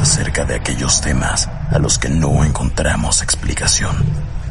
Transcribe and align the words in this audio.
acerca 0.00 0.44
de 0.44 0.54
aquellos 0.54 1.00
temas 1.00 1.48
a 1.48 1.78
los 1.78 1.98
que 1.98 2.08
no 2.08 2.44
encontramos 2.44 3.22
explicación, 3.22 3.96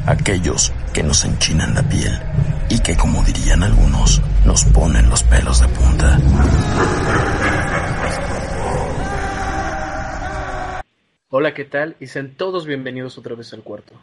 aquellos 0.05 0.71
que 0.93 1.03
nos 1.03 1.25
enchinan 1.25 1.75
la 1.75 1.83
piel 1.83 2.13
y 2.69 2.79
que, 2.81 2.95
como 2.95 3.23
dirían 3.23 3.63
algunos, 3.63 4.21
nos 4.45 4.65
ponen 4.65 5.09
los 5.09 5.23
pelos 5.23 5.61
de 5.61 5.67
punta. 5.67 6.17
Hola, 11.29 11.53
¿qué 11.53 11.65
tal? 11.65 11.95
Y 11.99 12.07
sean 12.07 12.35
todos 12.35 12.65
bienvenidos 12.65 13.17
otra 13.17 13.35
vez 13.35 13.53
al 13.53 13.61
cuarto. 13.61 13.93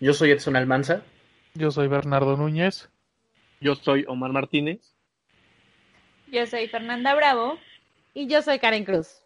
Yo 0.00 0.12
soy 0.12 0.30
Edson 0.30 0.56
Almanza. 0.56 1.02
Yo 1.54 1.70
soy 1.70 1.88
Bernardo 1.88 2.36
Núñez. 2.36 2.90
Yo 3.60 3.74
soy 3.74 4.04
Omar 4.08 4.32
Martínez. 4.32 4.94
Yo 6.30 6.46
soy 6.46 6.68
Fernanda 6.68 7.14
Bravo. 7.14 7.58
Y 8.12 8.28
yo 8.28 8.42
soy 8.42 8.58
Karen 8.58 8.84
Cruz. 8.84 9.22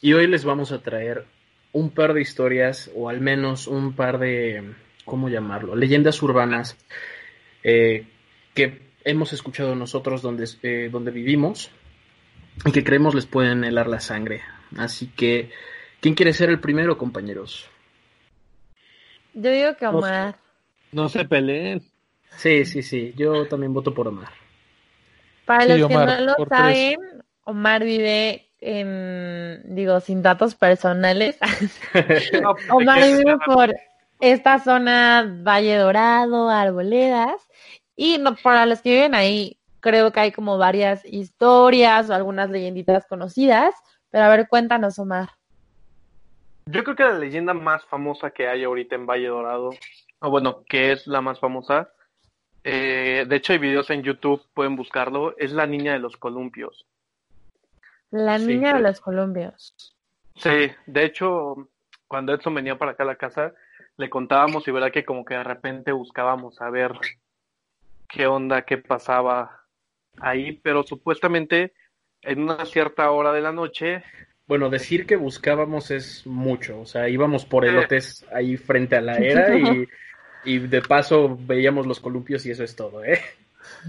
Y 0.00 0.12
hoy 0.12 0.26
les 0.26 0.44
vamos 0.44 0.72
a 0.72 0.82
traer 0.82 1.24
un 1.72 1.90
par 1.90 2.14
de 2.14 2.20
historias, 2.20 2.90
o 2.94 3.08
al 3.08 3.20
menos 3.20 3.66
un 3.66 3.94
par 3.94 4.18
de, 4.18 4.74
¿cómo 5.04 5.28
llamarlo? 5.28 5.74
Leyendas 5.74 6.22
urbanas 6.22 6.76
eh, 7.62 8.06
que 8.54 8.80
hemos 9.04 9.32
escuchado 9.32 9.74
nosotros 9.74 10.22
donde, 10.22 10.48
eh, 10.62 10.88
donde 10.90 11.10
vivimos 11.10 11.70
y 12.64 12.72
que 12.72 12.84
creemos 12.84 13.14
les 13.14 13.26
pueden 13.26 13.64
helar 13.64 13.88
la 13.88 14.00
sangre. 14.00 14.42
Así 14.76 15.08
que, 15.08 15.50
¿quién 16.00 16.14
quiere 16.14 16.32
ser 16.32 16.50
el 16.50 16.60
primero, 16.60 16.96
compañeros? 16.98 17.68
Yo 19.34 19.50
digo 19.50 19.76
que 19.76 19.86
Omar. 19.86 20.36
No, 20.92 21.08
se 21.08 21.24
peleen. 21.26 21.82
Sí, 22.36 22.64
sí, 22.64 22.82
sí. 22.82 23.12
Yo 23.16 23.46
también 23.46 23.74
voto 23.74 23.92
por 23.92 24.08
Omar. 24.08 24.30
Para 25.44 25.66
los 25.66 25.88
que 25.88 25.94
no 25.94 26.20
lo 26.20 26.34
saben, 26.48 26.96
Omar 27.44 27.84
vive 27.84 28.45
en, 28.60 29.62
digo, 29.74 30.00
sin 30.00 30.22
datos 30.22 30.54
personales. 30.54 31.38
Omar 32.70 33.02
vive 33.02 33.36
por 33.44 33.74
esta 34.20 34.58
zona 34.58 35.26
Valle 35.42 35.76
Dorado, 35.76 36.48
Arboledas. 36.48 37.42
Y 37.94 38.18
no, 38.18 38.36
para 38.36 38.66
los 38.66 38.80
que 38.80 38.90
viven 38.90 39.14
ahí, 39.14 39.58
creo 39.80 40.12
que 40.12 40.20
hay 40.20 40.32
como 40.32 40.58
varias 40.58 41.04
historias 41.04 42.10
o 42.10 42.14
algunas 42.14 42.50
leyenditas 42.50 43.06
conocidas. 43.06 43.74
Pero 44.10 44.24
a 44.24 44.28
ver, 44.28 44.48
cuéntanos, 44.48 44.98
Omar. 44.98 45.30
Yo 46.66 46.82
creo 46.82 46.96
que 46.96 47.04
la 47.04 47.18
leyenda 47.18 47.54
más 47.54 47.84
famosa 47.84 48.30
que 48.30 48.48
hay 48.48 48.64
ahorita 48.64 48.96
en 48.96 49.06
Valle 49.06 49.28
Dorado, 49.28 49.70
o 50.18 50.30
bueno, 50.30 50.64
que 50.68 50.90
es 50.90 51.06
la 51.06 51.20
más 51.20 51.38
famosa, 51.38 51.90
eh, 52.64 53.24
de 53.28 53.36
hecho 53.36 53.52
hay 53.52 53.60
videos 53.60 53.88
en 53.90 54.02
YouTube, 54.02 54.42
pueden 54.52 54.74
buscarlo, 54.74 55.36
es 55.38 55.52
la 55.52 55.68
niña 55.68 55.92
de 55.92 56.00
los 56.00 56.16
columpios. 56.16 56.84
La 58.10 58.38
niña 58.38 58.74
de 58.74 58.80
los 58.80 59.00
columpios. 59.00 59.74
Sí, 60.36 60.70
de 60.86 61.04
hecho, 61.04 61.68
cuando 62.06 62.34
Edson 62.34 62.54
venía 62.54 62.78
para 62.78 62.92
acá 62.92 63.02
a 63.02 63.06
la 63.06 63.16
casa, 63.16 63.52
le 63.96 64.10
contábamos 64.10 64.66
y 64.68 64.70
verdad 64.70 64.92
que 64.92 65.04
como 65.04 65.24
que 65.24 65.34
de 65.34 65.44
repente 65.44 65.92
buscábamos 65.92 66.60
a 66.60 66.70
ver 66.70 66.92
qué 68.08 68.26
onda, 68.26 68.62
qué 68.62 68.78
pasaba 68.78 69.64
ahí, 70.20 70.52
pero 70.52 70.82
supuestamente 70.82 71.72
en 72.22 72.42
una 72.42 72.64
cierta 72.64 73.10
hora 73.10 73.32
de 73.32 73.40
la 73.40 73.52
noche 73.52 74.02
bueno, 74.46 74.70
decir 74.70 75.06
que 75.06 75.16
buscábamos 75.16 75.90
es 75.90 76.24
mucho, 76.26 76.80
o 76.80 76.86
sea, 76.86 77.08
íbamos 77.08 77.44
por 77.44 77.64
elotes 77.64 78.24
ahí 78.32 78.56
frente 78.56 78.94
a 78.94 79.00
la 79.00 79.16
era 79.16 79.56
y, 79.58 79.88
y 80.44 80.58
de 80.58 80.82
paso 80.82 81.36
veíamos 81.40 81.86
los 81.86 81.98
columpios 81.98 82.46
y 82.46 82.52
eso 82.52 82.62
es 82.62 82.76
todo, 82.76 83.04
¿eh? 83.04 83.20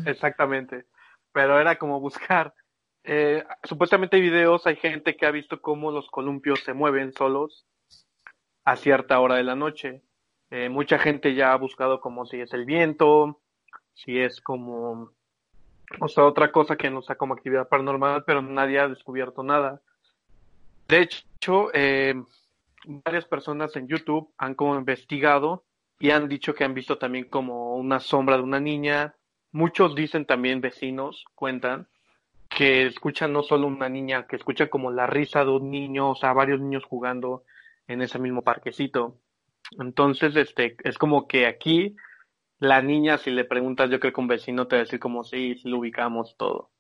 Exactamente, 0.06 0.86
pero 1.32 1.60
era 1.60 1.76
como 1.76 2.00
buscar. 2.00 2.56
Eh, 3.10 3.42
supuestamente 3.64 4.18
hay 4.18 4.22
videos, 4.22 4.68
hay 4.68 4.76
gente 4.76 5.16
que 5.16 5.26
ha 5.26 5.32
visto 5.32 5.62
cómo 5.62 5.92
los 5.92 6.10
columpios 6.10 6.60
se 6.60 6.74
mueven 6.74 7.14
solos 7.14 7.66
a 8.66 8.76
cierta 8.76 9.22
hora 9.22 9.36
de 9.36 9.44
la 9.44 9.56
noche. 9.56 10.02
Eh, 10.52 10.68
mucha 10.68 11.00
gente 11.00 11.34
ya 11.34 11.54
ha 11.54 11.56
buscado 11.56 12.02
como 12.02 12.26
si 12.26 12.42
es 12.42 12.52
el 12.54 12.66
viento, 12.66 13.40
si 13.94 14.20
es 14.20 14.42
como, 14.42 15.14
otra 16.18 16.52
cosa 16.52 16.76
que 16.76 16.90
no 16.90 17.02
sea 17.02 17.16
como 17.16 17.34
actividad 17.34 17.70
paranormal, 17.70 18.26
pero 18.26 18.42
nadie 18.42 18.80
ha 18.80 18.90
descubierto 18.90 19.42
nada. 19.42 19.82
De 20.90 21.00
hecho, 21.00 21.70
eh, 21.74 22.14
varias 22.86 23.24
personas 23.24 23.74
en 23.78 23.88
YouTube 23.88 24.34
han 24.38 24.54
como 24.54 24.76
investigado 24.76 25.64
y 25.98 26.10
han 26.10 26.28
dicho 26.28 26.54
que 26.54 26.66
han 26.66 26.74
visto 26.74 26.98
también 26.98 27.30
como 27.30 27.78
una 27.78 28.02
sombra 28.02 28.36
de 28.36 28.44
una 28.44 28.60
niña. 28.60 29.16
Muchos 29.54 29.96
dicen 29.96 30.26
también 30.26 30.60
vecinos, 30.60 31.24
cuentan, 31.36 31.88
que 32.50 32.86
escuchan 32.88 33.34
no 33.34 33.44
solo 33.44 33.68
una 33.68 33.90
niña, 33.90 34.28
que 34.28 34.36
escuchan 34.36 34.70
como 34.70 34.92
la 34.92 35.08
risa 35.08 35.44
de 35.44 35.52
un 35.52 35.70
niño, 35.70 36.12
o 36.12 36.16
sea, 36.16 36.34
varios 36.34 36.60
niños 36.60 36.84
jugando 36.86 37.44
en 37.88 38.02
ese 38.02 38.20
mismo 38.20 38.44
parquecito. 38.44 39.18
Entonces, 39.80 40.36
este, 40.36 40.78
es 40.84 40.98
como 40.98 41.28
que 41.28 41.46
aquí 41.46 41.96
la 42.60 42.82
niña, 42.82 43.18
si 43.18 43.32
le 43.32 43.46
preguntas, 43.46 43.90
yo 43.90 44.00
creo 44.00 44.14
que 44.14 44.22
un 44.22 44.28
vecino 44.28 44.68
te 44.68 44.76
va 44.76 44.82
a 44.82 44.86
decir 44.86 45.00
como 45.00 45.24
sí, 45.24 45.56
sí 45.56 45.70
lo 45.70 45.80
ubicamos 45.80 46.36
todo. 46.38 46.72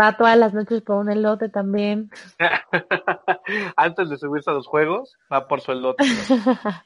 Va 0.00 0.16
todas 0.16 0.36
las 0.36 0.52
noches 0.52 0.82
por 0.82 0.96
un 0.96 1.10
elote 1.10 1.48
también. 1.48 2.10
Antes 3.76 4.10
de 4.10 4.18
subirse 4.18 4.50
a 4.50 4.54
los 4.54 4.66
juegos, 4.66 5.16
va 5.32 5.46
por 5.46 5.60
su 5.60 5.72
elote. 5.72 6.04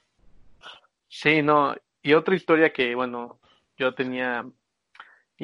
sí, 1.08 1.42
no. 1.42 1.74
Y 2.02 2.12
otra 2.12 2.34
historia 2.34 2.72
que, 2.72 2.94
bueno, 2.94 3.40
yo 3.78 3.94
tenía. 3.94 4.44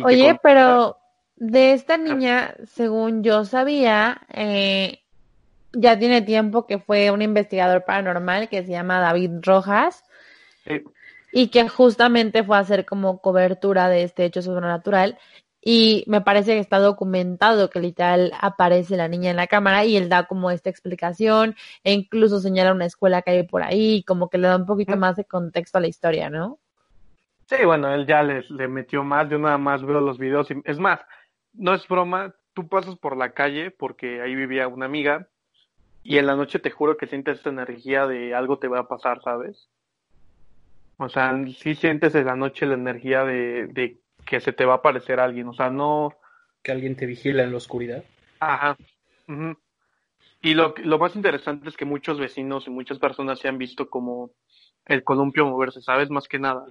Oye, 0.03 0.39
pero 0.43 0.99
de 1.37 1.73
esta 1.73 1.97
niña, 1.97 2.55
según 2.67 3.23
yo 3.23 3.45
sabía, 3.45 4.23
eh, 4.33 5.01
ya 5.73 5.99
tiene 5.99 6.23
tiempo 6.23 6.67
que 6.67 6.79
fue 6.79 7.11
un 7.11 7.23
investigador 7.23 7.85
paranormal 7.85 8.49
que 8.49 8.65
se 8.65 8.71
llama 8.73 9.01
David 9.01 9.31
Rojas. 9.43 10.05
Y 11.33 11.49
que 11.49 11.69
justamente 11.69 12.45
fue 12.45 12.57
a 12.57 12.61
hacer 12.61 12.85
como 12.85 13.21
cobertura 13.21 13.89
de 13.89 14.05
este 14.05 14.25
hecho 14.25 14.41
sobrenatural 14.41 15.19
y 15.67 16.05
me 16.07 16.21
parece 16.21 16.53
que 16.53 16.61
está 16.61 16.79
documentado 16.79 17.71
que 17.71 17.81
literal 17.81 18.33
aparece 18.39 18.97
la 18.97 19.09
niña 19.09 19.31
en 19.31 19.37
la 19.37 19.47
cámara 19.47 19.85
y 19.87 19.97
él 19.97 20.11
da 20.11 20.25
como 20.27 20.51
esta 20.51 20.69
explicación 20.69 21.57
e 21.83 21.93
incluso 21.95 22.39
señala 22.39 22.73
una 22.73 22.85
escuela 22.85 23.23
que 23.23 23.31
hay 23.31 23.43
por 23.45 23.63
ahí, 23.63 24.05
como 24.05 24.29
que 24.29 24.37
le 24.37 24.49
da 24.49 24.57
un 24.57 24.67
poquito 24.67 24.97
más 24.97 25.17
de 25.17 25.25
contexto 25.25 25.79
a 25.79 25.81
la 25.81 25.89
historia, 25.89 26.29
¿no? 26.29 26.59
Sí, 27.47 27.57
bueno, 27.65 27.93
él 27.95 28.07
ya 28.07 28.23
le, 28.23 28.43
le 28.51 28.69
metió 28.69 29.03
más, 29.05 29.29
yo 29.31 29.39
nada 29.39 29.57
más 29.57 29.83
veo 29.83 30.01
los 30.01 30.19
videos 30.19 30.51
y 30.51 30.55
es 30.65 30.79
más, 30.79 31.01
no 31.55 31.75
es 31.75 31.87
broma, 31.89 32.35
tú 32.53 32.69
pasas 32.69 32.97
por 32.97 33.17
la 33.17 33.33
calle 33.33 33.71
porque 33.71 34.21
ahí 34.21 34.35
vivía 34.35 34.69
una 34.69 34.87
amiga 34.87 35.29
y 36.03 36.19
en 36.19 36.27
la 36.27 36.37
noche 36.37 36.59
te 36.59 36.71
juro 36.71 36.97
que 36.97 37.07
sientes 37.07 37.39
esta 37.39 37.51
energía 37.51 38.07
de 38.07 38.35
algo 38.35 38.59
te 38.59 38.69
va 38.69 38.81
a 38.81 38.89
pasar, 38.89 39.23
¿sabes? 39.23 39.71
O 40.99 41.09
sea, 41.09 41.35
sí 41.59 41.75
sientes 41.75 42.15
en 42.15 42.27
la 42.27 42.37
noche 42.37 42.67
la 42.67 42.75
energía 42.75 43.25
de, 43.25 43.67
de 43.69 43.99
que 44.25 44.41
se 44.41 44.53
te 44.53 44.65
va 44.65 44.75
a 44.75 44.77
aparecer 44.77 45.19
alguien, 45.19 45.49
o 45.49 45.55
sea, 45.55 45.71
no... 45.71 46.15
Que 46.63 46.73
alguien 46.73 46.97
te 46.97 47.07
vigila 47.07 47.43
en 47.43 47.51
la 47.51 47.57
oscuridad. 47.57 48.05
Ajá. 48.41 48.77
Y 50.41 50.55
lo, 50.55 50.75
lo 50.85 50.99
más 50.99 51.17
interesante 51.17 51.69
es 51.69 51.77
que 51.77 51.85
muchos 51.85 52.19
vecinos 52.19 52.67
y 52.67 52.71
muchas 52.71 52.99
personas 52.99 53.39
se 53.39 53.49
han 53.49 53.59
visto 53.59 53.89
como 53.89 54.31
el 54.87 55.03
columpio 55.03 55.47
moverse, 55.47 55.81
¿sabes? 55.81 56.11
Más 56.11 56.29
que 56.29 56.39
nada. 56.39 56.67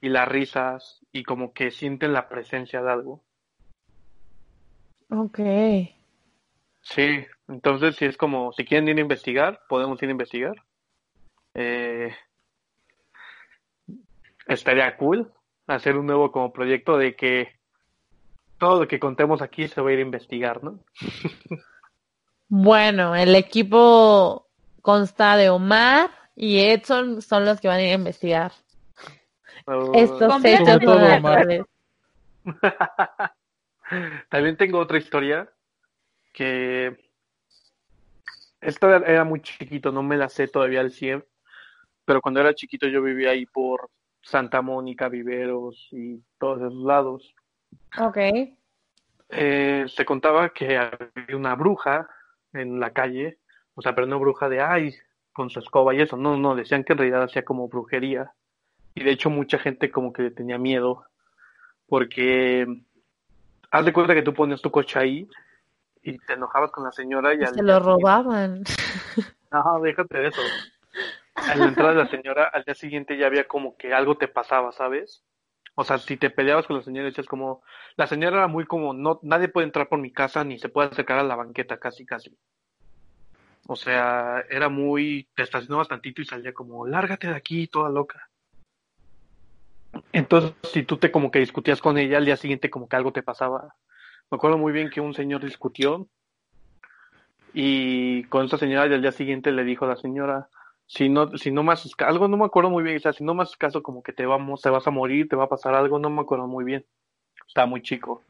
Y 0.00 0.08
las 0.08 0.28
risas 0.28 1.04
y 1.12 1.24
como 1.24 1.52
que 1.52 1.70
sienten 1.70 2.12
la 2.12 2.28
presencia 2.28 2.82
de 2.82 2.90
algo. 2.90 3.22
Ok. 5.10 5.38
Sí, 6.82 7.26
entonces 7.48 7.96
si 7.96 8.04
es 8.04 8.16
como, 8.16 8.52
si 8.52 8.64
quieren 8.64 8.88
ir 8.88 8.98
a 8.98 9.02
investigar, 9.02 9.60
podemos 9.68 10.02
ir 10.02 10.08
a 10.08 10.12
investigar. 10.12 10.56
Eh, 11.54 12.14
estaría 14.46 14.96
cool 14.96 15.32
hacer 15.66 15.96
un 15.96 16.06
nuevo 16.06 16.32
como 16.32 16.52
proyecto 16.52 16.96
de 16.96 17.14
que 17.14 17.58
todo 18.58 18.80
lo 18.80 18.88
que 18.88 18.98
contemos 18.98 19.42
aquí 19.42 19.68
se 19.68 19.80
va 19.80 19.90
a 19.90 19.92
ir 19.92 19.98
a 19.98 20.02
investigar, 20.02 20.64
¿no? 20.64 20.80
bueno, 22.48 23.14
el 23.14 23.34
equipo 23.34 24.46
consta 24.82 25.36
de 25.36 25.50
Omar 25.50 26.10
y 26.34 26.60
Edson 26.60 27.22
son 27.22 27.44
los 27.44 27.60
que 27.60 27.68
van 27.68 27.78
a 27.78 27.82
ir 27.82 27.90
a 27.90 27.94
investigar. 27.94 28.52
Oh. 29.66 29.92
Estos 29.94 30.44
hechos 30.44 30.80
Omar. 30.86 31.66
También 34.28 34.56
tengo 34.56 34.78
otra 34.78 34.98
historia 34.98 35.50
que 36.32 36.96
esta 38.60 38.96
era 38.96 39.24
muy 39.24 39.40
chiquito, 39.40 39.92
no 39.92 40.02
me 40.02 40.16
la 40.16 40.28
sé 40.28 40.48
todavía 40.48 40.80
al 40.80 40.90
100, 40.90 41.24
pero 42.04 42.20
cuando 42.20 42.40
era 42.40 42.54
chiquito 42.54 42.88
yo 42.88 43.02
vivía 43.02 43.30
ahí 43.30 43.46
por 43.46 43.90
Santa 44.22 44.62
Mónica, 44.62 45.08
Viveros 45.08 45.88
y 45.92 46.22
todos 46.38 46.58
esos 46.58 46.84
lados. 46.84 47.34
Ok. 47.98 48.18
Eh, 49.30 49.84
se 49.88 50.04
contaba 50.04 50.48
que 50.50 50.76
había 50.78 51.36
una 51.36 51.54
bruja 51.54 52.08
en 52.52 52.80
la 52.80 52.92
calle, 52.92 53.38
o 53.74 53.82
sea, 53.82 53.94
pero 53.94 54.06
no 54.06 54.18
bruja 54.18 54.48
de 54.48 54.60
ay, 54.60 54.94
con 55.32 55.50
su 55.50 55.60
escoba 55.60 55.94
y 55.94 56.00
eso, 56.00 56.16
no, 56.16 56.36
no, 56.36 56.56
decían 56.56 56.82
que 56.82 56.94
en 56.94 56.98
realidad 56.98 57.22
hacía 57.22 57.44
como 57.44 57.68
brujería. 57.68 58.32
Y 58.94 59.04
de 59.04 59.12
hecho 59.12 59.30
mucha 59.30 59.58
gente 59.58 59.90
como 59.90 60.12
que 60.12 60.22
le 60.22 60.30
tenía 60.30 60.58
miedo, 60.58 61.04
porque 61.86 62.66
haz 63.70 63.84
de 63.84 63.92
cuenta 63.92 64.14
que 64.14 64.22
tú 64.22 64.34
pones 64.34 64.62
tu 64.62 64.70
coche 64.70 64.98
ahí 64.98 65.28
y 66.02 66.18
te 66.18 66.34
enojabas 66.34 66.70
con 66.70 66.84
la 66.84 66.92
señora 66.92 67.34
y 67.34 67.42
al 67.42 67.54
Se 67.54 67.62
lo 67.62 67.78
robaban. 67.80 68.64
No, 69.50 69.80
déjate 69.80 70.18
de 70.18 70.28
eso. 70.28 70.42
Al 71.34 71.62
entrar 71.62 71.94
de 71.94 72.02
la 72.02 72.06
señora, 72.08 72.50
al 72.52 72.64
día 72.64 72.74
siguiente 72.74 73.16
ya 73.16 73.28
había 73.28 73.48
como 73.48 73.78
que 73.78 73.94
algo 73.94 74.18
te 74.18 74.28
pasaba, 74.28 74.72
¿sabes? 74.72 75.24
O 75.74 75.84
sea, 75.84 75.96
si 75.96 76.18
te 76.18 76.28
peleabas 76.28 76.66
con 76.66 76.76
la 76.76 76.82
señora, 76.82 77.06
decías 77.06 77.26
como, 77.26 77.62
la 77.96 78.06
señora 78.06 78.36
era 78.36 78.46
muy 78.46 78.66
como, 78.66 78.92
no, 78.92 79.20
nadie 79.22 79.48
puede 79.48 79.66
entrar 79.66 79.88
por 79.88 80.00
mi 80.00 80.12
casa 80.12 80.44
ni 80.44 80.58
se 80.58 80.68
puede 80.68 80.88
acercar 80.88 81.18
a 81.18 81.22
la 81.22 81.34
banqueta, 81.34 81.78
casi, 81.78 82.04
casi. 82.04 82.36
O 83.66 83.76
sea, 83.76 84.44
era 84.50 84.68
muy, 84.68 85.28
te 85.34 85.44
estacionabas 85.44 85.88
tantito 85.88 86.20
y 86.20 86.26
salía 86.26 86.52
como, 86.52 86.86
lárgate 86.86 87.28
de 87.28 87.36
aquí, 87.36 87.68
toda 87.68 87.88
loca. 87.88 88.27
Entonces, 90.12 90.54
si 90.72 90.82
tú 90.82 90.96
te 90.96 91.10
como 91.10 91.30
que 91.30 91.38
discutías 91.38 91.80
con 91.80 91.98
ella, 91.98 92.18
al 92.18 92.24
día 92.24 92.36
siguiente 92.36 92.70
como 92.70 92.88
que 92.88 92.96
algo 92.96 93.12
te 93.12 93.22
pasaba. 93.22 93.74
Me 94.30 94.36
acuerdo 94.36 94.58
muy 94.58 94.72
bien 94.72 94.90
que 94.90 95.00
un 95.00 95.14
señor 95.14 95.44
discutió 95.44 96.08
y 97.54 98.24
con 98.24 98.44
esa 98.46 98.58
señora 98.58 98.86
y 98.86 98.94
al 98.94 99.02
día 99.02 99.12
siguiente 99.12 99.52
le 99.52 99.64
dijo 99.64 99.84
a 99.84 99.88
la 99.88 99.96
señora, 99.96 100.48
si 100.86 101.08
no, 101.08 101.36
si 101.36 101.50
no 101.50 101.62
me 101.62 101.72
haces 101.72 101.92
algo 101.98 102.28
no 102.28 102.36
me 102.36 102.44
acuerdo 102.44 102.70
muy 102.70 102.82
bien, 102.82 102.96
o 102.96 103.00
sea, 103.00 103.12
si 103.12 103.24
no 103.24 103.34
me 103.34 103.42
haces 103.42 103.56
caso 103.56 103.82
como 103.82 104.02
que 104.02 104.12
te 104.12 104.26
vamos, 104.26 104.62
te 104.62 104.70
vas 104.70 104.86
a 104.86 104.90
morir, 104.90 105.28
te 105.28 105.36
va 105.36 105.44
a 105.44 105.48
pasar 105.48 105.74
algo, 105.74 105.98
no 105.98 106.10
me 106.10 106.22
acuerdo 106.22 106.46
muy 106.46 106.64
bien. 106.64 106.84
Estaba 107.46 107.66
muy 107.66 107.82
chico. 107.82 108.22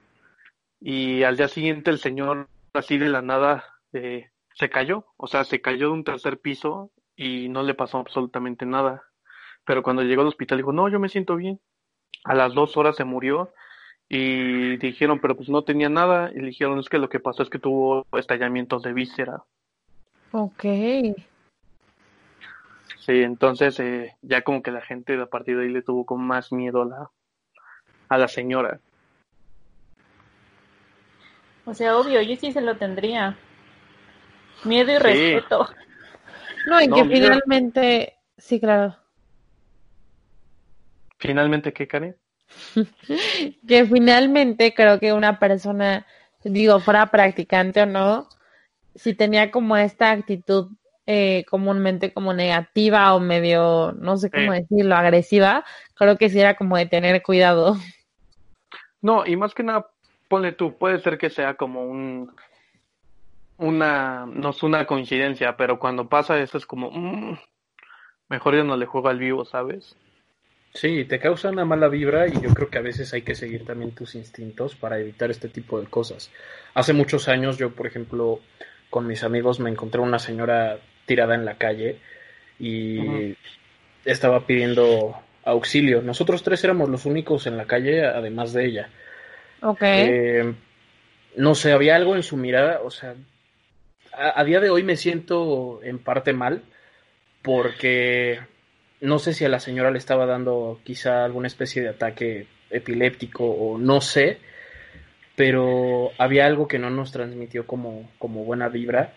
Y 0.80 1.24
al 1.24 1.36
día 1.36 1.48
siguiente 1.48 1.90
el 1.90 1.98
señor 1.98 2.48
así 2.72 2.98
de 2.98 3.08
la 3.08 3.22
nada 3.22 3.64
eh, 3.92 4.30
se 4.54 4.70
cayó, 4.70 5.06
o 5.16 5.26
sea, 5.26 5.44
se 5.44 5.60
cayó 5.60 5.88
de 5.88 5.94
un 5.94 6.04
tercer 6.04 6.38
piso 6.40 6.90
y 7.16 7.48
no 7.48 7.62
le 7.62 7.74
pasó 7.74 7.98
absolutamente 7.98 8.66
nada. 8.66 9.07
Pero 9.68 9.82
cuando 9.82 10.02
llegó 10.02 10.22
al 10.22 10.28
hospital 10.28 10.56
dijo, 10.56 10.72
no, 10.72 10.88
yo 10.88 10.98
me 10.98 11.10
siento 11.10 11.36
bien. 11.36 11.60
A 12.24 12.34
las 12.34 12.54
dos 12.54 12.78
horas 12.78 12.96
se 12.96 13.04
murió 13.04 13.52
y 14.08 14.78
dijeron, 14.78 15.20
pero 15.20 15.36
pues 15.36 15.50
no 15.50 15.62
tenía 15.62 15.90
nada. 15.90 16.30
Y 16.34 16.38
le 16.38 16.46
dijeron, 16.46 16.78
es 16.78 16.88
que 16.88 16.96
lo 16.96 17.10
que 17.10 17.20
pasó 17.20 17.42
es 17.42 17.50
que 17.50 17.58
tuvo 17.58 18.06
estallamientos 18.12 18.82
de 18.82 18.94
víscera. 18.94 19.42
Ok. 20.32 20.62
Sí, 23.00 23.22
entonces 23.22 23.78
eh, 23.80 24.16
ya 24.22 24.40
como 24.40 24.62
que 24.62 24.70
la 24.70 24.80
gente 24.80 25.20
a 25.20 25.26
partir 25.26 25.58
de 25.58 25.64
ahí 25.64 25.68
le 25.70 25.82
tuvo 25.82 26.06
con 26.06 26.26
más 26.26 26.50
miedo 26.50 26.80
a 26.80 26.86
la, 26.86 27.10
a 28.08 28.16
la 28.16 28.28
señora. 28.28 28.80
O 31.66 31.74
sea, 31.74 31.98
obvio, 31.98 32.22
yo 32.22 32.36
sí 32.36 32.52
se 32.52 32.62
lo 32.62 32.78
tendría. 32.78 33.36
Miedo 34.64 34.92
y 34.92 34.94
Sí. 34.94 35.00
respeto. 35.02 35.68
No, 36.64 36.80
y 36.80 36.88
No, 36.88 36.96
que 36.96 37.04
mira. 37.04 37.26
finalmente, 37.34 38.16
sí, 38.38 38.58
claro. 38.58 38.96
Finalmente, 41.18 41.72
¿qué, 41.72 41.86
Karen? 41.86 42.16
Que 43.68 43.84
finalmente 43.84 44.72
creo 44.74 44.98
que 44.98 45.12
una 45.12 45.38
persona, 45.38 46.06
digo, 46.42 46.80
fuera 46.80 47.06
practicante 47.06 47.82
o 47.82 47.86
no, 47.86 48.28
si 48.94 49.14
tenía 49.14 49.50
como 49.50 49.76
esta 49.76 50.10
actitud 50.10 50.70
eh, 51.06 51.44
comúnmente 51.48 52.12
como 52.12 52.34
negativa 52.34 53.14
o 53.14 53.20
medio, 53.20 53.92
no 53.92 54.16
sé 54.16 54.30
cómo 54.30 54.52
decirlo, 54.52 54.94
agresiva, 54.94 55.64
creo 55.94 56.18
que 56.18 56.28
sí 56.28 56.38
era 56.38 56.56
como 56.56 56.76
de 56.76 56.86
tener 56.86 57.22
cuidado. 57.22 57.76
No, 59.00 59.24
y 59.24 59.36
más 59.36 59.54
que 59.54 59.62
nada, 59.62 59.88
ponle 60.26 60.50
tú, 60.50 60.76
puede 60.76 60.98
ser 60.98 61.18
que 61.18 61.30
sea 61.30 61.54
como 61.54 61.84
un, 61.84 62.34
una, 63.56 64.26
no 64.26 64.50
es 64.50 64.60
una 64.64 64.86
coincidencia, 64.88 65.56
pero 65.56 65.78
cuando 65.78 66.08
pasa 66.08 66.40
eso 66.40 66.58
es 66.58 66.66
como, 66.66 66.90
mm, 66.90 67.38
mejor 68.28 68.56
ya 68.56 68.64
no 68.64 68.76
le 68.76 68.86
juego 68.86 69.08
al 69.08 69.20
vivo, 69.20 69.44
¿sabes? 69.44 69.96
Sí, 70.74 71.04
te 71.04 71.18
causa 71.18 71.48
una 71.48 71.64
mala 71.64 71.88
vibra 71.88 72.28
y 72.28 72.40
yo 72.40 72.50
creo 72.54 72.68
que 72.68 72.78
a 72.78 72.82
veces 72.82 73.12
hay 73.12 73.22
que 73.22 73.34
seguir 73.34 73.64
también 73.64 73.92
tus 73.92 74.14
instintos 74.14 74.74
para 74.74 74.98
evitar 74.98 75.30
este 75.30 75.48
tipo 75.48 75.80
de 75.80 75.86
cosas. 75.86 76.30
Hace 76.74 76.92
muchos 76.92 77.28
años 77.28 77.58
yo, 77.58 77.70
por 77.70 77.86
ejemplo, 77.86 78.40
con 78.90 79.06
mis 79.06 79.24
amigos 79.24 79.60
me 79.60 79.70
encontré 79.70 80.00
una 80.00 80.18
señora 80.18 80.78
tirada 81.06 81.34
en 81.34 81.44
la 81.44 81.56
calle 81.56 81.98
y 82.58 83.34
estaba 84.04 84.46
pidiendo 84.46 85.18
auxilio. 85.44 86.02
Nosotros 86.02 86.42
tres 86.42 86.62
éramos 86.64 86.88
los 86.88 87.06
únicos 87.06 87.46
en 87.46 87.56
la 87.56 87.66
calle, 87.66 88.04
además 88.04 88.52
de 88.52 88.66
ella. 88.66 88.88
Ok. 89.62 89.82
Eh, 89.82 90.54
no 91.36 91.54
sé, 91.54 91.72
había 91.72 91.96
algo 91.96 92.14
en 92.14 92.22
su 92.22 92.36
mirada, 92.36 92.80
o 92.82 92.90
sea, 92.90 93.14
a, 94.12 94.40
a 94.40 94.44
día 94.44 94.60
de 94.60 94.70
hoy 94.70 94.82
me 94.82 94.96
siento 94.96 95.80
en 95.82 95.98
parte 95.98 96.32
mal 96.32 96.62
porque 97.42 98.40
no 99.00 99.18
sé 99.18 99.32
si 99.32 99.44
a 99.44 99.48
la 99.48 99.60
señora 99.60 99.90
le 99.90 99.98
estaba 99.98 100.26
dando 100.26 100.80
quizá 100.84 101.24
alguna 101.24 101.46
especie 101.46 101.82
de 101.82 101.88
ataque 101.88 102.46
epiléptico 102.70 103.44
o 103.44 103.78
no 103.78 104.00
sé, 104.00 104.38
pero 105.36 106.10
había 106.18 106.46
algo 106.46 106.68
que 106.68 106.78
no 106.78 106.90
nos 106.90 107.12
transmitió 107.12 107.66
como, 107.66 108.10
como 108.18 108.44
buena 108.44 108.68
vibra. 108.68 109.14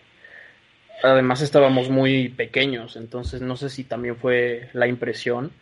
Además 1.02 1.42
estábamos 1.42 1.90
muy 1.90 2.28
pequeños, 2.28 2.96
entonces 2.96 3.42
no 3.42 3.56
sé 3.56 3.70
si 3.70 3.84
también 3.84 4.16
fue 4.16 4.68
la 4.72 4.86
impresión 4.86 5.52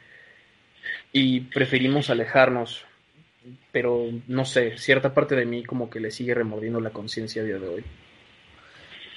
y 1.12 1.40
preferimos 1.40 2.10
alejarnos 2.10 2.84
pero 3.72 4.08
no 4.28 4.44
sé, 4.44 4.76
cierta 4.78 5.14
parte 5.14 5.34
de 5.34 5.46
mí 5.46 5.64
como 5.64 5.90
que 5.90 6.00
le 6.00 6.10
sigue 6.10 6.34
remordiendo 6.34 6.80
la 6.80 6.90
conciencia 6.90 7.42
a 7.42 7.44
día 7.44 7.58
de 7.58 7.68
hoy. 7.68 7.84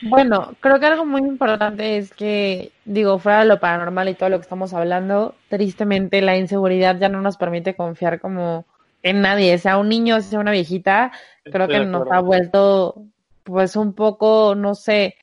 Bueno, 0.06 0.54
creo 0.60 0.80
que 0.80 0.86
algo 0.86 1.06
muy 1.06 1.22
importante 1.22 1.98
es 1.98 2.14
que, 2.14 2.72
digo, 2.84 3.20
fuera 3.20 3.40
de 3.40 3.46
lo 3.46 3.60
paranormal 3.60 4.10
y 4.10 4.16
todo 4.16 4.30
lo 4.30 4.38
que 4.38 4.44
estamos 4.44 4.74
hablando, 4.74 5.36
tristemente 5.48 6.22
la 6.22 6.36
inseguridad 6.36 7.00
ya 7.00 7.08
no 7.08 7.22
nos 7.22 7.38
permite 7.38 7.76
confiar 7.76 8.20
como 8.20 8.66
en 9.02 9.22
nadie, 9.22 9.58
sea 9.58 9.78
un 9.78 9.90
niño, 9.90 10.20
sea 10.22 10.40
una 10.40 10.52
viejita, 10.52 11.12
creo 11.44 11.66
Estoy 11.66 11.80
que 11.80 11.86
nos 11.86 12.12
ha 12.12 12.20
vuelto, 12.20 13.04
pues, 13.44 13.76
un 13.76 13.94
poco, 13.94 14.56
no 14.56 14.76
sé, 14.76 15.16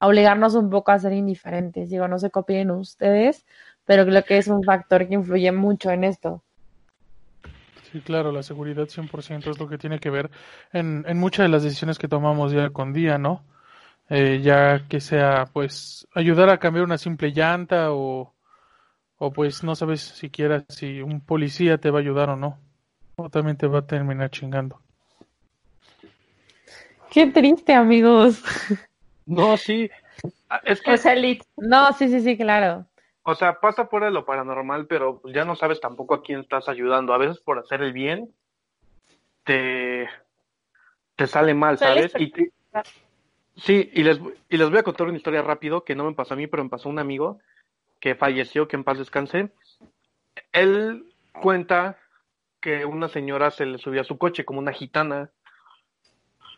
a 0.00 0.06
obligarnos 0.06 0.54
un 0.54 0.68
poco 0.68 0.92
a 0.92 0.98
ser 0.98 1.14
indiferentes. 1.14 1.88
Digo, 1.88 2.06
no 2.06 2.18
sé 2.18 2.30
qué 2.30 2.38
opinen 2.38 2.70
ustedes, 2.72 3.46
pero 3.86 4.04
creo 4.04 4.22
que 4.24 4.36
es 4.36 4.48
un 4.48 4.62
factor 4.62 5.08
que 5.08 5.14
influye 5.14 5.50
mucho 5.52 5.90
en 5.90 6.04
esto. 6.04 6.42
Sí, 7.90 8.00
claro, 8.00 8.32
la 8.32 8.42
seguridad 8.42 8.88
100% 8.88 9.50
es 9.50 9.58
lo 9.58 9.68
que 9.68 9.78
tiene 9.78 9.98
que 9.98 10.10
ver 10.10 10.30
en, 10.72 11.04
en 11.08 11.18
muchas 11.18 11.44
de 11.44 11.48
las 11.48 11.62
decisiones 11.62 11.98
que 11.98 12.08
tomamos 12.08 12.52
día 12.52 12.68
con 12.68 12.92
día, 12.92 13.16
¿no? 13.16 13.42
Eh, 14.08 14.40
ya 14.42 14.86
que 14.88 15.00
sea, 15.00 15.46
pues, 15.52 16.06
ayudar 16.14 16.48
a 16.50 16.58
cambiar 16.58 16.84
una 16.84 16.98
simple 16.98 17.30
llanta 17.32 17.92
o, 17.92 18.32
o 19.18 19.32
pues 19.32 19.64
no 19.64 19.74
sabes 19.74 20.00
siquiera 20.02 20.64
si 20.68 21.02
un 21.02 21.20
policía 21.20 21.78
te 21.78 21.90
va 21.90 21.98
a 21.98 22.02
ayudar 22.02 22.30
o 22.30 22.36
no. 22.36 22.58
O 23.16 23.30
también 23.30 23.56
te 23.56 23.66
va 23.66 23.80
a 23.80 23.86
terminar 23.86 24.30
chingando. 24.30 24.80
Qué 27.10 27.26
triste, 27.26 27.74
amigos. 27.74 28.42
No, 29.26 29.56
sí. 29.56 29.90
Ah, 30.48 30.60
Es 30.64 30.80
que, 30.80 30.92
O 30.92 30.96
sea, 30.96 31.14
lit- 31.16 31.42
No, 31.56 31.92
sí, 31.92 32.08
sí, 32.08 32.20
sí, 32.20 32.36
claro. 32.36 32.86
o 33.24 33.34
sea, 33.34 33.58
pasa 33.58 33.86
fuera 33.86 34.06
de 34.06 34.12
lo 34.12 34.24
paranormal, 34.24 34.86
pero 34.86 35.20
ya 35.34 35.44
no 35.44 35.56
sabes 35.56 35.80
tampoco 35.80 36.14
a 36.14 36.22
quién 36.22 36.40
estás 36.40 36.68
ayudando. 36.68 37.12
A 37.12 37.18
veces 37.18 37.40
por 37.40 37.58
hacer 37.58 37.82
el 37.82 37.92
bien, 37.92 38.32
te, 39.44 40.08
te 41.16 41.26
sale 41.26 41.54
mal, 41.54 41.78
¿sabes? 41.78 42.12
Y 42.18 42.30
te- 42.30 42.52
sí, 43.56 43.90
y 43.92 44.02
les, 44.02 44.20
y 44.48 44.56
les 44.56 44.70
voy 44.70 44.78
a 44.78 44.82
contar 44.82 45.06
una 45.06 45.16
historia 45.16 45.42
rápido 45.42 45.84
que 45.84 45.94
no 45.94 46.04
me 46.04 46.14
pasó 46.14 46.34
a 46.34 46.36
mí, 46.36 46.46
pero 46.46 46.62
me 46.62 46.70
pasó 46.70 46.88
a 46.88 46.92
un 46.92 46.98
amigo 46.98 47.38
que 48.00 48.14
falleció, 48.14 48.68
que 48.68 48.76
en 48.76 48.84
paz 48.84 48.98
descanse. 48.98 49.50
Él 50.52 51.06
cuenta 51.32 51.98
que 52.60 52.84
una 52.84 53.08
señora 53.08 53.50
se 53.50 53.66
le 53.66 53.78
subió 53.78 54.00
a 54.00 54.04
su 54.04 54.18
coche 54.18 54.44
como 54.44 54.58
una 54.58 54.72
gitana. 54.72 55.30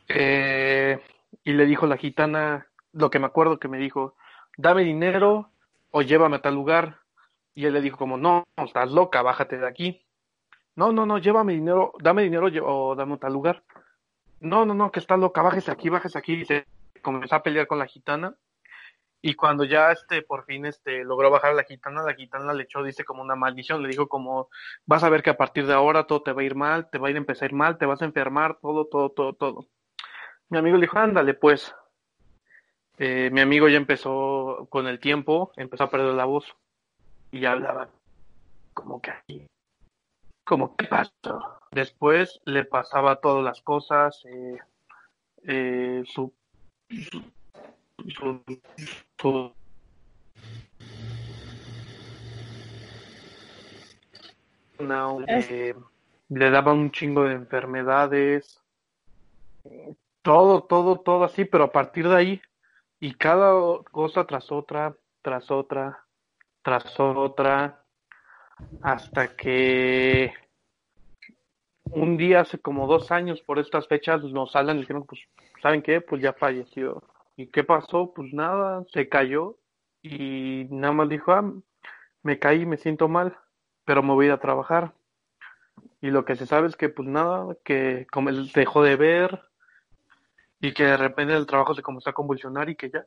Eh, 0.09 0.99
y 1.45 1.53
le 1.53 1.67
dijo 1.67 1.87
la 1.87 1.97
gitana, 1.97 2.67
lo 2.93 3.11
que 3.11 3.19
me 3.19 3.27
acuerdo 3.27 3.59
que 3.59 3.69
me 3.69 3.79
dijo, 3.79 4.15
dame 4.57 4.85
dinero 4.85 5.51
o 5.91 6.03
llévame 6.03 6.37
a 6.37 6.43
tal 6.43 6.55
lugar. 6.55 6.99
Y 7.55 7.67
él 7.67 7.75
le 7.75 7.81
dijo 7.81 7.99
como, 7.99 8.17
no, 8.17 8.47
estás 8.57 8.91
loca, 8.91 9.23
bájate 9.23 9.59
de 9.59 9.67
aquí. 9.67 10.03
No, 10.77 10.93
no, 10.93 11.07
no, 11.07 11.19
llévame 11.19 11.55
dinero, 11.55 11.93
dame 12.01 12.23
dinero 12.23 12.49
o 12.65 12.95
dame 12.95 13.15
a 13.15 13.19
tal 13.19 13.33
lugar. 13.33 13.63
No, 14.41 14.65
no, 14.65 14.75
no, 14.75 14.93
que 14.93 15.01
está 15.01 15.17
loca, 15.17 15.43
bájese 15.43 15.71
aquí, 15.71 15.89
bájese 15.89 16.17
aquí. 16.17 16.35
Y 16.35 16.47
comenzó 17.01 17.37
a 17.37 17.43
pelear 17.43 17.67
con 17.67 17.79
la 17.79 17.87
gitana. 17.87 18.35
Y 19.21 19.35
cuando 19.35 19.65
ya 19.65 19.91
este 19.91 20.23
por 20.23 20.45
fin 20.45 20.65
este 20.65 21.03
logró 21.05 21.31
bajar 21.31 21.51
a 21.51 21.55
la 21.55 21.65
gitana, 21.65 22.03
la 22.03 22.15
gitana 22.15 22.53
le 22.55 22.65
echó, 22.65 22.83
dice, 22.85 23.05
como 23.05 23.23
una 23.23 23.35
maldición, 23.35 23.83
le 23.83 23.89
dijo 23.89 24.09
como, 24.09 24.49
vas 24.87 25.03
a 25.03 25.09
ver 25.09 25.23
que 25.23 25.31
a 25.31 25.37
partir 25.37 25.67
de 25.67 25.75
ahora 25.75 26.07
todo 26.07 26.23
te 26.23 26.33
va 26.33 26.43
a 26.43 26.45
ir 26.45 26.55
mal, 26.55 26.89
te 26.91 26.99
va 26.99 27.09
a 27.09 27.11
ir 27.11 27.17
a 27.17 27.19
empezar 27.19 27.47
a 27.47 27.47
ir 27.47 27.55
mal, 27.55 27.79
te 27.79 27.87
vas 27.87 28.01
a 28.01 28.05
enfermar, 28.05 28.59
todo, 28.61 28.87
todo, 28.87 29.11
todo, 29.11 29.33
todo. 29.33 29.67
Mi 30.51 30.59
amigo 30.59 30.77
le 30.77 30.83
dijo, 30.83 30.99
ándale 30.99 31.35
pues. 31.35 31.75
Eh, 32.99 33.31
mi 33.33 33.41
amigo 33.41 33.69
ya 33.69 33.77
empezó 33.77 34.67
con 34.71 34.87
el 34.87 34.99
tiempo, 34.99 35.53
empezó 35.57 35.85
a 35.85 35.91
perder 35.91 36.15
la 36.15 36.25
voz 36.25 36.57
y 37.31 37.41
ya 37.41 37.53
hablaba 37.53 37.89
como 38.79 39.01
que 39.01 39.11
así, 39.11 39.47
como 40.45 40.77
qué 40.77 40.87
pasó. 40.87 41.61
Después 41.73 42.41
le 42.45 42.65
pasaba 42.65 43.17
todas 43.17 43.45
las 43.45 43.61
cosas, 43.61 44.25
eh, 44.25 44.59
eh, 45.45 46.03
su, 46.07 46.33
eh, 55.27 55.75
le 56.29 56.51
daba 56.51 56.73
un 56.73 56.91
chingo 56.91 57.25
de 57.25 57.35
enfermedades, 57.35 58.63
todo, 60.23 60.63
todo, 60.63 61.01
todo 61.01 61.25
así, 61.25 61.45
pero 61.45 61.65
a 61.65 61.73
partir 61.73 62.09
de 62.09 62.17
ahí, 62.17 62.43
y 63.01 63.15
cada 63.15 63.53
cosa 63.91 64.27
tras 64.27 64.51
otra, 64.53 64.97
tras 65.23 65.51
otra, 65.51 66.05
tras 66.63 66.99
otra, 66.99 67.85
hasta 68.83 69.37
que 69.37 70.33
un 71.85 72.17
día 72.17 72.41
hace 72.41 72.59
como 72.59 72.87
dos 72.87 73.11
años 73.11 73.41
por 73.41 73.59
estas 73.59 73.89
fechas 73.89 74.23
nos 74.23 74.55
hablan 74.55 74.77
y 74.77 74.81
dijeron, 74.81 75.05
pues, 75.05 75.21
¿saben 75.63 75.83
qué? 75.83 76.01
Pues 76.01 76.23
ya 76.23 76.33
falleció. 76.33 77.03
¿Y 77.37 77.47
qué 77.47 77.65
pasó? 77.65 78.13
Pues 78.15 78.33
nada, 78.33 78.85
se 78.93 79.09
cayó 79.09 79.57
y 80.03 80.67
nada 80.71 80.93
más 80.93 81.09
dijo, 81.09 81.33
ah, 81.33 81.53
me 82.23 82.39
caí, 82.39 82.67
me 82.67 82.77
siento 82.77 83.09
mal, 83.09 83.37
pero 83.85 84.03
me 84.03 84.13
voy 84.13 84.27
a 84.27 84.29
ir 84.29 84.33
a 84.33 84.41
trabajar. 84.41 84.93
Y 86.01 86.11
lo 86.11 86.25
que 86.25 86.37
se 86.37 86.47
sabe 86.47 86.69
es 86.69 86.77
que 86.77 86.89
pues 86.89 87.09
nada, 87.09 87.57
que 87.65 88.07
como 88.11 88.29
él 88.29 88.51
dejó 88.55 88.83
de 88.83 88.97
ver 88.97 89.43
y 90.61 90.73
que 90.73 90.85
de 90.85 90.97
repente 90.97 91.35
el 91.35 91.47
trabajo 91.47 91.75
se 91.75 91.83
comenzó 91.83 92.11
a 92.11 92.15
convulsionar 92.15 92.69
y 92.69 92.77
que 92.77 92.91
ya, 92.91 93.07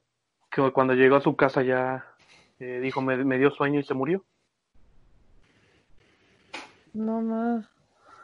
que 0.50 0.72
cuando 0.72 0.94
llegó 0.94 1.16
a 1.18 1.22
su 1.22 1.36
casa 1.36 1.62
ya 1.62 2.06
eh, 2.60 2.80
dijo, 2.82 3.02
me, 3.02 3.18
me 3.24 3.38
dio 3.38 3.52
sueño 3.52 3.80
y 3.80 3.84
se 3.84 3.94
murió. 3.94 4.24
No 6.94 7.22
más. 7.22 7.66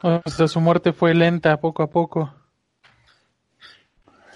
O 0.03 0.29
sea, 0.29 0.47
su 0.47 0.59
muerte 0.59 0.93
fue 0.93 1.13
lenta, 1.13 1.59
poco 1.59 1.83
a 1.83 1.87
poco. 1.87 2.33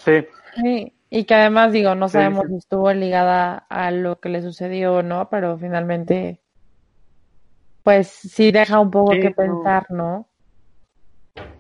Sí, 0.04 0.26
Sí, 0.56 0.94
y 1.10 1.26
que 1.26 1.34
además 1.34 1.72
digo, 1.72 1.96
no 1.96 2.10
sabemos 2.10 2.44
sí. 2.44 2.50
si 2.50 2.56
estuvo 2.58 2.92
ligada 2.94 3.58
a 3.70 3.92
lo 3.92 4.20
que 4.20 4.30
le 4.30 4.42
sucedió 4.42 4.96
o 4.96 5.04
no, 5.04 5.30
pero 5.30 5.58
finalmente, 5.58 6.42
pues 7.84 8.08
sí 8.08 8.52
deja 8.52 8.80
un 8.80 8.92
poco 8.92 9.12
que 9.12 9.30
no. 9.30 9.36
pensar, 9.36 9.86
¿no? 9.90 10.28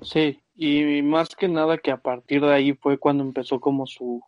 sí, 0.01 0.41
y 0.55 1.01
más 1.01 1.35
que 1.35 1.47
nada 1.47 1.77
que 1.77 1.91
a 1.91 1.97
partir 1.97 2.41
de 2.41 2.53
ahí 2.53 2.73
fue 2.73 2.97
cuando 2.97 3.23
empezó 3.23 3.59
como 3.59 3.85
su, 3.85 4.21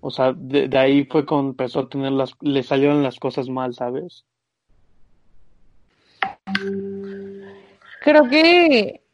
o 0.00 0.10
sea, 0.10 0.32
de, 0.32 0.68
de 0.68 0.78
ahí 0.78 1.04
fue 1.04 1.26
cuando 1.26 1.50
empezó 1.50 1.80
a 1.80 1.88
tener 1.88 2.12
las, 2.12 2.32
le 2.40 2.62
salieron 2.62 3.02
las 3.02 3.18
cosas 3.18 3.48
mal, 3.48 3.74
¿sabes? 3.74 4.24
Creo 8.02 8.28
que 8.28 9.04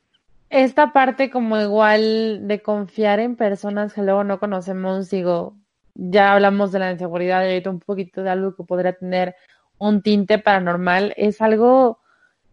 esta 0.51 0.93
parte 0.93 1.31
como 1.31 1.61
igual 1.61 2.47
de 2.47 2.63
confiar 2.63 3.21
en 3.21 3.37
personas 3.37 3.93
que 3.93 4.03
luego 4.03 4.25
no 4.25 4.39
conocemos, 4.39 5.11
digo, 5.11 5.57
ya 5.95 6.35
hablamos 6.35 6.73
de 6.73 6.79
la 6.79 6.93
inseguridad 6.93 7.43
y 7.43 7.49
ahorita 7.49 7.71
un 7.71 7.81
poquito 7.81 8.23
de 8.23 8.31
algo 8.31 8.55
que 8.55 8.65
podría 8.65 8.93
tener 8.93 9.35
un 9.79 10.03
tinte 10.03 10.39
paranormal, 10.39 11.15
es 11.17 11.41
algo, 11.41 12.01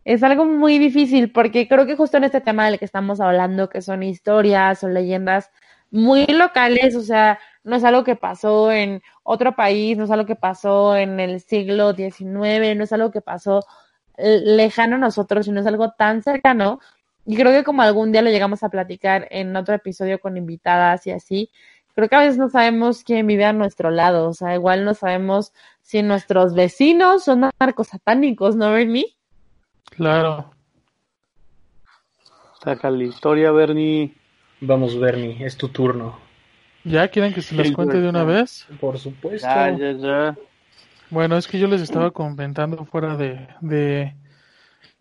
es 0.05 0.23
algo 0.23 0.45
muy 0.45 0.79
difícil 0.79 1.31
porque 1.31 1.67
creo 1.67 1.85
que 1.85 1.95
justo 1.95 2.17
en 2.17 2.25
este 2.25 2.41
tema 2.41 2.65
del 2.65 2.79
que 2.79 2.85
estamos 2.85 3.19
hablando, 3.21 3.69
que 3.69 3.81
son 3.81 4.03
historias 4.03 4.83
o 4.83 4.89
leyendas 4.89 5.51
muy 5.91 6.25
locales, 6.25 6.95
o 6.95 7.01
sea, 7.01 7.39
no 7.63 7.75
es 7.75 7.83
algo 7.83 8.03
que 8.03 8.15
pasó 8.15 8.71
en 8.71 9.01
otro 9.23 9.55
país, 9.55 9.97
no 9.97 10.05
es 10.05 10.12
algo 10.12 10.25
que 10.25 10.35
pasó 10.35 10.97
en 10.97 11.19
el 11.19 11.39
siglo 11.41 11.93
XIX, 11.93 12.75
no 12.75 12.83
es 12.83 12.93
algo 12.93 13.12
que 13.12 13.21
pasó 13.21 13.63
eh, 14.17 14.41
lejano 14.43 14.95
a 14.95 15.00
nosotros, 15.00 15.45
sino 15.45 15.62
es 15.62 15.67
algo 15.67 15.91
tan 15.91 16.23
cercano. 16.23 16.79
Y 17.25 17.35
creo 17.35 17.51
que 17.51 17.63
como 17.63 17.81
algún 17.81 18.11
día 18.11 18.21
lo 18.21 18.29
llegamos 18.29 18.63
a 18.63 18.69
platicar 18.69 19.27
en 19.31 19.55
otro 19.55 19.75
episodio 19.75 20.19
con 20.19 20.35
invitadas 20.35 21.07
y 21.07 21.11
así, 21.11 21.49
creo 21.95 22.09
que 22.09 22.15
a 22.15 22.19
veces 22.19 22.37
no 22.37 22.49
sabemos 22.49 23.03
quién 23.03 23.27
vive 23.27 23.45
a 23.45 23.53
nuestro 23.53 23.91
lado, 23.91 24.29
o 24.29 24.33
sea, 24.33 24.55
igual 24.55 24.83
no 24.83 24.93
sabemos 24.93 25.53
si 25.81 26.01
nuestros 26.01 26.53
vecinos 26.53 27.23
son 27.23 27.49
narcosatánicos, 27.59 28.55
¿no, 28.55 28.71
Bernie? 28.71 29.15
Claro. 29.91 30.51
Saca 32.63 32.89
la 32.89 33.03
historia, 33.03 33.51
Bernie. 33.51 34.13
Vamos, 34.61 34.97
Bernie, 34.97 35.45
es 35.45 35.57
tu 35.57 35.67
turno. 35.67 36.17
¿Ya 36.85 37.07
quieren 37.09 37.33
que 37.33 37.41
se 37.41 37.55
las 37.55 37.71
cuente 37.71 37.99
de 37.99 38.09
una 38.09 38.23
vez? 38.23 38.65
Por 38.79 38.97
supuesto. 38.97 39.47
Ya, 39.47 39.77
ya, 39.77 39.91
ya. 39.91 40.37
Bueno, 41.09 41.37
es 41.37 41.47
que 41.47 41.59
yo 41.59 41.67
les 41.67 41.81
estaba 41.81 42.11
comentando 42.11 42.85
fuera 42.85 43.15
de, 43.15 43.47
de, 43.61 44.15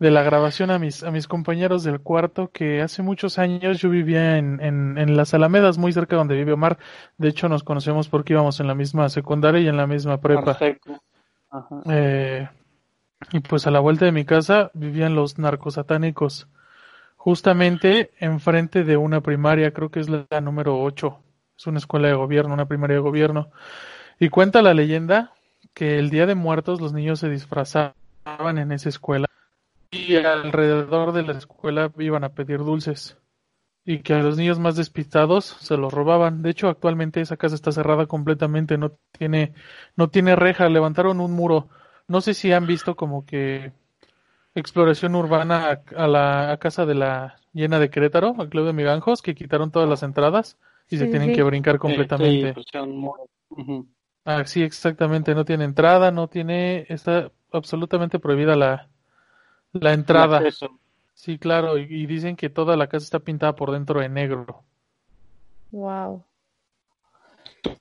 de 0.03 0.11
la 0.11 0.21
grabación 0.21 0.69
a 0.69 0.79
mis, 0.79 1.01
a 1.03 1.11
mis 1.11 1.29
compañeros 1.29 1.85
del 1.85 2.01
cuarto 2.01 2.51
que 2.51 2.81
hace 2.81 3.01
muchos 3.01 3.39
años 3.39 3.79
yo 3.79 3.89
vivía 3.89 4.37
en, 4.37 4.59
en, 4.59 4.97
en 4.97 5.15
las 5.15 5.33
Alamedas, 5.33 5.77
muy 5.77 5.93
cerca 5.93 6.17
donde 6.17 6.35
vive 6.35 6.51
Omar. 6.51 6.77
De 7.17 7.29
hecho, 7.29 7.47
nos 7.47 7.63
conocemos 7.63 8.09
porque 8.09 8.33
íbamos 8.33 8.59
en 8.59 8.67
la 8.67 8.75
misma 8.75 9.07
secundaria 9.07 9.61
y 9.61 9.69
en 9.69 9.77
la 9.77 9.87
misma 9.87 10.19
prepa. 10.19 10.43
Perfecto. 10.43 11.01
Ajá. 11.49 11.83
Eh, 11.89 12.49
y 13.31 13.39
pues 13.39 13.65
a 13.65 13.71
la 13.71 13.79
vuelta 13.79 14.03
de 14.03 14.11
mi 14.11 14.25
casa 14.25 14.71
vivían 14.73 15.15
los 15.15 15.39
narcosatánicos, 15.39 16.49
justamente 17.15 18.11
enfrente 18.19 18.83
de 18.83 18.97
una 18.97 19.21
primaria, 19.21 19.71
creo 19.71 19.89
que 19.89 20.01
es 20.01 20.09
la, 20.09 20.25
la 20.29 20.41
número 20.41 20.81
8, 20.81 21.17
es 21.57 21.65
una 21.65 21.77
escuela 21.77 22.09
de 22.09 22.15
gobierno, 22.15 22.53
una 22.53 22.67
primaria 22.67 22.97
de 22.97 23.01
gobierno. 23.01 23.51
Y 24.19 24.27
cuenta 24.27 24.61
la 24.61 24.73
leyenda 24.73 25.31
que 25.73 25.97
el 25.97 26.09
Día 26.09 26.25
de 26.25 26.35
Muertos 26.35 26.81
los 26.81 26.91
niños 26.91 27.21
se 27.21 27.29
disfrazaban 27.29 27.93
en 28.57 28.73
esa 28.73 28.89
escuela 28.89 29.27
y 29.93 30.15
alrededor 30.17 31.11
de 31.13 31.23
la 31.23 31.33
escuela 31.33 31.91
iban 31.99 32.23
a 32.23 32.33
pedir 32.33 32.59
dulces 32.59 33.17
y 33.85 33.99
que 33.99 34.13
a 34.13 34.23
los 34.23 34.37
niños 34.37 34.59
más 34.59 34.75
despistados 34.77 35.45
se 35.45 35.77
los 35.77 35.93
robaban. 35.93 36.41
De 36.43 36.51
hecho, 36.51 36.69
actualmente 36.69 37.21
esa 37.21 37.37
casa 37.37 37.55
está 37.55 37.71
cerrada 37.71 38.07
completamente, 38.07 38.77
no 38.77 38.93
tiene 39.17 39.53
no 39.97 40.09
tiene 40.09 40.35
reja, 40.35 40.69
levantaron 40.69 41.19
un 41.21 41.33
muro. 41.33 41.69
No 42.07 42.21
sé 42.21 42.33
si 42.33 42.51
han 42.53 42.67
visto 42.67 42.95
como 42.95 43.25
que 43.25 43.73
exploración 44.55 45.15
urbana 45.15 45.71
a, 45.71 46.03
a 46.03 46.07
la 46.07 46.51
a 46.51 46.57
casa 46.57 46.85
de 46.85 46.95
la 46.95 47.37
llena 47.53 47.79
de 47.79 47.89
Querétaro, 47.89 48.35
al 48.39 48.49
Club 48.49 48.65
de 48.67 48.73
Miganjos, 48.73 49.21
que 49.21 49.35
quitaron 49.35 49.71
todas 49.71 49.89
las 49.89 50.03
entradas 50.03 50.57
y 50.89 50.97
se 50.97 51.05
Sí, 51.05 51.11
tienen 51.11 51.29
sí. 51.29 51.35
que 51.35 51.43
brincar 51.43 51.75
Sí, 51.75 51.79
completamente. 51.79 52.47
sí, 52.49 52.53
pues. 52.53 52.65
Ujú. 53.49 53.87
Ah, 54.25 54.45
sí, 54.45 54.63
exactamente, 54.63 55.35
no 55.35 55.43
tiene 55.45 55.65
entrada, 55.65 56.09
no 56.11 56.29
tiene, 56.29 56.85
está 56.89 57.31
absolutamente 57.51 58.19
prohibida 58.19 58.55
la, 58.55 58.89
la 59.73 59.93
entrada. 59.93 60.41
Sí, 61.13 61.37
claro, 61.37 61.77
y, 61.77 61.83
y 61.83 62.05
dicen 62.05 62.35
que 62.35 62.49
toda 62.49 62.75
la 62.75 62.87
casa 62.87 63.03
está 63.03 63.19
pintada 63.19 63.55
por 63.55 63.71
dentro 63.71 63.99
de 63.99 64.09
negro. 64.09 64.63
Wow. 65.71 66.23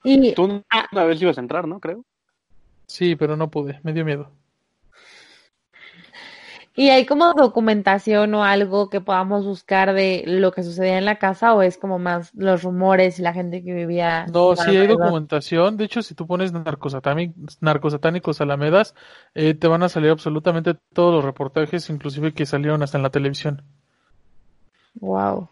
Y 0.04 0.34
Tú 0.34 0.44
una 0.44 1.04
vez 1.04 1.20
ibas 1.20 1.38
a 1.38 1.40
entrar, 1.40 1.66
¿no? 1.66 1.80
Creo. 1.80 2.04
Sí, 2.86 3.16
pero 3.16 3.36
no 3.36 3.50
pude, 3.50 3.80
me 3.82 3.92
dio 3.92 4.04
miedo. 4.04 4.30
¿Y 6.74 6.88
hay 6.88 7.04
como 7.04 7.34
documentación 7.34 8.34
o 8.34 8.44
algo 8.44 8.88
que 8.88 9.02
podamos 9.02 9.44
buscar 9.44 9.92
de 9.92 10.24
lo 10.26 10.52
que 10.52 10.62
sucedía 10.62 10.96
en 10.96 11.04
la 11.04 11.18
casa 11.18 11.54
o 11.54 11.60
es 11.60 11.76
como 11.76 11.98
más 11.98 12.34
los 12.34 12.62
rumores 12.62 13.18
y 13.18 13.22
la 13.22 13.34
gente 13.34 13.62
que 13.62 13.74
vivía 13.74 14.26
No, 14.32 14.56
sí 14.56 14.74
hay 14.74 14.86
documentación. 14.86 15.76
De 15.76 15.84
hecho, 15.84 16.02
si 16.02 16.14
tú 16.14 16.26
pones 16.26 16.52
narcosatánicos, 16.52 18.40
alamedas, 18.40 18.94
eh, 19.34 19.52
te 19.52 19.68
van 19.68 19.82
a 19.82 19.90
salir 19.90 20.10
absolutamente 20.10 20.74
todos 20.94 21.12
los 21.12 21.24
reportajes, 21.24 21.90
inclusive 21.90 22.32
que 22.32 22.46
salieron 22.46 22.82
hasta 22.82 22.96
en 22.96 23.02
la 23.02 23.10
televisión. 23.10 23.62
Wow. 24.94 25.48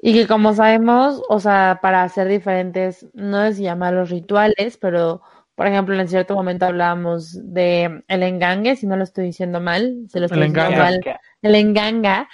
Y 0.00 0.14
que 0.14 0.26
como 0.26 0.54
sabemos, 0.54 1.22
o 1.28 1.38
sea, 1.38 1.80
para 1.82 2.02
hacer 2.02 2.28
diferentes, 2.28 3.06
no 3.12 3.44
es 3.44 3.58
llamarlos 3.58 4.08
rituales, 4.08 4.78
pero 4.78 5.20
por 5.60 5.66
ejemplo, 5.66 6.00
en 6.00 6.08
cierto 6.08 6.34
momento 6.34 6.64
hablábamos 6.64 7.38
de 7.52 8.02
el 8.08 8.22
engangue, 8.22 8.76
si 8.76 8.86
no 8.86 8.96
lo 8.96 9.04
estoy 9.04 9.26
diciendo 9.26 9.60
mal, 9.60 10.06
se 10.08 10.18
lo 10.18 10.24
estoy 10.24 10.40
El 10.40 10.48
diciendo 10.54 10.72
enganga. 10.72 10.84
mal, 10.84 11.20
el 11.42 11.54
enganga, 11.54 12.28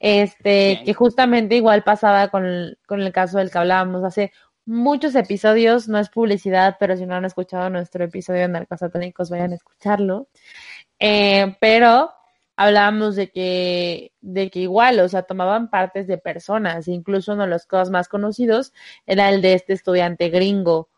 este, 0.00 0.82
que 0.84 0.92
justamente 0.92 1.54
igual 1.54 1.84
pasaba 1.84 2.26
con 2.26 2.44
el, 2.44 2.78
con 2.84 3.00
el 3.00 3.12
caso 3.12 3.38
del 3.38 3.52
que 3.52 3.58
hablábamos 3.58 4.02
hace 4.02 4.32
muchos 4.66 5.14
episodios, 5.14 5.86
no 5.86 5.96
es 6.00 6.08
publicidad, 6.08 6.76
pero 6.80 6.96
si 6.96 7.06
no 7.06 7.14
han 7.14 7.24
escuchado 7.24 7.70
nuestro 7.70 8.02
episodio 8.02 8.40
de 8.40 8.48
Narcosatánicos, 8.48 9.30
vayan 9.30 9.52
a 9.52 9.54
escucharlo. 9.54 10.26
Eh, 10.98 11.56
pero 11.60 12.10
hablábamos 12.56 13.14
de 13.14 13.30
que, 13.30 14.10
de 14.20 14.50
que 14.50 14.58
igual, 14.58 14.98
o 14.98 15.08
sea, 15.08 15.22
tomaban 15.22 15.70
partes 15.70 16.08
de 16.08 16.18
personas, 16.18 16.88
incluso 16.88 17.34
uno 17.34 17.44
de 17.44 17.50
los 17.50 17.64
casos 17.64 17.92
más 17.92 18.08
conocidos 18.08 18.72
era 19.06 19.28
el 19.28 19.40
de 19.40 19.54
este 19.54 19.72
estudiante 19.72 20.30
gringo, 20.30 20.88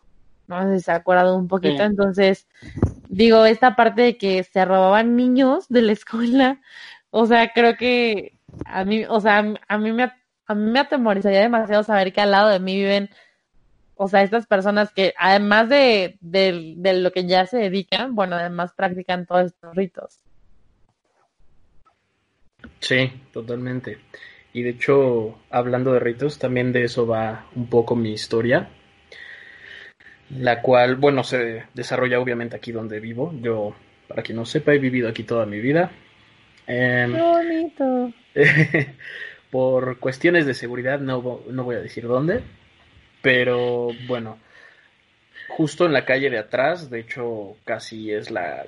no 0.47 0.63
sé 0.63 0.79
si 0.79 0.85
se 0.85 0.93
acuerdan 0.93 1.35
un 1.35 1.49
poquito, 1.49 1.83
Sí. 1.83 1.85
entonces, 1.85 2.47
digo, 3.09 3.45
esta 3.47 3.77
parte 3.77 4.03
de 4.03 4.19
que 4.19 4.45
se 4.45 4.65
robaban 4.65 5.17
niños 5.17 5.69
de 5.69 5.83
la 5.83 5.93
escuela, 5.93 6.61
o 7.11 7.27
sea, 7.27 7.53
creo 7.53 7.77
que 7.77 8.39
a 8.67 8.85
mí, 8.85 9.05
o 9.09 9.21
sea, 9.21 9.45
a 9.69 9.79
mí 9.79 9.93
me, 9.93 10.13
a 10.47 10.55
mí 10.55 10.71
me 10.71 10.81
atemorizaría 10.81 11.41
demasiado 11.41 11.83
saber 11.85 12.13
que 12.13 12.21
al 12.21 12.31
lado 12.33 12.49
de 12.51 12.61
mí 12.61 12.77
viven, 12.77 13.11
o 13.97 14.09
sea, 14.09 14.23
estas 14.23 14.47
personas 14.47 14.93
que 14.93 15.15
además 15.19 15.69
de, 15.69 16.19
de, 16.21 16.75
de 16.77 16.95
lo 16.95 17.13
que 17.13 17.27
ya 17.27 17.47
se 17.47 17.59
dedican, 17.59 18.15
bueno, 18.15 18.37
además 18.37 18.73
practican 18.75 19.27
todos 19.27 19.47
estos 19.47 19.75
ritos. 19.77 20.21
Sí, 22.81 23.11
totalmente. 23.33 23.99
Y 24.53 24.63
de 24.63 24.71
hecho, 24.71 25.39
hablando 25.51 25.93
de 25.93 26.01
ritos, 26.01 26.39
también 26.39 26.73
de 26.73 26.85
eso 26.85 27.07
va 27.07 27.47
un 27.57 27.69
poco 27.69 27.97
mi 27.97 28.13
historia, 28.13 28.71
la 30.31 30.63
cual, 30.63 30.97
bueno, 30.97 31.25
se 31.25 31.65
desarrolla 31.75 32.21
obviamente 32.21 32.57
aquí 32.57 32.73
donde 32.73 33.01
vivo. 33.01 33.33
Yo, 33.41 33.75
para 34.09 34.23
quien 34.23 34.37
no 34.37 34.45
sepa, 34.45 34.73
he 34.73 34.79
vivido 34.79 35.09
aquí 35.09 35.23
toda 35.23 35.47
mi 35.47 35.61
vida. 35.61 35.91
Em, 36.67 37.13
Qué 37.13 37.21
bonito. 37.23 38.13
Por 39.51 39.99
cuestiones 39.99 40.47
de 40.47 40.55
seguridad 40.55 40.99
no, 40.99 41.43
no 41.49 41.65
voy 41.65 41.77
a 41.77 41.81
decir 41.81 42.07
dónde, 42.07 42.43
pero 43.23 43.91
bueno, 44.09 44.39
justo 45.49 45.87
en 45.87 45.93
la 45.93 46.05
calle 46.05 46.29
de 46.29 46.39
atrás, 46.39 46.91
de 46.91 47.01
hecho 47.01 47.57
casi 47.65 48.11
es 48.11 48.33
la 48.33 48.67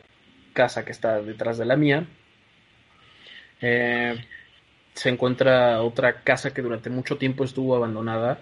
casa 0.53 0.85
que 0.85 0.93
está 0.93 1.21
detrás 1.21 1.59
de 1.59 1.65
la 1.65 1.77
mía, 1.77 2.07
eh, 3.61 4.15
se 4.95 5.09
encuentra 5.09 5.83
otra 5.83 6.23
casa 6.23 6.55
que 6.55 6.63
durante 6.63 6.89
mucho 6.89 7.19
tiempo 7.19 7.45
estuvo 7.45 7.75
abandonada 7.75 8.39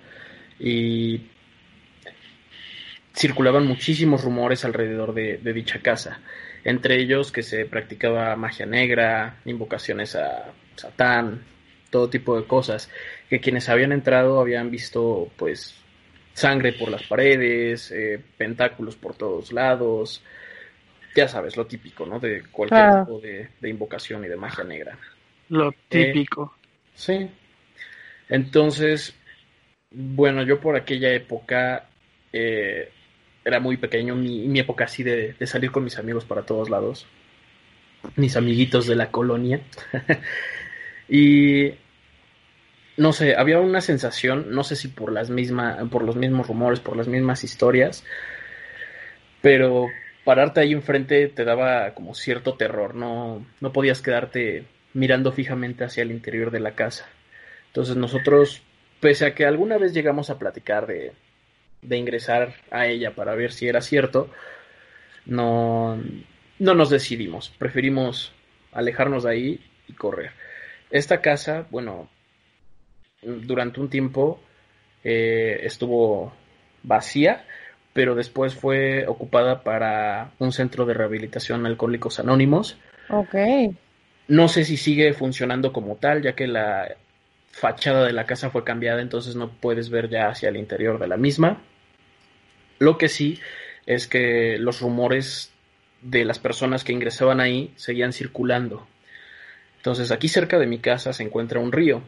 y 0.59 1.31
circulaban 3.15 3.67
muchísimos 3.67 4.25
rumores 4.25 4.65
alrededor 4.65 5.15
de, 5.15 5.39
dicha 5.53 5.81
casa, 5.81 6.21
entre 6.65 7.01
ellos 7.01 7.31
que 7.31 7.43
se 7.43 7.65
practicaba 7.65 8.35
magia 8.37 8.67
negra, 8.67 9.37
invocaciones 9.45 10.17
a 10.17 10.53
Satán, 10.75 11.43
todo 11.91 12.11
tipo 12.11 12.39
de 12.39 12.47
cosas, 12.47 12.91
que 13.31 13.41
quienes 13.41 13.69
habían 13.69 13.93
entrado 13.93 14.41
habían 14.41 14.71
visto 14.71 15.31
pues 15.37 15.77
sangre 16.33 16.73
por 16.73 16.91
las 16.91 17.05
paredes, 17.05 17.93
eh, 17.93 18.21
pentáculos 18.37 18.97
por 18.97 19.15
todos 19.15 19.53
lados, 19.53 20.21
ya 21.15 21.29
sabes, 21.29 21.57
lo 21.57 21.67
típico, 21.67 22.05
¿no? 22.05 22.19
De 22.19 22.43
cualquier 22.51 23.05
tipo 23.05 23.21
de, 23.21 23.71
invocación 23.71 24.25
y 24.25 24.29
de 24.29 24.37
magia 24.37 24.65
negra. 24.65 24.99
Lo 25.49 25.71
eh, 25.71 25.75
típico. 25.89 26.55
sí. 26.95 27.31
Entonces, 28.29 29.15
bueno, 29.91 30.43
yo 30.43 30.59
por 30.59 30.75
aquella 30.75 31.13
época 31.13 31.87
eh, 32.33 32.91
era 33.45 33.61
muy 33.61 33.77
pequeño, 33.77 34.15
mi, 34.15 34.49
mi 34.49 34.61
época 34.61 34.85
así 34.85 35.03
de, 35.03 35.35
de, 35.35 35.47
salir 35.47 35.71
con 35.71 35.85
mis 35.85 35.99
amigos 35.99 36.25
para 36.25 36.43
todos 36.43 36.71
lados, 36.71 37.07
mis 38.17 38.37
amiguitos 38.37 38.87
de 38.87 38.97
la 38.97 39.11
colonia. 39.11 39.61
y 41.09 41.75
no 42.97 43.13
sé, 43.13 43.35
había 43.35 43.61
una 43.61 43.81
sensación, 43.81 44.47
no 44.51 44.65
sé 44.65 44.77
si 44.77 44.89
por 44.89 45.13
las 45.13 45.31
mismas, 45.31 45.89
por 45.91 46.05
los 46.05 46.17
mismos 46.17 46.47
rumores, 46.47 46.81
por 46.81 46.97
las 46.97 47.09
mismas 47.09 47.45
historias, 47.45 48.05
pero 49.43 49.89
pararte 50.25 50.61
ahí 50.61 50.73
enfrente 50.73 51.29
te 51.29 51.45
daba 51.45 51.93
como 51.95 52.15
cierto 52.15 52.55
terror, 52.55 52.95
no, 52.95 53.45
no 53.61 53.73
podías 53.73 54.01
quedarte 54.01 54.65
mirando 54.95 55.33
fijamente 55.33 55.85
hacia 55.85 56.03
el 56.03 56.13
interior 56.13 56.51
de 56.51 56.61
la 56.61 56.75
casa. 56.75 57.07
Entonces 57.67 57.97
nosotros, 57.97 58.63
pese 59.01 59.27
a 59.27 59.35
que 59.35 59.45
alguna 59.45 59.77
vez 59.77 59.93
llegamos 59.93 60.31
a 60.31 60.39
platicar 60.39 60.87
de, 60.87 61.13
de 61.85 61.97
ingresar 61.97 62.55
a 62.71 62.87
ella 62.87 63.15
para 63.15 63.35
ver 63.35 63.53
si 63.53 63.69
era 63.69 63.81
cierto, 63.81 64.31
no, 65.27 66.01
no 66.59 66.75
nos 66.75 66.91
decidimos, 66.91 67.51
preferimos 67.59 68.33
alejarnos 68.73 69.25
de 69.25 69.31
ahí 69.31 69.61
y 69.89 69.93
correr. 69.93 70.33
Esta 70.91 71.21
casa, 71.21 71.67
bueno, 71.71 72.09
durante 73.23 73.81
un 73.81 73.89
tiempo 73.89 74.41
eh, 75.03 75.61
estuvo 75.63 76.33
vacía, 76.83 77.45
pero 77.93 78.15
después 78.15 78.55
fue 78.55 79.07
ocupada 79.07 79.63
para 79.63 80.33
un 80.39 80.53
centro 80.53 80.85
de 80.85 80.95
rehabilitación 80.95 81.65
alcohólicos 81.67 82.19
anónimos. 82.19 82.77
Ok. 83.09 83.35
No 84.27 84.49
sé 84.49 84.65
si 84.65 84.77
sigue 84.77 85.13
funcionando 85.13 85.73
como 85.73 85.97
tal, 85.97 86.23
ya 86.23 86.35
que 86.35 86.47
la 86.47 86.97
fachada 87.51 88.05
de 88.05 88.13
la 88.13 88.27
casa 88.27 88.51
fue 88.51 88.65
cambiada, 88.65 89.01
entonces 89.01 89.37
no 89.37 89.51
puedes 89.51 89.91
ver 89.91 90.09
ya 90.09 90.29
hacia 90.29 90.49
el 90.49 90.57
interior 90.57 90.99
de 90.99 91.07
la 91.07 91.17
misma. 91.17 91.63
Lo 92.79 92.99
que 92.99 93.09
sí 93.09 93.41
es 93.87 94.07
que 94.07 94.59
los 94.59 94.81
rumores 94.81 95.53
de 96.01 96.25
las 96.25 96.39
personas 96.39 96.85
que 96.85 96.93
ingresaban 96.93 97.41
ahí 97.41 97.73
seguían 97.77 98.13
circulando. 98.13 98.87
Entonces 99.77 100.11
aquí 100.11 100.29
cerca 100.29 100.59
de 100.59 100.67
mi 100.67 100.79
casa 100.79 101.13
se 101.13 101.23
encuentra 101.23 101.61
un 101.61 101.73
río. 101.73 102.03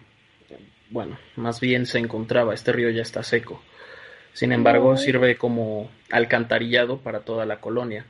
Bueno, 0.90 1.18
más 1.34 1.60
bien 1.60 1.86
se 1.86 1.98
encontraba, 1.98 2.54
este 2.54 2.72
río 2.72 2.90
ya 2.90 3.02
está 3.02 3.22
seco. 3.22 3.62
Sin 4.32 4.52
embargo, 4.52 4.96
sirve 4.98 5.36
como 5.36 5.90
alcantarillado 6.10 6.98
para 6.98 7.20
toda 7.20 7.46
la 7.46 7.58
colonia. 7.58 8.04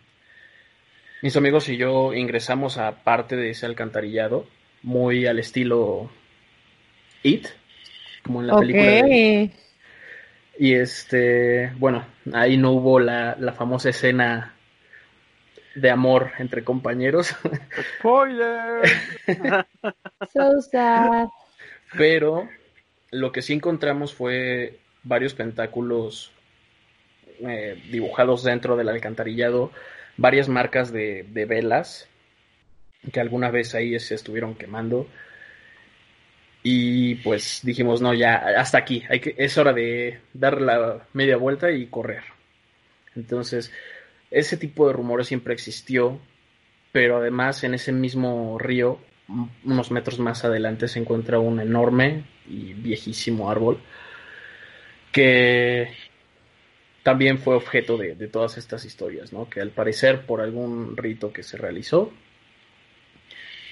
Mis 1.23 1.37
amigos 1.37 1.69
y 1.69 1.77
yo 1.77 2.15
ingresamos 2.15 2.79
a 2.79 3.05
parte 3.05 3.37
de 3.37 3.51
ese 3.51 3.65
alcantarillado, 3.65 4.47
muy 4.83 5.27
al 5.27 5.39
estilo 5.39 6.11
It, 7.23 7.47
como 8.25 8.41
en 8.41 8.49
la 8.49 8.59
película 8.59 9.55
y 10.59 10.75
este, 10.75 11.73
bueno, 11.79 12.07
ahí 12.33 12.57
no 12.57 12.73
hubo 12.73 13.01
la, 13.01 13.37
la 13.39 13.53
famosa 13.53 13.91
escena 13.91 14.55
de 15.75 15.91
amor 15.91 16.33
entre 16.39 16.65
compañeros. 16.65 17.37
Spoiler. 17.99 18.89
so 20.33 20.61
sad. 20.63 21.29
Pero 21.97 22.49
lo 23.11 23.33
que 23.33 23.43
sí 23.43 23.53
encontramos 23.53 24.15
fue 24.15 24.79
varios 25.03 25.35
pentáculos 25.35 26.33
eh, 27.41 27.83
dibujados 27.91 28.43
dentro 28.43 28.77
del 28.77 28.89
alcantarillado, 28.89 29.71
varias 30.17 30.49
marcas 30.49 30.93
de, 30.93 31.25
de 31.29 31.45
velas 31.45 32.09
que 33.13 33.21
alguna 33.21 33.51
vez 33.51 33.75
ahí 33.75 33.99
se 34.01 34.15
estuvieron 34.15 34.55
quemando 34.55 35.07
y 36.69 37.15
pues 37.15 37.61
dijimos, 37.63 38.01
no, 38.01 38.13
ya, 38.13 38.35
hasta 38.59 38.79
aquí, 38.79 39.05
hay 39.09 39.21
que, 39.21 39.37
es 39.39 39.57
hora 39.57 39.73
de 39.73 40.19
dar 40.35 40.61
la 40.61 41.07
media 41.13 41.37
vuelta 41.37 41.71
y 41.71 41.87
correr. 41.87 42.25
Entonces, 43.15 43.73
ese 44.33 44.57
tipo 44.57 44.89
de 44.89 44.93
rumores 44.93 45.29
siempre 45.29 45.55
existió, 45.55 46.19
pero 46.91 47.19
además 47.19 47.63
en 47.63 47.75
ese 47.75 47.93
mismo 47.93 48.59
río, 48.59 48.99
unos 49.65 49.93
metros 49.93 50.19
más 50.19 50.45
adelante, 50.45 50.89
se 50.89 50.99
encuentra 50.99 51.39
un 51.39 51.61
enorme 51.61 52.25
y 52.49 52.73
viejísimo 52.73 53.49
árbol 53.49 53.81
que 55.13 55.93
también 57.05 57.39
fue 57.39 57.55
objeto 57.55 57.97
de, 57.97 58.17
de 58.17 58.27
todas 58.27 58.59
estas 58.59 58.85
historias, 58.85 59.33
¿no? 59.33 59.49
Que 59.49 59.61
al 59.61 59.71
parecer 59.71 60.27
por 60.27 60.41
algún 60.41 60.97
rito 60.97 61.33
que 61.33 61.45
se 61.45 61.57
realizó, 61.57 62.13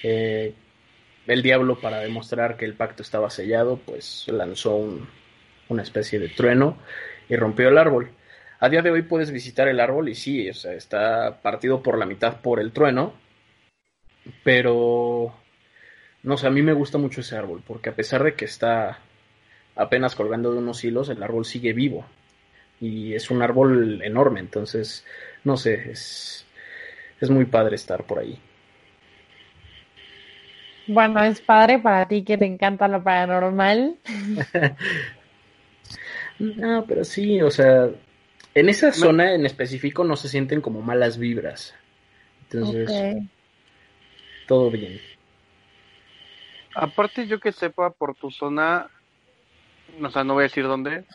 eh, 0.01 0.53
el 1.27 1.41
diablo, 1.41 1.79
para 1.79 1.99
demostrar 1.99 2.57
que 2.57 2.65
el 2.65 2.75
pacto 2.75 3.03
estaba 3.03 3.29
sellado, 3.29 3.77
pues 3.77 4.25
lanzó 4.27 4.99
una 5.69 5.83
especie 5.83 6.19
de 6.19 6.29
trueno 6.29 6.77
y 7.27 7.35
rompió 7.35 7.69
el 7.69 7.77
árbol. 7.77 8.11
A 8.59 8.69
día 8.69 8.81
de 8.81 8.91
hoy 8.91 9.01
puedes 9.01 9.31
visitar 9.31 9.67
el 9.67 9.79
árbol 9.79 10.09
y 10.09 10.15
sí, 10.15 10.49
o 10.49 10.53
sea, 10.53 10.73
está 10.73 11.41
partido 11.41 11.83
por 11.83 11.97
la 11.97 12.05
mitad 12.05 12.41
por 12.41 12.59
el 12.59 12.71
trueno, 12.71 13.13
pero 14.43 15.35
no 16.23 16.37
sé, 16.37 16.47
a 16.47 16.51
mí 16.51 16.61
me 16.61 16.73
gusta 16.73 16.97
mucho 16.97 17.21
ese 17.21 17.35
árbol, 17.35 17.61
porque 17.65 17.89
a 17.89 17.95
pesar 17.95 18.23
de 18.23 18.33
que 18.33 18.45
está 18.45 18.99
apenas 19.75 20.15
colgando 20.15 20.51
de 20.51 20.59
unos 20.59 20.83
hilos, 20.83 21.09
el 21.09 21.21
árbol 21.21 21.45
sigue 21.45 21.73
vivo. 21.73 22.05
Y 22.81 23.13
es 23.13 23.29
un 23.31 23.41
árbol 23.41 24.01
enorme, 24.03 24.39
entonces, 24.39 25.05
no 25.43 25.55
sé, 25.55 25.91
es, 25.91 26.45
es 27.21 27.29
muy 27.29 27.45
padre 27.45 27.75
estar 27.75 28.05
por 28.05 28.19
ahí. 28.19 28.39
Bueno, 30.87 31.23
es 31.23 31.41
padre 31.41 31.79
para 31.79 32.07
ti 32.07 32.23
que 32.23 32.37
te 32.37 32.45
encanta 32.45 32.87
lo 32.87 33.03
paranormal. 33.03 33.95
no, 36.39 36.85
pero 36.85 37.03
sí, 37.03 37.41
o 37.41 37.49
sea, 37.49 37.89
en 38.53 38.69
esa 38.69 38.91
zona 38.91 39.33
en 39.33 39.45
específico 39.45 40.03
no 40.03 40.15
se 40.15 40.29
sienten 40.29 40.61
como 40.61 40.81
malas 40.81 41.17
vibras. 41.17 41.73
Entonces, 42.43 42.91
todo 44.47 44.69
bien. 44.69 44.99
Aparte, 46.75 47.25
yo 47.25 47.39
que 47.39 47.51
sepa 47.51 47.89
por 47.89 48.15
tu 48.15 48.29
zona, 48.29 48.89
o 50.01 50.09
sea, 50.09 50.23
no 50.23 50.33
voy 50.33 50.41
a 50.41 50.43
decir 50.43 50.65
dónde, 50.65 51.05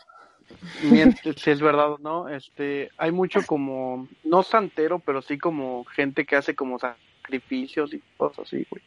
si 1.37 1.51
es 1.51 1.61
verdad 1.61 1.93
o 1.93 1.97
no, 1.99 2.27
este, 2.27 2.89
hay 2.97 3.11
mucho 3.11 3.41
como, 3.45 4.07
no 4.23 4.43
santero, 4.43 4.99
pero 4.99 5.21
sí 5.21 5.37
como 5.37 5.85
gente 5.85 6.25
que 6.25 6.35
hace 6.35 6.55
como 6.55 6.79
sacrificios 6.79 7.93
y 7.93 8.01
cosas 8.17 8.47
así, 8.47 8.65
güey. 8.69 8.83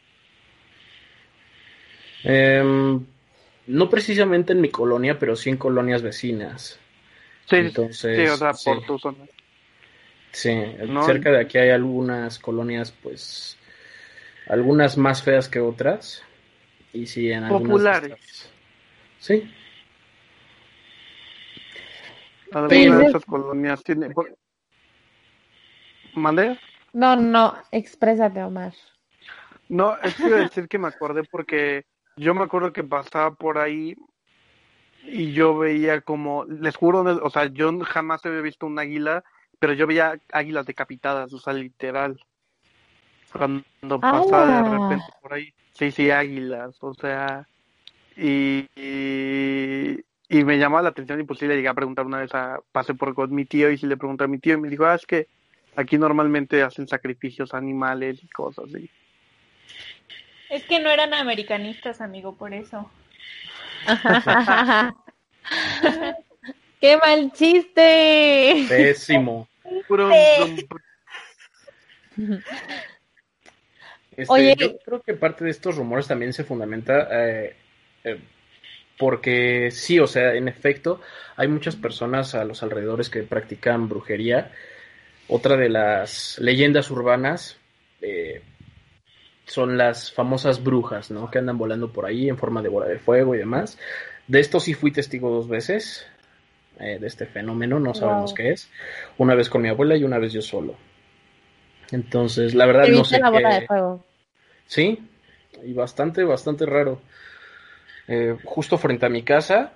Em, 2.25 3.05
no 3.67 3.91
precisamente 3.91 4.55
en 4.55 4.61
mi 4.61 4.71
colonia, 4.71 5.19
pero 5.19 5.37
sí 5.37 5.51
en 5.51 5.59
colonias 5.59 6.03
vecinas. 6.03 6.81
Sí, 7.47 7.57
Entonces, 7.57 8.31
o 8.31 8.37
sea, 8.37 8.53
por 8.53 8.85
tu 8.87 8.99
zona. 8.99 9.25
Sí, 10.33 10.51
cerca 11.07 11.31
de 11.31 11.41
aquí 11.41 11.59
hay 11.59 11.71
algunas 11.71 12.39
colonias, 12.39 12.91
pues, 12.91 13.57
algunas 14.49 14.97
más 14.97 15.23
feas 15.23 15.49
que 15.49 15.61
otras. 15.61 16.25
Y 16.93 17.07
sí, 17.07 17.31
en 17.31 17.45
algunas. 17.45 17.69
Populares. 17.69 18.51
Sí. 19.19 19.53
Algunas 22.53 22.99
de 22.99 23.07
esas 23.07 23.25
colonias 23.25 23.83
tienen. 23.85 24.15
¿Mande? 26.15 26.59
No, 26.93 27.17
no, 27.17 27.57
exprésate, 27.73 28.43
Omar. 28.43 28.73
No, 29.69 29.97
es 30.03 30.15
que 30.15 30.27
iba 30.27 30.39
a 30.39 30.43
decir 30.43 30.69
que 30.69 30.79
me 30.79 30.89
acordé 30.89 31.25
porque 31.25 31.85
yo 32.17 32.35
me 32.35 32.45
acuerdo 32.45 32.73
que 32.73 32.85
pasaba 32.85 33.35
por 33.35 33.59
ahí 33.59 33.97
y 35.07 35.33
yo 35.33 35.57
veía 35.59 36.01
como, 36.01 36.45
les 36.45 36.77
juro, 36.77 37.01
o 37.01 37.31
sea, 37.31 37.47
yo 37.47 37.79
jamás 37.81 38.25
había 38.25 38.41
visto 38.41 38.67
un 38.67 38.79
águila, 38.79 39.23
pero 39.59 39.73
yo 39.73 39.87
veía 39.87 40.19
águilas 40.33 40.67
decapitadas, 40.67 41.33
o 41.33 41.39
sea, 41.39 41.53
literal. 41.53 42.19
Cuando 43.33 44.01
pasaba 44.01 44.63
de 44.63 44.71
repente 44.71 45.05
por 45.21 45.35
ahí. 45.35 45.53
Sí, 45.73 45.91
sí, 45.91 46.11
águilas, 46.11 46.77
o 46.81 46.95
sea. 46.95 47.47
y, 48.17 48.69
y, 48.77 50.45
me 50.45 50.59
llamaba 50.59 50.83
la 50.83 50.89
atención 50.91 51.21
y 51.21 51.25
pues 51.25 51.39
sí 51.39 51.47
le 51.47 51.57
llegué 51.57 51.69
a 51.69 51.75
preguntar 51.75 52.07
una 52.07 52.19
vez, 52.19 52.35
a, 52.35 52.61
pasé 52.73 52.95
por 52.95 53.15
con 53.15 53.35
mi 53.35 53.45
tío 53.45 53.71
y 53.71 53.79
sí 53.79 53.87
le 53.87 53.97
pregunté 53.97 54.25
a 54.25 54.29
mi 54.29 54.39
tío 54.39 54.55
y 54.55 54.61
me 54.61 54.69
dijo, 54.69 54.85
ah, 54.85 54.95
es 54.95 55.07
que 55.07 55.29
aquí 55.77 55.99
normalmente 55.99 56.63
hacen 56.63 56.87
sacrificios 56.87 57.55
animales 57.55 58.23
y 58.23 58.29
cosas 58.29 58.67
así. 58.67 58.89
Es 60.51 60.65
que 60.65 60.81
no 60.81 60.91
eran 60.91 61.15
americanistas, 61.15 62.01
amigo, 62.01 62.35
por 62.37 62.55
eso. 62.55 62.91
¡Qué 66.81 66.97
mal 66.99 67.33
chiste! 67.33 68.67
Pésimo. 68.69 69.49
Este, 74.17 74.33
Oye, 74.33 74.55
yo 74.57 74.79
creo 74.79 75.03
que 75.03 75.15
parte 75.15 75.45
de 75.45 75.51
estos 75.51 75.77
rumores 75.77 76.07
también 76.07 76.33
se 76.33 76.45
fundamenta 76.45 77.09
eh, 77.11 77.57
eh, 78.05 78.21
porque 78.97 79.71
sí, 79.73 79.99
o 79.99 80.07
sea, 80.07 80.35
en 80.35 80.47
efecto, 80.47 81.01
hay 81.37 81.49
muchas 81.49 81.75
personas 81.75 82.35
a 82.35 82.45
los 82.45 82.63
alrededores 82.63 83.11
que 83.11 83.23
practican 83.23 83.89
brujería. 83.89 84.53
Otra 85.27 85.57
de 85.57 85.69
las 85.69 86.39
leyendas 86.39 86.91
urbanas 86.91 87.59
eh, 88.01 88.43
son 89.47 89.77
las 89.77 90.13
famosas 90.13 90.63
brujas, 90.63 91.11
¿no? 91.11 91.31
Que 91.31 91.39
andan 91.39 91.59
volando 91.59 91.93
por 91.93 92.07
ahí 92.07 92.29
en 92.29 92.39
forma 92.39 92.63
de 92.63 92.69
bola 92.69 92.87
de 92.87 92.99
fuego 92.99 93.35
y 93.35 93.39
demás. 93.39 93.79
De 94.27 94.41
esto 94.41 94.61
sí 94.61 94.75
fui 94.75 94.91
testigo 94.91 95.31
dos 95.31 95.49
veces, 95.49 96.07
de 96.79 97.07
este 97.07 97.27
fenómeno, 97.27 97.79
no 97.79 97.95
sabemos 97.95 98.35
qué 98.35 98.51
es. 98.51 98.71
Una 99.19 99.35
vez 99.35 99.49
con 99.49 99.63
mi 99.63 99.69
abuela 99.69 99.97
y 99.97 100.05
una 100.05 100.19
vez 100.19 100.33
yo 100.33 100.43
solo. 100.43 100.75
Entonces, 101.93 102.55
la 102.55 102.67
verdad 102.67 102.89
no 102.89 103.05
sé. 103.05 103.21
la 103.21 103.31
bola 103.31 103.61
de 103.61 103.67
fuego? 103.67 104.05
Sí, 104.67 104.99
y 105.63 105.73
bastante, 105.73 106.25
bastante 106.25 106.67
raro. 106.67 107.01
Eh, 108.09 108.37
justo 108.45 108.79
frente 108.79 109.07
a 109.07 109.09
mi 109.09 109.23
casa, 109.23 109.73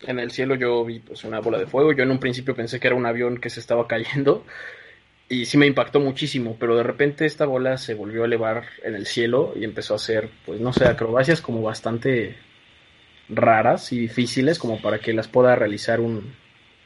en 0.00 0.18
el 0.18 0.30
cielo 0.30 0.54
yo 0.54 0.84
vi 0.84 1.00
pues 1.00 1.24
una 1.24 1.40
bola 1.40 1.58
de 1.58 1.66
fuego. 1.66 1.92
Yo 1.92 2.02
en 2.02 2.10
un 2.10 2.18
principio 2.18 2.54
pensé 2.54 2.78
que 2.78 2.88
era 2.88 2.96
un 2.96 3.06
avión 3.06 3.38
que 3.38 3.50
se 3.50 3.60
estaba 3.60 3.86
cayendo 3.88 4.44
y 5.32 5.46
sí 5.46 5.56
me 5.56 5.66
impactó 5.66 6.00
muchísimo, 6.00 6.56
pero 6.58 6.76
de 6.76 6.82
repente 6.82 7.26
esta 7.26 7.46
bola 7.46 7.78
se 7.78 7.94
volvió 7.94 8.22
a 8.22 8.26
elevar 8.26 8.64
en 8.82 8.94
el 8.94 9.06
cielo 9.06 9.54
y 9.56 9.64
empezó 9.64 9.94
a 9.94 9.96
hacer, 9.96 10.28
pues 10.44 10.60
no 10.60 10.72
sé, 10.72 10.86
acrobacias 10.86 11.40
como 11.40 11.62
bastante 11.62 12.36
raras 13.28 13.92
y 13.92 13.98
difíciles 13.98 14.58
como 14.58 14.80
para 14.82 14.98
que 14.98 15.12
las 15.12 15.28
pueda 15.28 15.56
realizar 15.56 16.00
un, 16.00 16.34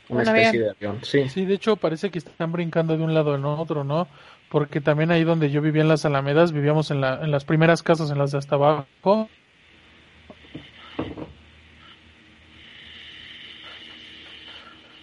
una 0.09 0.22
especie 0.22 0.61
de 0.61 0.70
avión. 0.70 1.00
Sí. 1.02 1.28
sí, 1.28 1.44
de 1.44 1.54
hecho 1.54 1.76
parece 1.76 2.11
que 2.11 2.18
están 2.18 2.52
brincando 2.52 2.96
de 2.96 3.02
un 3.02 3.14
lado 3.14 3.35
en 3.35 3.44
otro, 3.44 3.82
¿no? 3.85 4.06
porque 4.48 4.80
también 4.80 5.11
ahí 5.11 5.24
donde 5.24 5.50
yo 5.50 5.61
vivía 5.61 5.82
en 5.82 5.88
las 5.88 6.04
Alamedas, 6.04 6.52
vivíamos 6.52 6.90
en, 6.90 7.00
la, 7.00 7.20
en 7.22 7.30
las 7.30 7.44
primeras 7.44 7.82
casas, 7.82 8.11
en 8.11 8.18
las 8.18 8.32
de 8.32 8.38
hasta 8.38 8.54
abajo. 8.54 9.28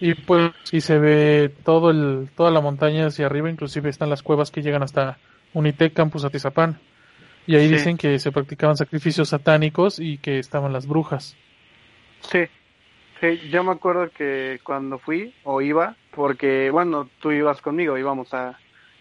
Y 0.04 0.12
pues, 0.16 0.52
y 0.70 0.82
se 0.82 0.98
ve 0.98 1.50
todo 1.64 1.90
el, 1.90 2.28
toda 2.36 2.50
la 2.50 2.60
montaña 2.60 3.06
hacia 3.06 3.24
arriba, 3.24 3.48
inclusive 3.48 3.88
están 3.88 4.10
las 4.10 4.22
cuevas 4.22 4.50
que 4.50 4.60
llegan 4.60 4.82
hasta 4.82 5.16
Unitec 5.54 5.94
Campus 5.94 6.26
Atizapán. 6.26 6.78
Y 7.46 7.56
ahí 7.56 7.68
dicen 7.68 7.96
que 7.96 8.18
se 8.18 8.30
practicaban 8.30 8.76
sacrificios 8.76 9.30
satánicos 9.30 9.98
y 9.98 10.18
que 10.18 10.38
estaban 10.38 10.74
las 10.74 10.86
brujas. 10.86 11.34
Sí, 12.20 12.40
sí, 13.18 13.48
yo 13.48 13.64
me 13.64 13.72
acuerdo 13.72 14.10
que 14.10 14.60
cuando 14.62 14.98
fui 14.98 15.34
o 15.42 15.62
iba, 15.62 15.96
porque 16.10 16.68
bueno, 16.70 17.08
tú 17.22 17.32
ibas 17.32 17.62
conmigo, 17.62 17.96
íbamos 17.96 18.34
a, 18.34 18.58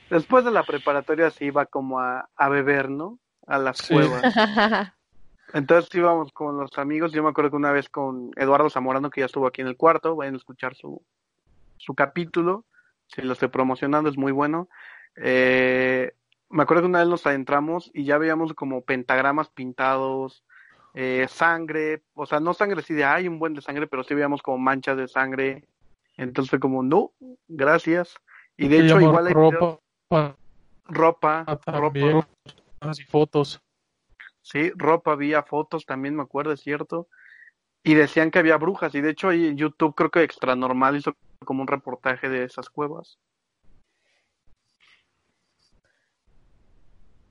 Después 0.10 0.46
de 0.46 0.52
la 0.52 0.64
preparatoria 0.64 1.32
se 1.32 1.44
iba 1.44 1.66
como 1.66 2.00
a, 2.00 2.30
beber, 2.50 2.90
¿no? 2.90 3.20
A 3.46 3.58
las 3.58 3.82
cuevas. 3.82 4.24
Entonces 5.54 5.94
íbamos 5.94 6.32
con 6.32 6.58
los 6.58 6.78
amigos. 6.78 7.14
Yo 7.14 7.24
me 7.24 7.30
acuerdo 7.30 7.52
que 7.52 7.58
una 7.58 7.72
vez 7.72 7.88
con 7.88 8.32
Eduardo 8.36 8.70
Zamorano, 8.72 9.12
que 9.12 9.22
ya 9.22 9.28
estuvo 9.28 9.48
aquí 9.48 9.62
en 9.62 9.68
el 9.68 9.78
cuarto, 9.78 10.16
vayan 10.16 10.34
a 10.34 10.38
escuchar 10.38 10.76
su, 10.76 11.02
su 11.78 11.94
capítulo. 11.94 12.66
Si 13.08 13.22
lo 13.22 13.34
estoy 13.34 13.50
promocionando, 13.50 14.10
es 14.10 14.18
muy 14.18 14.32
bueno. 14.32 14.68
Eh, 15.16 16.12
me 16.50 16.64
acuerdo 16.64 16.84
que 16.84 16.90
una 16.90 17.00
vez 17.00 17.08
nos 17.08 17.26
adentramos 17.28 17.92
y 17.94 18.04
ya 18.04 18.18
veíamos 18.18 18.54
como 18.54 18.82
pentagramas 18.82 19.50
pintados, 19.50 20.44
eh, 20.96 21.28
sangre, 21.30 22.04
o 22.14 22.26
sea, 22.26 22.40
no 22.40 22.54
sangre 22.54 22.80
así 22.80 22.94
de 22.94 23.04
hay 23.04 23.28
un 23.28 23.40
buen 23.40 23.54
de 23.54 23.62
sangre, 23.62 23.88
pero 23.88 24.04
sí 24.04 24.14
veíamos 24.14 24.42
como 24.42 24.58
manchas 24.58 24.98
de 24.98 25.08
sangre. 25.08 25.66
Entonces 26.18 26.50
fue 26.50 26.60
como, 26.60 26.84
no, 26.84 27.12
gracias. 27.48 28.16
Y 28.58 28.68
de 28.68 28.80
hecho, 28.86 29.02
igual 29.02 29.28
hay 29.28 29.34
ropa, 29.34 29.80
ah, 30.12 30.36
ropa. 30.86 31.46
Y 32.98 33.04
fotos. 33.04 33.63
Sí, 34.44 34.72
ropa, 34.76 35.14
había 35.14 35.42
fotos, 35.44 35.86
también 35.86 36.16
me 36.16 36.22
acuerdo, 36.22 36.52
es 36.52 36.62
cierto. 36.62 37.08
Y 37.84 37.96
decían 37.96 38.30
que 38.30 38.40
había 38.40 38.58
brujas, 38.58 38.94
y 38.94 39.02
de 39.02 39.12
hecho 39.12 39.30
ahí 39.30 39.56
YouTube 39.56 39.96
creo 39.96 40.12
que 40.12 40.24
Extra 40.24 40.56
Normal 40.56 40.98
hizo 40.98 41.16
como 41.46 41.62
un 41.62 41.68
reportaje 41.68 42.30
de 42.30 42.44
esas 42.44 42.70
cuevas. 42.70 43.18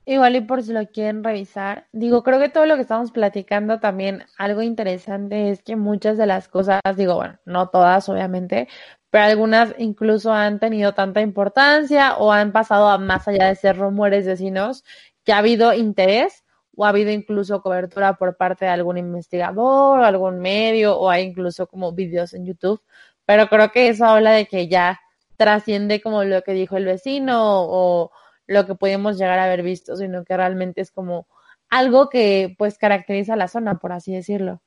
Igual 0.05 0.35
y 0.35 0.41
por 0.41 0.61
si 0.61 0.73
lo 0.73 0.85
quieren 0.87 1.23
revisar. 1.23 1.87
Digo, 1.93 2.23
creo 2.23 2.39
que 2.39 2.49
todo 2.49 2.65
lo 2.65 2.75
que 2.75 2.81
estamos 2.81 3.11
platicando 3.11 3.79
también, 3.79 4.25
algo 4.37 4.61
interesante 4.61 5.49
es 5.49 5.63
que 5.63 5.77
muchas 5.77 6.17
de 6.17 6.25
las 6.25 6.49
cosas, 6.49 6.81
digo, 6.97 7.15
bueno, 7.15 7.39
no 7.45 7.69
todas 7.69 8.09
obviamente, 8.09 8.67
pero 9.09 9.25
algunas 9.25 9.73
incluso 9.77 10.33
han 10.33 10.59
tenido 10.59 10.93
tanta 10.93 11.21
importancia 11.21 12.17
o 12.17 12.33
han 12.33 12.51
pasado 12.51 12.89
a 12.89 12.97
más 12.97 13.27
allá 13.27 13.47
de 13.47 13.55
ser 13.55 13.77
rumores 13.77 14.25
vecinos, 14.25 14.83
que 15.23 15.31
ha 15.31 15.37
habido 15.37 15.73
interés 15.73 16.42
o 16.75 16.85
ha 16.85 16.89
habido 16.89 17.11
incluso 17.11 17.61
cobertura 17.61 18.15
por 18.15 18.35
parte 18.35 18.65
de 18.65 18.71
algún 18.71 18.97
investigador 18.97 19.99
o 19.99 20.03
algún 20.03 20.39
medio 20.39 20.97
o 20.97 21.09
hay 21.09 21.23
incluso 21.23 21.67
como 21.67 21.91
videos 21.93 22.33
en 22.33 22.45
YouTube. 22.45 22.81
Pero 23.25 23.47
creo 23.47 23.71
que 23.71 23.89
eso 23.89 24.05
habla 24.05 24.31
de 24.31 24.45
que 24.45 24.67
ya 24.67 24.99
trasciende 25.37 26.01
como 26.01 26.23
lo 26.23 26.41
que 26.43 26.53
dijo 26.53 26.77
el 26.77 26.85
vecino 26.85 27.39
o 27.39 28.11
lo 28.47 28.65
que 28.65 28.75
podemos 28.75 29.17
llegar 29.17 29.39
a 29.39 29.45
haber 29.45 29.63
visto, 29.63 29.95
sino 29.95 30.23
que 30.23 30.35
realmente 30.35 30.81
es 30.81 30.91
como 30.91 31.27
algo 31.69 32.09
que 32.09 32.55
pues 32.57 32.77
caracteriza 32.77 33.35
la 33.35 33.47
zona, 33.47 33.79
por 33.79 33.93
así 33.93 34.13
decirlo. 34.13 34.61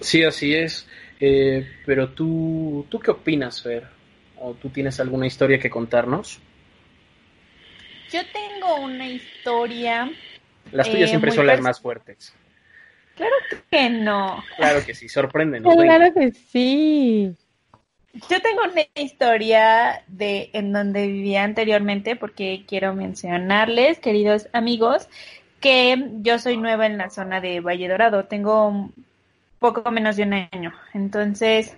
Sí, 0.00 0.22
así 0.24 0.54
es. 0.54 0.86
Eh, 1.20 1.66
pero 1.86 2.10
tú, 2.10 2.84
¿tú 2.88 2.98
qué 2.98 3.10
opinas, 3.10 3.62
Fer? 3.62 3.84
¿O 4.38 4.54
tú 4.54 4.68
tienes 4.68 5.00
alguna 5.00 5.26
historia 5.26 5.58
que 5.58 5.70
contarnos? 5.70 6.40
Yo 8.14 8.20
tengo 8.32 8.76
una 8.76 9.08
historia. 9.08 10.08
Las 10.70 10.88
tuyas 10.88 11.06
eh, 11.06 11.08
siempre 11.08 11.32
son 11.32 11.48
las 11.48 11.60
más 11.60 11.80
fuertes. 11.80 12.32
Claro 13.16 13.34
que 13.68 13.90
no. 13.90 14.40
Claro 14.56 14.86
que 14.86 14.94
sí, 14.94 15.08
sorprenden. 15.08 15.64
Claro 15.64 16.14
que 16.14 16.30
sí. 16.30 17.34
Yo 18.12 18.40
tengo 18.40 18.62
una 18.70 18.82
historia 18.94 20.04
de 20.06 20.50
en 20.52 20.72
donde 20.72 21.08
vivía 21.08 21.42
anteriormente 21.42 22.14
porque 22.14 22.64
quiero 22.68 22.94
mencionarles, 22.94 23.98
queridos 23.98 24.46
amigos, 24.52 25.08
que 25.58 26.10
yo 26.20 26.38
soy 26.38 26.56
nueva 26.56 26.86
en 26.86 26.98
la 26.98 27.10
zona 27.10 27.40
de 27.40 27.58
Valle 27.58 27.88
Dorado. 27.88 28.26
Tengo 28.26 28.90
poco 29.58 29.90
menos 29.90 30.14
de 30.14 30.22
un 30.22 30.34
año. 30.34 30.72
Entonces, 30.92 31.76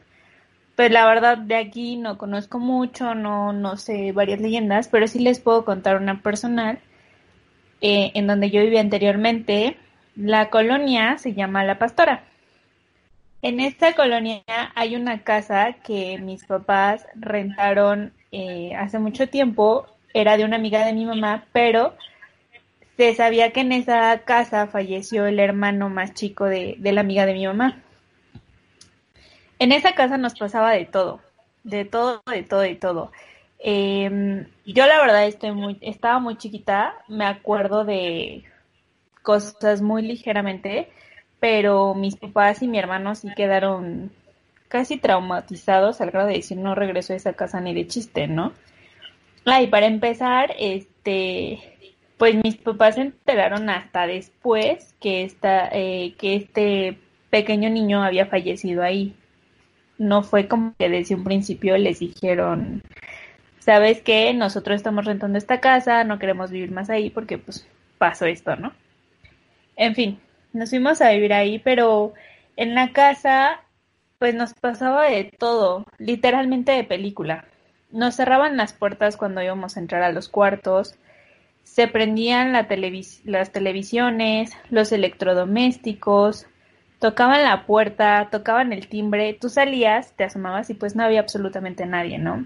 pues 0.76 0.90
la 0.90 1.06
verdad 1.06 1.38
de 1.38 1.56
aquí 1.56 1.96
no 1.96 2.18
conozco 2.18 2.58
mucho, 2.58 3.14
no, 3.14 3.52
no 3.52 3.76
sé 3.76 4.12
varias 4.12 4.40
leyendas, 4.40 4.88
pero 4.88 5.08
sí 5.08 5.18
les 5.18 5.40
puedo 5.40 5.64
contar 5.64 5.96
una 5.96 6.20
personal. 6.22 6.78
Eh, 7.80 8.12
en 8.14 8.26
donde 8.26 8.50
yo 8.50 8.62
vivía 8.62 8.80
anteriormente, 8.80 9.76
la 10.16 10.48
colonia 10.50 11.18
se 11.18 11.34
llama 11.34 11.64
La 11.64 11.78
Pastora. 11.78 12.24
En 13.42 13.60
esta 13.60 13.94
colonia 13.94 14.42
hay 14.74 14.96
una 14.96 15.22
casa 15.22 15.74
que 15.84 16.18
mis 16.18 16.44
papás 16.44 17.06
rentaron 17.14 18.12
eh, 18.32 18.74
hace 18.76 18.98
mucho 18.98 19.28
tiempo, 19.28 19.86
era 20.14 20.36
de 20.36 20.44
una 20.44 20.56
amiga 20.56 20.84
de 20.84 20.92
mi 20.92 21.04
mamá, 21.04 21.44
pero 21.52 21.94
se 22.96 23.14
sabía 23.14 23.52
que 23.52 23.60
en 23.60 23.72
esa 23.72 24.18
casa 24.24 24.66
falleció 24.66 25.26
el 25.26 25.38
hermano 25.38 25.90
más 25.90 26.14
chico 26.14 26.46
de, 26.46 26.76
la 26.80 27.02
amiga 27.02 27.26
de 27.26 27.34
mi 27.34 27.46
mamá. 27.46 27.82
En 29.58 29.72
esa 29.72 29.94
casa 29.94 30.18
nos 30.18 30.34
pasaba 30.34 30.72
de 30.72 30.84
todo, 30.84 31.20
de 31.64 31.84
todo, 31.84 32.22
de 32.30 32.42
todo, 32.42 32.60
de 32.60 32.74
todo. 32.74 33.12
Em, 33.58 34.46
yo 34.66 34.86
la 34.86 35.00
verdad 35.00 35.26
estoy 35.26 35.52
muy, 35.52 35.78
estaba 35.80 36.18
muy 36.18 36.36
chiquita, 36.36 36.94
me 37.08 37.24
acuerdo 37.24 37.84
de 37.84 38.44
cosas 39.22 39.82
muy 39.82 40.02
ligeramente, 40.02 40.90
pero 41.40 41.94
mis 41.94 42.16
papás 42.16 42.62
y 42.62 42.68
mi 42.68 42.78
hermano 42.78 43.14
sí 43.14 43.28
quedaron 43.34 44.12
casi 44.68 44.98
traumatizados 44.98 46.00
al 46.00 46.10
grado 46.10 46.28
de 46.28 46.34
decir 46.34 46.58
no 46.58 46.74
regreso 46.74 47.12
a 47.12 47.16
esa 47.16 47.32
casa 47.32 47.60
ni 47.60 47.74
de 47.74 47.86
chiste, 47.86 48.26
¿no? 48.26 48.52
Ah, 49.44 49.62
y 49.62 49.68
para 49.68 49.86
empezar, 49.86 50.54
este, 50.58 51.60
pues 52.18 52.34
mis 52.42 52.56
papás 52.56 52.96
se 52.96 53.02
enteraron 53.02 53.70
hasta 53.70 54.06
después 54.06 54.94
que 55.00 55.22
esta, 55.22 55.68
eh, 55.72 56.14
que 56.18 56.34
este 56.36 56.98
pequeño 57.30 57.70
niño 57.70 58.02
había 58.02 58.26
fallecido 58.26 58.82
ahí. 58.82 59.14
No 59.98 60.22
fue 60.22 60.48
como 60.48 60.74
que 60.78 60.88
desde 60.88 61.14
un 61.14 61.24
principio 61.24 61.76
les 61.78 62.00
dijeron, 62.00 62.82
sabes 63.58 64.00
qué, 64.02 64.32
nosotros 64.34 64.76
estamos 64.76 65.04
rentando 65.04 65.38
esta 65.38 65.60
casa, 65.60 66.04
no 66.04 66.18
queremos 66.18 66.50
vivir 66.50 66.70
más 66.70 66.90
ahí 66.90 67.10
porque 67.10 67.38
pues 67.38 67.66
pasó 67.98 68.26
esto, 68.26 68.56
¿no? 68.56 68.72
En 69.76 69.94
fin, 69.94 70.18
nos 70.52 70.70
fuimos 70.70 71.00
a 71.00 71.10
vivir 71.10 71.32
ahí, 71.32 71.58
pero 71.58 72.14
en 72.56 72.74
la 72.74 72.92
casa 72.92 73.60
pues 74.18 74.34
nos 74.34 74.54
pasaba 74.54 75.10
de 75.10 75.24
todo, 75.24 75.84
literalmente 75.98 76.72
de 76.72 76.84
película. 76.84 77.44
Nos 77.90 78.16
cerraban 78.16 78.56
las 78.56 78.72
puertas 78.72 79.16
cuando 79.16 79.42
íbamos 79.42 79.76
a 79.76 79.80
entrar 79.80 80.02
a 80.02 80.12
los 80.12 80.28
cuartos, 80.28 80.94
se 81.62 81.88
prendían 81.88 82.52
la 82.52 82.68
las 83.24 83.52
televisiones, 83.52 84.52
los 84.70 84.92
electrodomésticos, 84.92 86.46
tocaban 87.06 87.44
la 87.44 87.66
puerta, 87.66 88.30
tocaban 88.32 88.72
el 88.72 88.88
timbre, 88.88 89.32
tú 89.40 89.48
salías, 89.48 90.10
te 90.16 90.24
asomabas 90.24 90.70
y 90.70 90.74
pues 90.74 90.96
no 90.96 91.04
había 91.04 91.20
absolutamente 91.20 91.86
nadie, 91.86 92.18
¿no? 92.18 92.44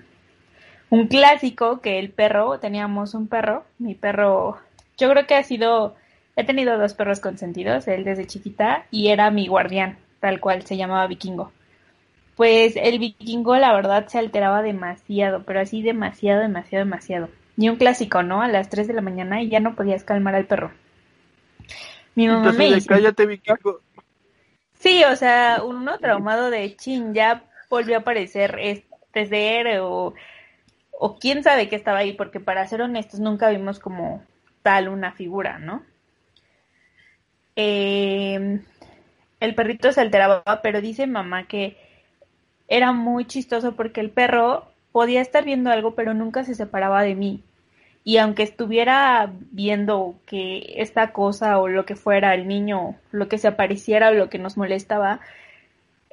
Un 0.90 1.06
clásico 1.06 1.80
que 1.80 1.98
el 1.98 2.10
perro, 2.10 2.60
teníamos 2.60 3.14
un 3.14 3.26
perro, 3.26 3.64
mi 3.78 3.94
perro, 3.94 4.58
yo 4.98 5.08
creo 5.08 5.26
que 5.26 5.34
ha 5.34 5.42
sido, 5.44 5.96
he 6.36 6.44
tenido 6.44 6.76
dos 6.76 6.92
perros 6.92 7.20
consentidos, 7.20 7.88
él 7.88 8.04
desde 8.04 8.26
chiquita 8.26 8.84
y 8.90 9.08
era 9.08 9.30
mi 9.30 9.46
guardián, 9.48 9.96
tal 10.20 10.40
cual, 10.40 10.66
se 10.66 10.76
llamaba 10.76 11.06
Vikingo. 11.06 11.52
Pues 12.36 12.74
el 12.76 12.98
Vikingo 12.98 13.56
la 13.56 13.72
verdad 13.72 14.08
se 14.08 14.18
alteraba 14.18 14.60
demasiado, 14.60 15.44
pero 15.44 15.60
así 15.60 15.80
demasiado, 15.80 16.42
demasiado, 16.42 16.84
demasiado. 16.84 17.30
Y 17.56 17.70
un 17.70 17.76
clásico, 17.76 18.22
¿no? 18.22 18.42
A 18.42 18.48
las 18.48 18.68
3 18.68 18.88
de 18.88 18.92
la 18.92 19.00
mañana 19.00 19.40
y 19.40 19.48
ya 19.48 19.60
no 19.60 19.74
podías 19.74 20.04
calmar 20.04 20.34
al 20.34 20.44
perro. 20.44 20.70
Mi 22.14 22.28
mamá 22.28 22.52
me 22.52 22.74
dice, 22.74 22.86
cállate, 22.86 23.24
Vikingo. 23.24 23.80
Sí, 24.80 25.04
o 25.04 25.14
sea, 25.16 25.62
uno 25.64 25.98
traumado 26.00 26.50
de 26.50 26.74
chin, 26.76 27.14
ya 27.14 27.44
volvió 27.68 27.96
a 27.96 28.00
aparecer 28.00 28.58
este 28.60 29.26
ser 29.26 29.78
o, 29.80 30.14
o 30.92 31.18
quién 31.18 31.42
sabe 31.44 31.68
qué 31.68 31.76
estaba 31.76 31.98
ahí, 32.00 32.14
porque 32.14 32.40
para 32.40 32.66
ser 32.68 32.82
honestos 32.82 33.20
nunca 33.20 33.50
vimos 33.50 33.78
como 33.80 34.24
tal 34.62 34.88
una 34.88 35.12
figura, 35.12 35.58
¿no? 35.60 35.84
Em, 37.56 38.64
el 39.40 39.54
perrito 39.54 39.92
se 39.92 40.00
alteraba, 40.00 40.42
pero 40.62 40.80
dice 40.80 41.06
mamá 41.06 41.46
que 41.48 41.76
era 42.68 42.92
muy 42.92 43.26
chistoso 43.26 43.76
porque 43.76 44.00
el 44.00 44.10
perro 44.10 44.66
podía 44.92 45.20
estar 45.22 45.44
viendo 45.44 45.70
algo, 45.70 45.94
pero 45.96 46.14
nunca 46.14 46.44
se 46.44 46.54
separaba 46.56 47.02
de 47.02 47.14
mí 47.16 47.44
y 48.02 48.16
aunque 48.16 48.42
estuviera 48.42 49.30
viendo 49.50 50.14
que 50.26 50.74
esta 50.76 51.12
cosa 51.12 51.58
o 51.58 51.68
lo 51.68 51.84
que 51.84 51.96
fuera 51.96 52.34
el 52.34 52.48
niño, 52.48 52.96
lo 53.12 53.28
que 53.28 53.38
se 53.38 53.48
apareciera 53.48 54.08
o 54.08 54.14
lo 54.14 54.30
que 54.30 54.38
nos 54.38 54.56
molestaba, 54.56 55.20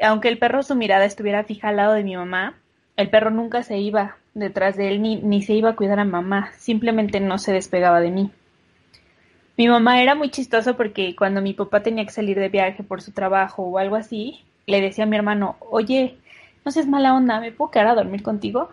aunque 0.02 0.28
el 0.28 0.38
perro 0.38 0.64
su 0.64 0.76
mirada 0.76 1.06
estuviera 1.06 1.44
fija 1.44 1.70
al 1.70 1.78
lado 1.78 1.94
de 1.94 2.04
mi 2.04 2.16
mamá, 2.16 2.56
el 2.98 3.10
perro 3.10 3.32
nunca 3.32 3.64
se 3.64 3.78
iba 3.78 4.18
detrás 4.34 4.76
de 4.76 4.90
él 4.90 5.02
ni, 5.02 5.16
ni 5.18 5.42
se 5.42 5.54
iba 5.54 5.70
a 5.70 5.76
cuidar 5.76 6.00
a 6.00 6.06
mamá, 6.06 6.52
simplemente 6.58 7.20
no 7.20 7.38
se 7.38 7.54
despegaba 7.54 8.02
de 8.02 8.12
mí. 8.12 8.32
Mi 9.56 9.68
mamá 9.68 10.02
era 10.02 10.14
muy 10.14 10.30
chistoso 10.30 10.78
porque 10.78 11.16
cuando 11.16 11.42
mi 11.42 11.54
papá 11.54 11.82
tenía 11.82 12.06
que 12.06 12.12
salir 12.12 12.38
de 12.38 12.50
viaje 12.50 12.84
por 12.84 13.02
su 13.02 13.12
trabajo 13.12 13.64
o 13.64 13.78
algo 13.80 13.96
así, 13.96 14.44
le 14.68 14.82
decía 14.82 15.06
a 15.06 15.08
mi 15.08 15.16
hermano, 15.16 15.56
oye, 15.62 16.18
no 16.64 16.72
seas 16.72 16.86
mala 16.86 17.16
onda, 17.16 17.40
¿me 17.40 17.52
puedo 17.52 17.72
quedar 17.72 17.88
a 17.88 17.96
dormir 17.96 18.22
contigo? 18.22 18.70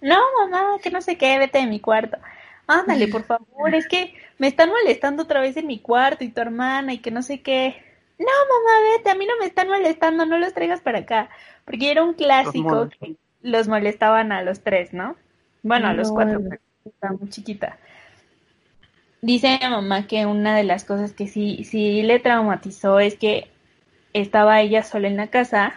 No, 0.00 0.18
mamá, 0.38 0.78
que 0.82 0.90
no 0.90 1.00
sé 1.00 1.16
qué, 1.16 1.38
vete 1.38 1.58
de 1.58 1.66
mi 1.66 1.80
cuarto 1.80 2.18
ándale, 2.70 3.08
por 3.08 3.24
favor, 3.24 3.74
es 3.74 3.86
que 3.88 4.14
me 4.38 4.46
están 4.46 4.70
molestando 4.70 5.24
otra 5.24 5.40
vez 5.40 5.56
en 5.56 5.66
mi 5.66 5.78
cuarto 5.78 6.24
y 6.24 6.28
tu 6.28 6.40
hermana 6.40 6.92
y 6.92 6.98
que 6.98 7.10
no 7.10 7.22
sé 7.22 7.40
qué. 7.40 7.82
No, 8.18 8.26
mamá, 8.26 8.96
vete, 8.96 9.10
a 9.10 9.14
mí 9.14 9.26
no 9.26 9.34
me 9.38 9.46
están 9.46 9.68
molestando, 9.68 10.26
no 10.26 10.38
los 10.38 10.52
traigas 10.52 10.80
para 10.80 11.00
acá. 11.00 11.30
Porque 11.64 11.90
era 11.90 12.02
un 12.02 12.14
clásico 12.14 12.88
que 12.88 13.16
los 13.42 13.68
molestaban 13.68 14.32
a 14.32 14.42
los 14.42 14.60
tres, 14.60 14.92
¿no? 14.92 15.16
Bueno, 15.62 15.88
a 15.88 15.94
los 15.94 16.10
cuatro, 16.10 16.40
estaba 16.84 17.16
muy 17.16 17.28
chiquita. 17.28 17.78
Dice 19.22 19.58
mi 19.62 19.68
mamá 19.68 20.06
que 20.06 20.24
una 20.24 20.56
de 20.56 20.64
las 20.64 20.84
cosas 20.84 21.12
que 21.12 21.28
sí, 21.28 21.64
sí 21.64 22.02
le 22.02 22.20
traumatizó 22.20 23.00
es 23.00 23.16
que 23.16 23.50
estaba 24.14 24.60
ella 24.60 24.82
sola 24.82 25.08
en 25.08 25.16
la 25.16 25.28
casa 25.28 25.74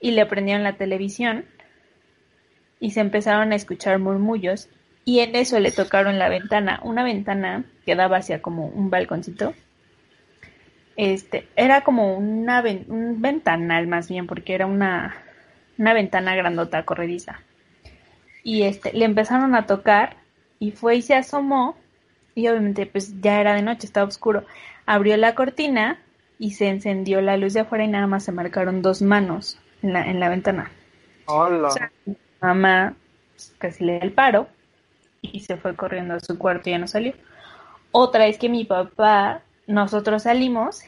y 0.00 0.10
le 0.10 0.26
prendieron 0.26 0.64
la 0.64 0.76
televisión 0.76 1.44
y 2.80 2.90
se 2.90 3.00
empezaron 3.00 3.52
a 3.52 3.56
escuchar 3.56 3.98
murmullos 3.98 4.68
y 5.08 5.20
en 5.20 5.36
eso 5.36 5.58
le 5.58 5.72
tocaron 5.72 6.18
la 6.18 6.28
ventana, 6.28 6.80
una 6.82 7.02
ventana 7.02 7.64
que 7.86 7.94
daba 7.94 8.18
hacia 8.18 8.42
como 8.42 8.66
un 8.66 8.90
balconcito. 8.90 9.54
Este, 10.96 11.48
era 11.56 11.80
como 11.80 12.18
una 12.18 12.62
un 12.88 13.22
ventanal 13.22 13.86
más 13.86 14.10
bien, 14.10 14.26
porque 14.26 14.52
era 14.52 14.66
una, 14.66 15.16
una 15.78 15.94
ventana 15.94 16.36
grandota, 16.36 16.84
corrediza. 16.84 17.40
Y 18.42 18.64
este, 18.64 18.92
le 18.92 19.06
empezaron 19.06 19.54
a 19.54 19.64
tocar 19.64 20.18
y 20.58 20.72
fue 20.72 20.96
y 20.96 21.00
se 21.00 21.14
asomó 21.14 21.74
y 22.34 22.46
obviamente 22.48 22.84
pues 22.84 23.18
ya 23.22 23.40
era 23.40 23.54
de 23.54 23.62
noche, 23.62 23.86
estaba 23.86 24.06
oscuro. 24.06 24.44
Abrió 24.84 25.16
la 25.16 25.34
cortina 25.34 25.98
y 26.38 26.50
se 26.50 26.68
encendió 26.68 27.22
la 27.22 27.38
luz 27.38 27.54
de 27.54 27.60
afuera 27.60 27.84
y 27.84 27.88
nada 27.88 28.08
más 28.08 28.24
se 28.24 28.32
marcaron 28.32 28.82
dos 28.82 29.00
manos 29.00 29.58
en 29.82 29.94
la, 29.94 30.04
en 30.04 30.20
la 30.20 30.28
ventana. 30.28 30.70
Hola. 31.24 31.70
mamá 32.42 32.94
pues, 33.30 33.54
casi 33.56 33.84
le 33.84 34.00
da 34.00 34.04
el 34.04 34.12
paro 34.12 34.48
y 35.22 35.40
se 35.40 35.56
fue 35.56 35.74
corriendo 35.74 36.14
a 36.14 36.20
su 36.20 36.38
cuarto 36.38 36.68
y 36.68 36.72
ya 36.72 36.78
no 36.78 36.88
salió. 36.88 37.14
Otra 37.90 38.26
es 38.26 38.38
que 38.38 38.48
mi 38.48 38.64
papá, 38.64 39.42
nosotros 39.66 40.24
salimos 40.24 40.82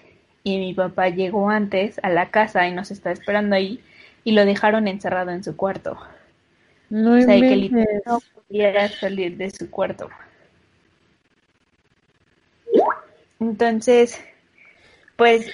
y 0.44 0.58
mi 0.58 0.74
papá 0.74 1.08
llegó 1.08 1.50
antes 1.50 2.00
a 2.02 2.08
la 2.08 2.30
casa 2.30 2.66
y 2.66 2.72
nos 2.72 2.90
está 2.90 3.10
esperando 3.10 3.56
ahí 3.56 3.80
y 4.24 4.32
lo 4.32 4.44
dejaron 4.44 4.88
encerrado 4.88 5.30
en 5.30 5.44
su 5.44 5.56
cuarto. 5.56 5.98
No 6.88 7.14
o 7.16 7.20
sea, 7.20 7.38
que 7.38 8.00
no 8.06 8.20
pudiera 8.34 8.88
salir 8.88 9.36
de 9.36 9.50
su 9.50 9.70
cuarto. 9.70 10.10
Entonces, 13.38 14.20
pues, 15.16 15.50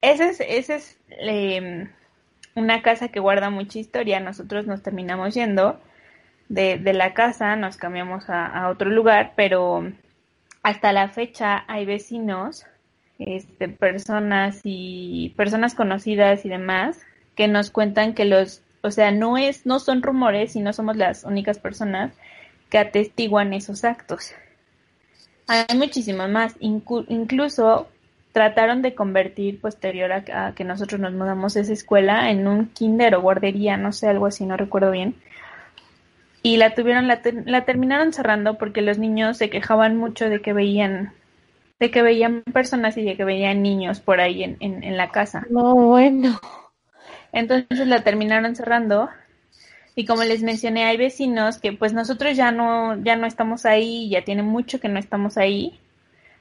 esa 0.00 0.30
es, 0.30 0.40
esa 0.40 0.76
es 0.76 0.98
em, 1.08 1.90
una 2.54 2.82
casa 2.82 3.08
que 3.08 3.20
guarda 3.20 3.50
mucha 3.50 3.78
historia. 3.78 4.20
Nosotros 4.20 4.66
nos 4.66 4.82
terminamos 4.82 5.34
yendo 5.34 5.78
de, 6.50 6.78
de 6.78 6.92
la 6.92 7.14
casa, 7.14 7.54
nos 7.56 7.76
cambiamos 7.76 8.24
a, 8.28 8.68
otro 8.68 8.90
lugar, 8.90 9.32
pero 9.36 9.90
hasta 10.62 10.92
la 10.92 11.08
fecha 11.08 11.64
hay 11.68 11.86
vecinos, 11.86 12.66
este, 13.18 13.68
personas 13.68 14.60
y 14.64 15.32
personas 15.36 15.74
conocidas 15.74 16.44
y 16.44 16.48
demás 16.48 16.98
que 17.36 17.46
nos 17.46 17.70
cuentan 17.70 18.14
que 18.14 18.24
los, 18.24 18.62
o 18.82 18.90
sea, 18.90 19.12
no 19.12 19.38
es, 19.38 19.64
no 19.64 19.78
son 19.78 20.02
rumores 20.02 20.56
y 20.56 20.60
no 20.60 20.72
somos 20.72 20.96
las 20.96 21.22
únicas 21.22 21.60
personas 21.60 22.12
que 22.68 22.78
atestiguan 22.78 23.54
esos 23.54 23.84
actos. 23.84 24.32
Hay 25.46 25.76
muchísimas 25.76 26.28
más, 26.28 26.56
incluso 26.58 27.88
trataron 28.32 28.82
de 28.82 28.94
convertir 28.94 29.60
posterior 29.60 30.12
a, 30.12 30.52
que 30.54 30.64
nosotros 30.64 31.00
nos 31.00 31.12
mudamos 31.12 31.54
esa 31.54 31.72
escuela 31.72 32.30
en 32.30 32.48
un 32.48 32.66
kinder 32.66 33.14
o 33.14 33.22
guardería, 33.22 33.76
no 33.76 33.92
sé, 33.92 34.08
algo 34.08 34.26
así, 34.26 34.46
no 34.46 34.56
recuerdo 34.56 34.90
bien, 34.90 35.14
y 36.42 36.56
la 36.56 36.74
tuvieron 36.74 37.06
la, 37.08 37.20
la 37.44 37.64
terminaron 37.64 38.12
cerrando 38.12 38.56
porque 38.56 38.82
los 38.82 38.98
niños 38.98 39.36
se 39.36 39.50
quejaban 39.50 39.96
mucho 39.96 40.28
de 40.28 40.40
que 40.40 40.52
veían 40.52 41.12
de 41.78 41.90
que 41.90 42.02
veían 42.02 42.42
personas 42.42 42.96
y 42.98 43.04
de 43.04 43.16
que 43.16 43.24
veían 43.24 43.62
niños 43.62 44.00
por 44.00 44.20
ahí 44.20 44.44
en, 44.44 44.58
en, 44.60 44.96
la 44.98 45.10
casa. 45.10 45.46
No, 45.48 45.74
bueno. 45.74 46.38
Entonces 47.32 47.86
la 47.86 48.04
terminaron 48.04 48.54
cerrando 48.54 49.08
y 49.94 50.04
como 50.04 50.22
les 50.24 50.42
mencioné 50.42 50.84
hay 50.84 50.98
vecinos 50.98 51.58
que 51.58 51.72
pues 51.72 51.94
nosotros 51.94 52.36
ya 52.36 52.52
no 52.52 53.02
ya 53.02 53.16
no 53.16 53.26
estamos 53.26 53.64
ahí, 53.64 54.10
ya 54.10 54.24
tiene 54.24 54.42
mucho 54.42 54.78
que 54.78 54.88
no 54.88 54.98
estamos 54.98 55.38
ahí, 55.38 55.78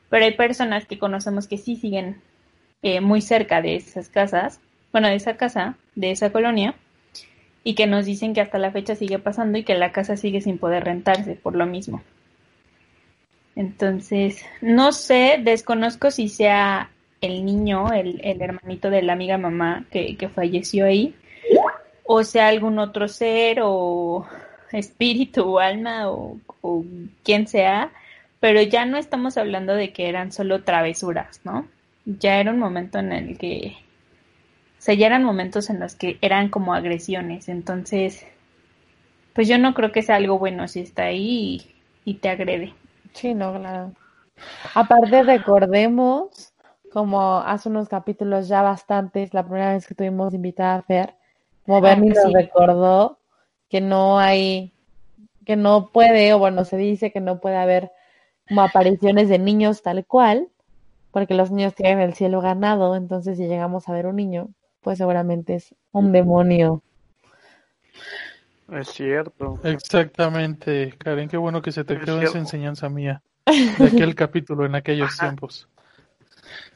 pero 0.09 0.25
hay 0.25 0.33
personas 0.33 0.85
que 0.85 0.99
conocemos 0.99 1.47
que 1.47 1.57
sí 1.57 1.77
siguen 1.77 2.21
eh, 2.81 2.99
muy 2.99 3.21
cerca 3.21 3.61
de 3.61 3.75
esas 3.75 4.09
casas, 4.09 4.59
bueno 4.91 5.07
de 5.07 5.15
esa 5.15 5.37
casa, 5.37 5.75
de 5.95 6.11
esa 6.11 6.31
colonia 6.31 6.75
y 7.63 7.75
que 7.75 7.87
nos 7.87 8.05
dicen 8.05 8.33
que 8.33 8.41
hasta 8.41 8.57
la 8.57 8.71
fecha 8.71 8.95
sigue 8.95 9.19
pasando 9.19 9.57
y 9.57 9.63
que 9.63 9.75
la 9.75 9.91
casa 9.91 10.17
sigue 10.17 10.41
sin 10.41 10.57
poder 10.57 10.85
rentarse 10.85 11.35
por 11.35 11.55
lo 11.55 11.65
mismo. 11.65 12.01
Entonces, 13.55 14.45
no 14.61 14.91
sé, 14.91 15.39
desconozco 15.43 16.11
si 16.11 16.29
sea 16.29 16.91
el 17.21 17.45
niño, 17.45 17.91
el, 17.91 18.21
el 18.23 18.41
hermanito 18.41 18.89
de 18.89 19.01
la 19.01 19.13
amiga 19.13 19.37
mamá 19.37 19.85
que, 19.91 20.15
que 20.15 20.29
falleció 20.29 20.85
ahí, 20.85 21.13
o 22.05 22.23
sea 22.23 22.47
algún 22.47 22.79
otro 22.79 23.07
ser 23.07 23.59
o 23.61 24.25
espíritu 24.71 25.43
o 25.43 25.59
alma 25.59 26.09
o, 26.09 26.37
o 26.61 26.85
quien 27.23 27.47
sea, 27.47 27.91
pero 28.39 28.61
ya 28.61 28.85
no 28.85 28.97
estamos 28.97 29.37
hablando 29.37 29.75
de 29.75 29.91
que 29.91 30.07
eran 30.07 30.31
solo 30.31 30.63
travesuras, 30.63 31.41
¿no? 31.43 31.67
Ya 32.05 32.39
era 32.39 32.51
un 32.51 32.59
momento 32.59 32.99
en 32.99 33.11
el 33.11 33.37
que 33.37 33.75
sea, 34.81 34.95
ya 34.95 35.07
eran 35.07 35.23
momentos 35.23 35.69
en 35.69 35.79
los 35.79 35.95
que 35.95 36.17
eran 36.21 36.49
como 36.49 36.73
agresiones, 36.73 37.49
entonces, 37.49 38.25
pues 39.33 39.47
yo 39.47 39.57
no 39.57 39.73
creo 39.73 39.91
que 39.91 40.01
sea 40.01 40.15
algo 40.15 40.39
bueno 40.39 40.67
si 40.67 40.79
está 40.79 41.03
ahí 41.03 41.75
y, 42.05 42.13
te 42.15 42.29
agrede. 42.29 42.73
Sí, 43.13 43.33
no, 43.33 43.53
claro. 43.53 43.91
Aparte, 44.73 45.23
recordemos, 45.23 46.53
como 46.93 47.39
hace 47.39 47.69
unos 47.69 47.89
capítulos 47.89 48.47
ya 48.47 48.61
bastantes, 48.61 49.33
la 49.33 49.43
primera 49.43 49.73
vez 49.73 49.85
que 49.85 49.95
tuvimos 49.95 50.33
invitada 50.33 50.75
a 50.75 50.81
Fer, 50.81 51.15
como 51.65 51.77
ah, 51.77 51.81
Bernie 51.81 52.11
nos 52.11 52.31
recordó 52.31 53.19
que 53.69 53.81
no 53.81 54.17
hay, 54.17 54.73
que 55.45 55.55
no 55.55 55.89
puede, 55.89 56.33
o 56.33 56.39
bueno, 56.39 56.63
se 56.63 56.77
dice 56.77 57.11
que 57.11 57.19
no 57.19 57.39
puede 57.39 57.57
haber 57.57 57.91
como 58.47 58.61
apariciones 58.61 59.29
de 59.29 59.39
niños 59.39 59.83
tal 59.83 60.05
cual, 60.05 60.47
porque 61.11 61.33
los 61.33 61.51
niños 61.51 61.75
tienen 61.75 61.99
el 61.99 62.13
cielo 62.13 62.41
ganado, 62.41 62.95
entonces 62.95 63.37
si 63.37 63.47
llegamos 63.47 63.89
a 63.89 63.93
ver 63.93 64.07
un 64.07 64.15
niño, 64.15 64.49
pues 64.81 64.97
seguramente 64.97 65.55
es 65.55 65.75
un 65.91 66.11
demonio. 66.11 66.81
Es 68.71 68.89
cierto. 68.89 69.59
Exactamente, 69.63 70.93
Karen, 70.97 71.27
qué 71.27 71.37
bueno 71.37 71.61
que 71.61 71.71
se 71.71 71.83
te 71.83 71.99
quedó 71.99 72.21
esa 72.21 72.37
enseñanza 72.37 72.89
mía 72.89 73.21
de 73.45 73.85
aquel 73.85 74.15
capítulo 74.15 74.65
en 74.65 74.75
aquellos 74.75 75.17
tiempos. 75.17 75.67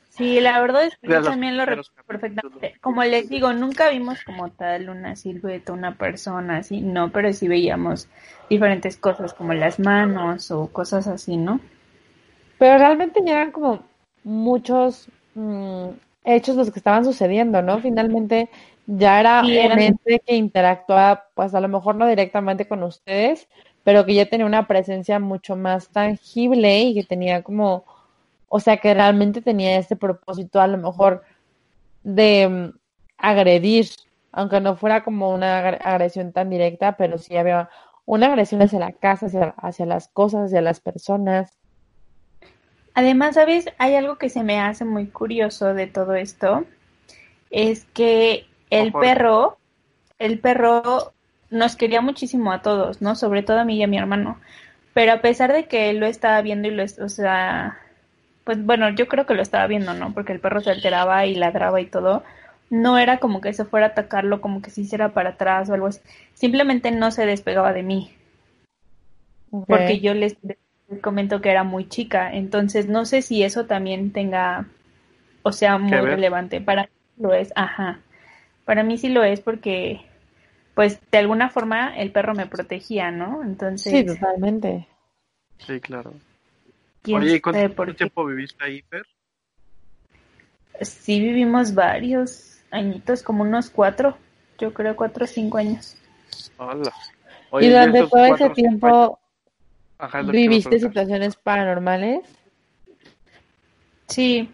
Sí, 0.09 0.39
la 0.39 0.61
verdad 0.61 0.85
es 0.85 0.95
que 0.97 1.07
yo 1.07 1.23
también 1.23 1.57
lo 1.57 1.65
recuerdo 1.65 2.03
perfectamente. 2.05 2.75
Como 2.81 3.03
les 3.03 3.29
digo, 3.29 3.51
nunca 3.51 3.89
vimos 3.89 4.23
como 4.23 4.51
tal 4.51 4.89
una 4.89 5.15
silueta, 5.15 5.73
una 5.73 5.95
persona 5.95 6.57
así, 6.57 6.81
no, 6.81 7.11
pero 7.11 7.33
sí 7.33 7.47
veíamos 7.47 8.07
diferentes 8.47 8.95
cosas 8.95 9.33
como 9.33 9.55
las 9.55 9.79
manos 9.79 10.51
o 10.51 10.67
cosas 10.67 11.07
así, 11.07 11.35
¿no? 11.35 11.59
Pero 12.59 12.77
realmente 12.77 13.21
eran 13.25 13.51
como 13.51 13.83
muchos 14.23 15.07
mm, 15.33 15.89
hechos 16.23 16.55
los 16.55 16.71
que 16.71 16.79
estaban 16.79 17.05
sucediendo, 17.05 17.62
¿no? 17.62 17.79
Finalmente 17.79 18.49
ya 18.86 19.19
era 19.19 19.41
un 19.41 19.79
ente 19.79 20.21
que 20.25 20.36
interactuaba, 20.36 21.25
pues 21.33 21.53
a 21.55 21.62
lo 21.62 21.67
mejor 21.67 21.95
no 21.95 22.07
directamente 22.07 22.67
con 22.67 22.83
ustedes, 22.83 23.47
pero 23.83 24.05
que 24.05 24.13
ya 24.13 24.25
tenía 24.25 24.45
una 24.45 24.67
presencia 24.67 25.19
mucho 25.19 25.55
más 25.55 25.89
tangible 25.89 26.81
y 26.81 26.93
que 26.95 27.03
tenía 27.03 27.43
como 27.43 27.86
o 28.55 28.59
sea, 28.59 28.77
que 28.77 28.93
realmente 28.93 29.41
tenía 29.41 29.79
este 29.79 29.95
propósito 29.95 30.62
a 30.62 30.67
lo 30.67 30.77
mejor 30.77 31.23
de 32.03 32.47
mm, 32.47 32.77
agredir, 33.17 33.88
aunque 34.31 34.62
no 34.62 34.75
fuera 34.75 35.03
como 35.03 35.33
una 35.33 35.57
agresión 35.57 36.31
tan 36.33 36.51
directa, 36.51 36.95
pero 36.95 37.17
sí 37.17 37.36
había 37.36 37.71
una 38.05 38.27
agresión 38.27 38.62
hacia 38.62 38.77
la 38.77 38.91
casa, 38.91 39.25
hacia, 39.57 39.86
las 39.88 40.07
cosas, 40.09 40.41
hacia 40.45 40.62
las 40.62 40.79
personas. 40.81 41.57
Además, 42.95 43.36
¿sabes? 43.36 43.65
Hay 43.77 43.95
algo 43.95 44.17
que 44.17 44.29
se 44.29 44.43
me 44.43 44.60
hace 44.60 44.86
muy 44.86 45.08
curioso 45.08 45.73
de 45.73 45.88
todo 45.88 46.15
esto. 46.15 46.65
Es 47.49 47.86
que 47.93 48.45
el 48.69 48.91
perro, 48.91 49.58
el 50.19 50.39
perro 50.39 51.13
nos 51.49 51.75
quería 51.75 52.01
muchísimo 52.01 52.51
a 52.51 52.62
todos, 52.62 53.01
¿no? 53.01 53.15
Sobre 53.15 53.43
todo 53.43 53.60
a 53.60 53.65
mí 53.65 53.77
y 53.77 53.84
a 53.84 53.88
mi 53.88 53.97
hermano. 53.97 54.39
Pero 54.93 55.13
a 55.13 55.21
pesar 55.21 55.53
de 55.53 55.65
que 55.65 55.89
él 55.89 55.97
lo 55.97 56.06
estaba 56.06 56.41
viendo 56.41 56.67
y 56.67 56.71
lo, 56.71 56.84
o 56.84 57.10
sea, 57.10 57.79
pues 58.43 58.63
bueno, 58.63 58.89
yo 58.89 59.08
creo 59.08 59.25
que 59.25 59.34
lo 59.34 59.41
estaba 59.41 59.67
viendo, 59.67 59.93
¿no? 59.93 60.13
Porque 60.13 60.34
el 60.34 60.39
perro 60.39 60.62
se 60.62 60.71
alteraba 60.71 61.25
y 61.25 61.36
ladraba 61.36 61.82
y 61.82 61.88
todo. 61.88 62.23
No 62.69 62.97
era 62.97 63.17
como 63.17 63.41
que 63.41 63.53
se 63.53 63.65
fuera 63.65 63.88
a 63.88 63.89
atacarlo, 63.89 64.41
como 64.41 64.62
que 64.62 64.69
se 64.69 64.82
hiciera 64.82 65.10
para 65.10 65.32
atrás 65.32 65.69
o 65.69 65.73
algo 65.73 65.88
así. 65.88 65.99
Simplemente 66.34 66.91
no 66.91 67.12
se 67.12 67.25
despegaba 67.25 67.73
de 67.73 67.84
mí. 67.84 68.13
Porque 69.67 69.99
yo 69.99 70.15
les, 70.15 70.36
comento 70.99 71.41
que 71.41 71.49
era 71.49 71.63
muy 71.63 71.88
chica. 71.88 72.34
Entonces 72.34 72.88
no 72.88 73.06
sé 73.06 73.21
si 73.21 73.43
eso 73.43 73.65
también 73.65 74.12
tenga, 74.12 74.67
o 75.43 75.51
sea, 75.51 75.77
muy 75.77 75.97
relevante. 75.97 76.62
Para 76.62 76.84
mí 76.84 76.89
lo 77.17 77.34
es, 77.34 77.51
ajá. 77.56 77.99
Para 78.65 78.84
mí 78.84 78.97
sí 78.97 79.10
lo 79.10 79.23
es 79.23 79.41
porque, 79.41 80.01
pues 80.73 80.99
de 81.12 81.17
alguna 81.17 81.49
forma 81.49 81.95
el 81.97 82.12
perro 82.12 82.34
me 82.34 82.47
protegía, 82.47 83.12
¿no? 83.12 83.43
Entonces. 83.43 83.91
Sí, 83.91 84.06
totalmente. 84.06 84.88
Sí, 85.58 85.79
claro. 85.79 86.13
Oye, 87.12 87.41
cuánto 87.41 87.93
tiempo 87.95 88.25
viviste 88.25 88.63
ahí, 88.63 88.82
Per? 88.84 89.06
Sí, 90.82 91.19
vivimos 91.19 91.73
varios 91.73 92.62
añitos, 92.71 93.21
como 93.21 93.43
unos 93.43 93.69
cuatro, 93.69 94.17
yo 94.58 94.73
creo 94.73 94.95
cuatro 94.95 95.25
o 95.25 95.27
cinco 95.27 95.58
años. 95.58 95.97
Hola. 96.58 96.91
y 97.60 97.67
durante 97.67 98.08
todo 98.08 98.25
ese 98.25 98.49
tiempo 98.51 99.19
viviste 100.31 100.79
situaciones 100.79 101.35
paranormales. 101.35 102.21
Sí, 104.07 104.49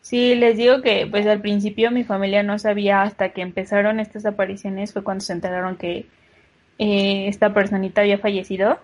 sí, 0.00 0.34
les 0.34 0.56
digo 0.56 0.82
que 0.82 1.06
pues 1.10 1.26
al 1.26 1.40
principio 1.40 1.90
mi 1.90 2.04
familia 2.04 2.42
no 2.42 2.58
sabía 2.58 3.02
hasta 3.02 3.30
que 3.30 3.42
empezaron 3.42 4.00
estas 4.00 4.26
apariciones, 4.26 4.92
fue 4.92 5.04
cuando 5.04 5.24
se 5.24 5.32
enteraron 5.32 5.76
que 5.76 6.06
eh, 6.78 7.28
esta 7.28 7.54
personita 7.54 8.00
había 8.00 8.18
fallecido 8.18 8.78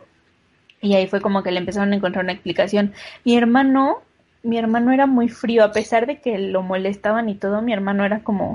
y 0.80 0.94
ahí 0.94 1.06
fue 1.08 1.20
como 1.20 1.42
que 1.42 1.50
le 1.50 1.58
empezaron 1.58 1.92
a 1.92 1.96
encontrar 1.96 2.24
una 2.24 2.32
explicación. 2.32 2.92
Mi 3.24 3.36
hermano, 3.36 4.02
mi 4.42 4.58
hermano 4.58 4.92
era 4.92 5.06
muy 5.06 5.28
frío, 5.28 5.64
a 5.64 5.72
pesar 5.72 6.06
de 6.06 6.20
que 6.20 6.38
lo 6.38 6.62
molestaban 6.62 7.28
y 7.28 7.34
todo, 7.34 7.62
mi 7.62 7.72
hermano 7.72 8.04
era 8.04 8.20
como, 8.20 8.54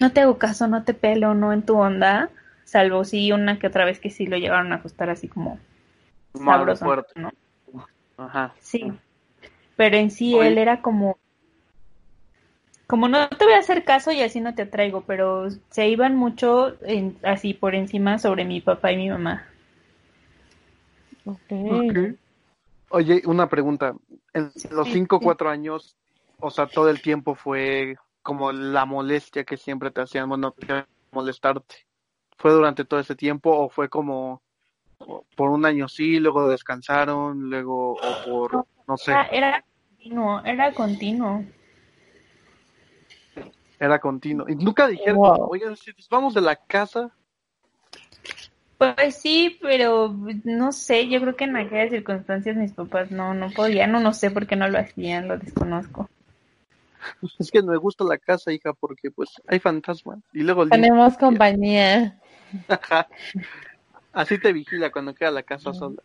no 0.00 0.12
te 0.12 0.20
hago 0.20 0.38
caso, 0.38 0.66
no 0.66 0.84
te 0.84 0.94
pelo, 0.94 1.34
no 1.34 1.52
en 1.52 1.62
tu 1.62 1.76
onda, 1.76 2.30
salvo 2.64 3.04
sí 3.04 3.30
una 3.32 3.58
que 3.58 3.66
otra 3.66 3.84
vez 3.84 4.00
que 4.00 4.10
sí 4.10 4.26
lo 4.26 4.36
llegaron 4.36 4.72
a 4.72 4.76
ajustar 4.76 5.10
así 5.10 5.28
como 5.28 5.58
sabroso, 6.34 6.86
¿no? 7.16 7.32
Ajá. 8.16 8.54
Sí. 8.60 8.92
Pero 9.76 9.96
en 9.96 10.10
sí 10.10 10.36
él 10.38 10.58
era 10.58 10.80
como 10.80 11.18
como 12.86 13.08
no 13.08 13.28
te 13.28 13.44
voy 13.44 13.54
a 13.54 13.58
hacer 13.58 13.84
caso 13.84 14.12
y 14.12 14.20
así 14.22 14.40
no 14.40 14.54
te 14.54 14.62
atraigo, 14.62 15.00
pero 15.02 15.48
se 15.70 15.88
iban 15.88 16.16
mucho 16.16 16.76
en, 16.82 17.18
así 17.22 17.54
por 17.54 17.74
encima 17.74 18.18
sobre 18.18 18.44
mi 18.44 18.60
papá 18.60 18.92
y 18.92 18.96
mi 18.96 19.10
mamá. 19.10 19.48
Oye, 22.90 23.22
una 23.24 23.48
pregunta. 23.48 23.94
En 24.32 24.52
los 24.70 24.88
cinco 24.88 25.16
o 25.16 25.20
cuatro 25.20 25.48
años, 25.48 25.96
o 26.38 26.50
sea, 26.50 26.66
todo 26.66 26.90
el 26.90 27.00
tiempo 27.00 27.34
fue 27.34 27.96
como 28.22 28.52
la 28.52 28.84
molestia 28.84 29.44
que 29.44 29.56
siempre 29.56 29.90
te 29.90 30.02
hacían 30.02 30.28
bueno, 30.28 30.54
molestarte. 31.10 31.86
¿Fue 32.36 32.52
durante 32.52 32.84
todo 32.84 33.00
ese 33.00 33.16
tiempo 33.16 33.50
o 33.50 33.70
fue 33.70 33.88
como 33.88 34.42
por 35.36 35.50
un 35.50 35.64
año 35.64 35.88
sí, 35.88 36.18
luego 36.18 36.48
descansaron, 36.48 37.50
luego 37.50 37.92
o 37.92 38.24
por, 38.24 38.66
no 38.86 38.96
sé? 38.96 39.12
Era, 39.30 39.64
continuo, 39.96 40.42
era 40.44 40.72
continuo. 40.72 41.44
Era 43.78 43.98
continuo. 43.98 44.48
Y 44.48 44.54
nunca 44.54 44.88
dijeron, 44.88 45.18
oigan, 45.48 45.76
si 45.76 45.92
nos 45.92 46.08
vamos 46.08 46.34
de 46.34 46.40
la 46.40 46.56
casa, 46.56 47.12
pues 48.78 49.16
sí, 49.16 49.58
pero 49.62 50.14
no 50.44 50.72
sé, 50.72 51.08
yo 51.08 51.20
creo 51.20 51.36
que 51.36 51.44
en 51.44 51.56
aquellas 51.56 51.90
circunstancias 51.90 52.56
mis 52.56 52.72
papás 52.72 53.10
no, 53.10 53.32
no 53.32 53.50
podían, 53.50 53.92
no, 53.92 54.00
no 54.00 54.12
sé 54.12 54.30
por 54.30 54.46
qué 54.46 54.56
no 54.56 54.68
lo 54.68 54.78
hacían, 54.78 55.28
lo 55.28 55.38
desconozco. 55.38 56.08
Es 57.38 57.50
que 57.50 57.60
no 57.60 57.72
me 57.72 57.76
gusta 57.76 58.02
la 58.02 58.16
casa, 58.16 58.50
hija, 58.50 58.72
porque 58.72 59.10
pues 59.10 59.30
hay 59.46 59.58
fantasmas. 59.58 60.20
Y 60.32 60.40
luego 60.40 60.66
tenemos 60.66 61.16
compañía. 61.18 62.18
Así 64.14 64.38
te 64.38 64.52
vigila 64.52 64.90
cuando 64.90 65.14
queda 65.14 65.30
la 65.32 65.42
casa 65.42 65.74
sola. 65.74 66.02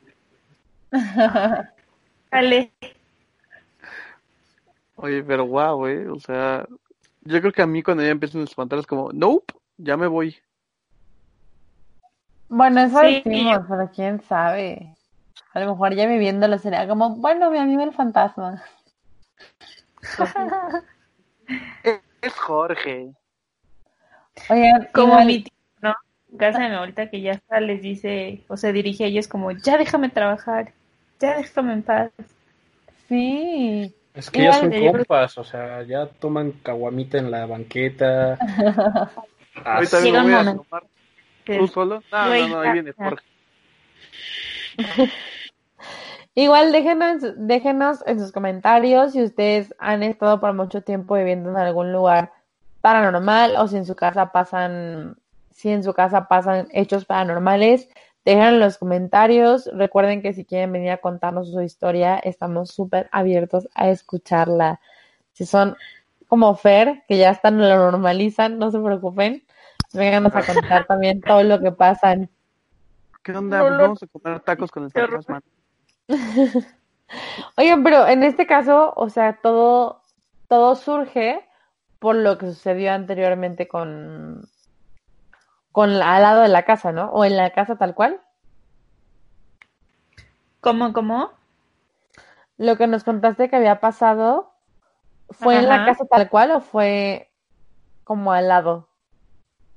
Dale. 2.31 2.73
Oye, 4.95 5.23
pero 5.23 5.45
wow, 5.45 5.87
eh, 5.87 6.09
o 6.09 6.19
sea, 6.19 6.67
yo 7.21 7.39
creo 7.39 7.53
que 7.53 7.61
a 7.61 7.67
mí 7.67 7.83
cuando 7.83 8.03
ya 8.03 8.09
empiezan 8.09 8.41
a 8.41 8.45
espantar 8.45 8.79
es 8.79 8.87
como, 8.87 9.11
nope, 9.13 9.53
ya 9.77 9.95
me 9.95 10.07
voy. 10.07 10.35
Bueno, 12.49 12.81
eso 12.81 12.99
decimos, 12.99 13.61
pero 13.69 13.91
quién 13.93 14.21
sabe. 14.23 14.95
A 15.53 15.59
lo 15.59 15.71
mejor 15.71 15.93
ya 15.93 16.07
viviéndolo 16.07 16.57
sería 16.57 16.87
como, 16.87 17.15
bueno, 17.17 17.51
mi 17.51 17.59
amigo 17.59 17.83
el 17.83 17.93
fantasma. 17.93 18.63
es 22.21 22.33
Jorge. 22.33 23.13
Oigan, 24.49 24.89
como 24.93 25.23
mi 25.25 25.43
tío, 25.43 25.53
mi 26.31 26.65
abuelita 26.75 27.09
que 27.09 27.21
ya 27.21 27.31
está, 27.31 27.59
les 27.59 27.81
dice, 27.81 28.43
o 28.47 28.57
se 28.57 28.73
dirige 28.73 29.03
a 29.03 29.07
ellos 29.07 29.27
como, 29.27 29.51
ya 29.51 29.77
déjame 29.77 30.09
trabajar, 30.09 30.73
ya 31.19 31.37
déjame 31.37 31.73
en 31.73 31.83
paz. 31.83 32.11
Sí. 33.07 33.93
Es 34.13 34.29
que 34.29 34.43
ya 34.43 34.53
son 34.53 34.71
compas, 34.71 35.37
o 35.37 35.43
sea, 35.43 35.83
ya 35.83 36.07
toman 36.07 36.51
caguamita 36.63 37.17
en 37.17 37.31
la 37.31 37.45
banqueta. 37.45 38.37
Ahorita 39.63 39.99
me 40.01 40.11
voy 40.11 40.33
a 40.33 40.55
tomar 40.55 40.83
¿Tú 41.57 41.67
solo? 41.67 42.03
No, 42.11 42.25
no, 42.25 42.47
no, 42.47 42.61
ahí 42.61 42.73
viene 42.73 42.93
Jorge. 42.93 43.25
Igual 46.35 46.71
déjenos, 46.71 47.23
déjenos 47.37 48.03
en 48.05 48.19
sus 48.19 48.31
comentarios 48.31 49.13
si 49.13 49.23
ustedes 49.23 49.73
han 49.79 50.03
estado 50.03 50.39
por 50.39 50.53
mucho 50.53 50.81
tiempo 50.81 51.15
viviendo 51.15 51.49
en 51.49 51.57
algún 51.57 51.91
lugar 51.91 52.31
paranormal 52.81 53.55
o 53.57 53.67
si 53.67 53.77
en 53.77 53.85
su 53.85 53.95
casa 53.95 54.31
pasan, 54.31 55.17
si 55.59 55.69
en 55.69 55.83
su 55.83 55.93
casa 55.93 56.29
pasan 56.29 56.69
hechos 56.71 57.03
paranormales. 57.03 57.89
Déjenlo 58.23 58.47
en 58.47 58.59
los 58.61 58.77
comentarios. 58.77 59.69
Recuerden 59.73 60.21
que 60.21 60.31
si 60.31 60.45
quieren 60.45 60.71
venir 60.71 60.91
a 60.91 60.99
contarnos 60.99 61.51
su 61.51 61.59
historia, 61.59 62.17
estamos 62.17 62.71
súper 62.71 63.09
abiertos 63.11 63.67
a 63.75 63.89
escucharla. 63.89 64.79
Si 65.33 65.45
son 65.45 65.75
como 66.29 66.55
Fer, 66.55 67.03
que 67.09 67.17
ya 67.17 67.31
están, 67.31 67.57
lo 67.57 67.91
normalizan, 67.91 68.57
no 68.57 68.71
se 68.71 68.79
preocupen. 68.79 69.43
Vénganos 69.91 70.33
a 70.33 70.43
contar 70.43 70.85
también 70.87 71.19
todo 71.19 71.43
lo 71.43 71.59
que 71.59 71.73
pasan. 71.73 72.29
¿Qué 73.21 73.33
onda? 73.33 73.61
Vamos 73.61 74.01
a 74.01 74.07
comer 74.07 74.39
tacos 74.39 74.71
con 74.71 74.85
el 74.85 74.91
fantasma. 74.91 75.41
Oigan, 77.57 77.83
pero 77.83 78.07
en 78.07 78.23
este 78.23 78.47
caso, 78.47 78.93
o 78.95 79.09
sea, 79.09 79.39
todo, 79.41 80.03
todo 80.47 80.77
surge 80.77 81.45
por 81.99 82.15
lo 82.15 82.37
que 82.37 82.45
sucedió 82.45 82.93
anteriormente 82.93 83.67
con, 83.67 84.47
con 85.79 85.91
al 85.91 86.21
lado 86.21 86.41
de 86.41 86.49
la 86.49 86.63
casa, 86.63 86.91
¿no? 86.91 87.09
O 87.11 87.23
en 87.23 87.37
la 87.37 87.51
casa 87.51 87.77
tal 87.77 87.95
cual. 87.95 88.19
¿Cómo, 90.59 90.91
cómo? 90.91 91.31
Lo 92.57 92.75
que 92.75 92.85
nos 92.85 93.05
contaste 93.05 93.49
que 93.49 93.55
había 93.55 93.79
pasado 93.79 94.51
¿Fue 95.29 95.57
en 95.57 95.69
la 95.69 95.85
casa 95.85 96.03
tal 96.03 96.29
cual 96.29 96.51
o 96.51 96.59
fue 96.59 97.31
como 98.03 98.33
al 98.33 98.49
lado 98.49 98.89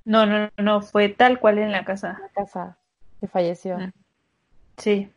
No, 0.04 0.26
no, 0.26 0.50
no, 0.56 0.82
fue 0.82 1.08
tal 1.08 1.38
cual 1.38 1.58
en 1.58 1.70
la 1.70 1.84
casa. 1.84 2.14
de 2.14 2.22
la 2.22 2.28
casa 2.30 2.78
que 3.20 3.28
falleció? 3.28 3.78
Mm. 3.78 3.92
Sí. 4.78 5.12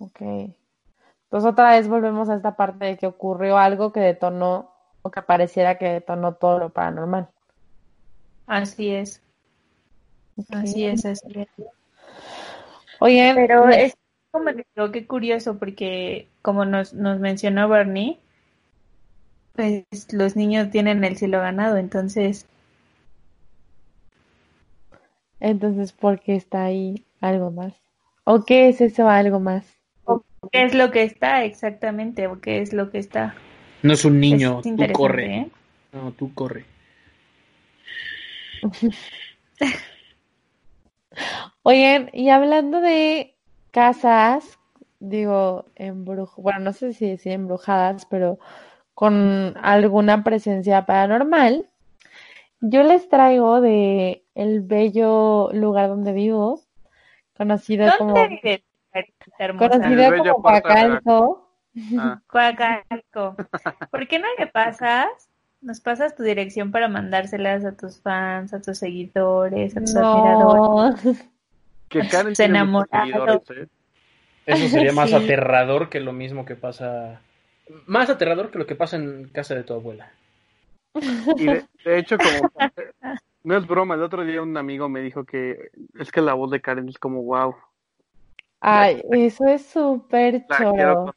Ok. 0.00 0.20
Entonces 0.20 1.50
otra 1.50 1.70
vez 1.70 1.88
volvemos 1.88 2.28
a 2.28 2.34
esta 2.34 2.56
parte 2.56 2.84
de 2.84 2.98
que 2.98 3.06
ocurrió 3.06 3.56
algo 3.56 3.90
que 3.90 4.00
detonó 4.00 4.70
o 5.00 5.10
que 5.10 5.22
pareciera 5.22 5.78
que 5.78 5.88
detonó 5.88 6.34
todo 6.34 6.58
lo 6.58 6.68
paranormal. 6.68 7.30
Así 8.46 8.94
es, 8.94 9.22
así 10.50 10.84
es, 10.84 11.04
así 11.04 11.26
es. 11.34 11.48
Oye, 13.00 13.32
Pero 13.34 13.68
es 13.68 13.94
como 14.30 14.50
digo, 14.52 14.92
qué 14.92 15.06
curioso, 15.06 15.58
porque 15.58 16.28
como 16.42 16.64
nos, 16.64 16.94
nos 16.94 17.18
mencionó 17.18 17.68
Bernie, 17.68 18.18
pues 19.54 19.84
los 20.12 20.36
niños 20.36 20.70
tienen 20.70 21.02
el 21.04 21.16
cielo 21.16 21.40
ganado, 21.40 21.76
entonces, 21.76 22.46
entonces, 25.40 25.92
¿por 25.92 26.20
qué 26.20 26.36
está 26.36 26.64
ahí 26.64 27.04
algo 27.20 27.50
más? 27.50 27.74
¿O 28.24 28.44
qué 28.44 28.68
es 28.68 28.80
eso 28.80 29.08
algo 29.08 29.40
más? 29.40 29.66
¿qué 30.52 30.64
es 30.64 30.74
lo 30.74 30.90
que 30.90 31.02
está 31.02 31.44
exactamente? 31.44 32.26
¿O 32.26 32.40
qué 32.40 32.60
es 32.60 32.72
lo 32.72 32.90
que 32.90 32.98
está? 32.98 33.34
No 33.82 33.92
es 33.92 34.04
un 34.04 34.20
niño, 34.20 34.60
es 34.64 34.76
tú 34.76 34.92
corre. 34.92 35.36
¿eh? 35.36 35.50
No, 35.92 36.12
tú 36.12 36.32
corre. 36.34 36.64
Oigan, 41.62 42.08
y 42.12 42.30
hablando 42.30 42.80
de 42.80 43.36
casas, 43.70 44.58
digo, 44.98 45.66
embruj 45.74 46.36
bueno, 46.36 46.60
no 46.60 46.72
sé 46.72 46.92
si 46.94 47.08
decir 47.08 47.32
embrujadas, 47.32 48.06
pero 48.06 48.38
con 48.94 49.54
alguna 49.62 50.24
presencia 50.24 50.86
paranormal, 50.86 51.68
yo 52.60 52.82
les 52.82 53.08
traigo 53.08 53.60
de 53.60 54.24
el 54.34 54.62
bello 54.62 55.50
lugar 55.52 55.88
donde 55.88 56.12
vivo, 56.12 56.60
conocido 57.36 57.90
como, 57.98 58.14
¿Dónde 58.14 58.28
vives, 58.28 58.62
carita 58.90 59.26
hermosa? 59.38 59.68
conocido 59.70 60.16
como 60.16 60.42
Coacalco. 60.42 61.50
Ah, 61.98 62.20
Coacalco. 62.26 63.36
¿Por 63.90 64.08
qué 64.08 64.18
no 64.18 64.26
le 64.38 64.46
pasas? 64.46 65.08
Nos 65.60 65.80
pasas 65.80 66.16
tu 66.16 66.22
dirección 66.22 66.70
para 66.70 66.88
mandárselas 66.88 67.66
a 67.66 67.72
tus 67.72 68.00
fans, 68.00 68.54
a 68.54 68.62
tus 68.62 68.78
seguidores, 68.78 69.76
a 69.76 69.80
tus 69.80 69.94
admiradores. 69.94 71.30
Que 71.90 72.08
Karen 72.08 72.36
Se 72.36 72.46
seguidores, 72.46 73.50
¿eh? 73.50 73.66
Eso 74.46 74.68
sería 74.68 74.92
más 74.92 75.10
Sí. 75.10 75.16
aterrador 75.16 75.90
que 75.90 76.00
lo 76.00 76.12
mismo 76.12 76.46
que 76.46 76.54
pasa. 76.54 77.20
Más 77.86 78.08
aterrador 78.08 78.50
que 78.50 78.58
lo 78.58 78.66
que 78.66 78.76
pasa 78.76 78.96
en 78.96 79.28
casa 79.28 79.54
de 79.54 79.64
tu 79.64 79.74
abuela. 79.74 80.10
Y 81.36 81.46
de, 81.46 81.64
de 81.84 81.98
hecho, 81.98 82.16
como 82.16 82.50
no 83.42 83.56
es 83.56 83.66
broma, 83.66 83.96
el 83.96 84.02
otro 84.02 84.24
día 84.24 84.40
un 84.40 84.56
amigo 84.56 84.88
me 84.88 85.00
dijo 85.00 85.24
que 85.24 85.70
es 85.98 86.10
que 86.10 86.20
la 86.20 86.34
voz 86.34 86.50
de 86.50 86.60
Karen 86.60 86.88
es 86.88 86.98
como 86.98 87.22
wow, 87.22 87.54
ay, 88.60 89.02
eso 89.10 89.46
es 89.46 89.66
súper 89.66 90.44
la 90.48 90.58
choro. 90.58 91.14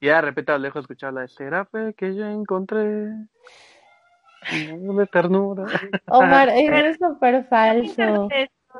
Y 0.00 0.06
de 0.06 0.20
repente 0.20 0.52
a 0.52 0.58
lejos 0.58 0.82
escucharla, 0.82 1.26
será 1.26 1.64
fe 1.64 1.94
que 1.96 2.14
yo 2.14 2.26
encontré 2.26 2.84
de 4.50 5.06
ternura. 5.10 5.64
Omar, 6.06 6.48
eso 6.50 6.74
es 6.74 6.98
súper 6.98 7.44
falso. 7.48 8.28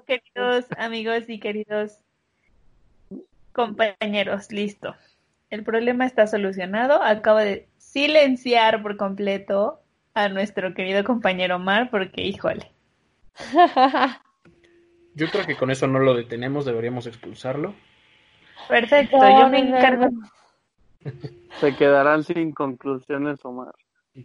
Queridos 0.04 0.66
amigos 0.78 1.24
y 1.28 1.38
queridos 1.40 1.98
compañeros, 3.52 4.50
listo. 4.52 4.94
El 5.50 5.62
problema 5.64 6.04
está 6.06 6.26
solucionado. 6.26 7.02
Acabo 7.02 7.38
de 7.38 7.68
silenciar 7.78 8.82
por 8.82 8.96
completo 8.96 9.80
a 10.14 10.28
nuestro 10.28 10.74
querido 10.74 11.04
compañero 11.04 11.56
Omar 11.56 11.90
porque, 11.90 12.22
híjole, 12.22 12.70
Yo 15.14 15.28
creo 15.30 15.46
que 15.46 15.56
con 15.56 15.70
eso 15.70 15.86
no 15.86 15.98
lo 15.98 16.14
detenemos, 16.14 16.64
deberíamos 16.64 17.06
expulsarlo. 17.06 17.74
perfecto, 18.68 19.16
No, 19.18 19.40
yo 19.40 19.48
me 19.48 19.62
no, 19.62 19.70
no, 19.70 19.76
encargo. 19.78 20.06
no. 20.10 20.30
Se 21.60 21.74
quedarán 21.76 22.24
sin 22.24 22.52
conclusiones, 22.52 23.42
Omar. 23.44 23.74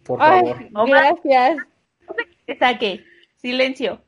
Por 0.04 0.20
Ay, 0.22 0.40
favor. 0.40 0.68
Omar. 0.74 1.16
gracias. 1.22 1.56
que 2.46 2.56
saque. 2.56 3.04
Silencio. 3.36 4.00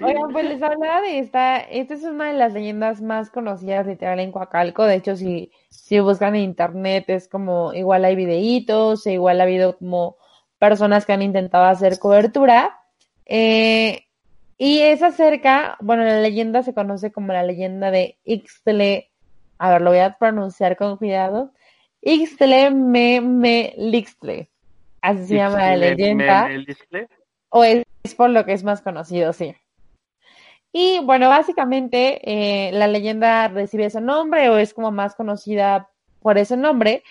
Oigan, 0.00 0.32
pues 0.32 0.44
les 0.46 0.62
hablaba 0.62 1.00
de 1.00 1.18
esta, 1.18 1.58
esta 1.58 1.94
es 1.94 2.02
una 2.04 2.26
de 2.28 2.34
las 2.38 2.52
leyendas 2.52 3.00
más 3.00 3.30
conocidas 3.30 3.86
literal 3.86 4.20
en 4.20 4.32
Coacalco, 4.32 4.84
de 4.84 4.96
hecho 4.96 5.16
si, 5.16 5.52
si 5.70 6.00
buscan 6.00 6.34
en 6.34 6.42
internet 6.42 7.04
es 7.08 7.28
como, 7.28 7.72
igual 7.72 8.04
hay 8.04 8.16
videitos, 8.16 9.06
e 9.06 9.12
igual 9.12 9.40
ha 9.40 9.44
habido 9.44 9.78
como 9.78 10.16
personas 10.58 11.06
que 11.06 11.12
han 11.12 11.22
intentado 11.22 11.64
hacer 11.64 11.98
cobertura, 11.98 12.78
eh, 13.26 14.04
y 14.58 14.80
es 14.80 15.02
acerca, 15.02 15.76
bueno, 15.80 16.04
la 16.04 16.20
leyenda 16.20 16.62
se 16.62 16.74
conoce 16.74 17.10
como 17.12 17.32
la 17.32 17.42
leyenda 17.42 17.90
de 17.90 18.18
Ixtle, 18.24 19.10
a 19.58 19.70
ver, 19.70 19.82
lo 19.82 19.90
voy 19.90 20.00
a 20.00 20.18
pronunciar 20.18 20.76
con 20.76 20.96
cuidado, 20.96 21.52
Ixtle 22.00 22.70
me 22.72 23.74
Lixtle, 23.76 24.50
así 25.00 25.26
se 25.26 25.36
llama 25.36 25.58
la 25.60 25.76
Me- 25.76 25.76
leyenda. 25.96 26.48
me- 26.48 26.66
me. 26.90 27.08
O 27.48 27.64
es, 27.64 27.84
es 28.02 28.14
por 28.14 28.30
lo 28.30 28.44
que 28.44 28.52
es 28.52 28.64
más 28.64 28.82
conocido, 28.82 29.32
sí. 29.32 29.54
Y 30.72 31.00
bueno, 31.00 31.28
básicamente 31.28 32.20
eh, 32.68 32.72
la 32.72 32.88
leyenda 32.88 33.48
recibe 33.48 33.86
ese 33.86 34.00
nombre 34.00 34.48
o 34.48 34.56
es 34.56 34.72
como 34.72 34.90
más 34.90 35.14
conocida 35.14 35.90
por 36.20 36.38
ese 36.38 36.56
nombre 36.56 37.02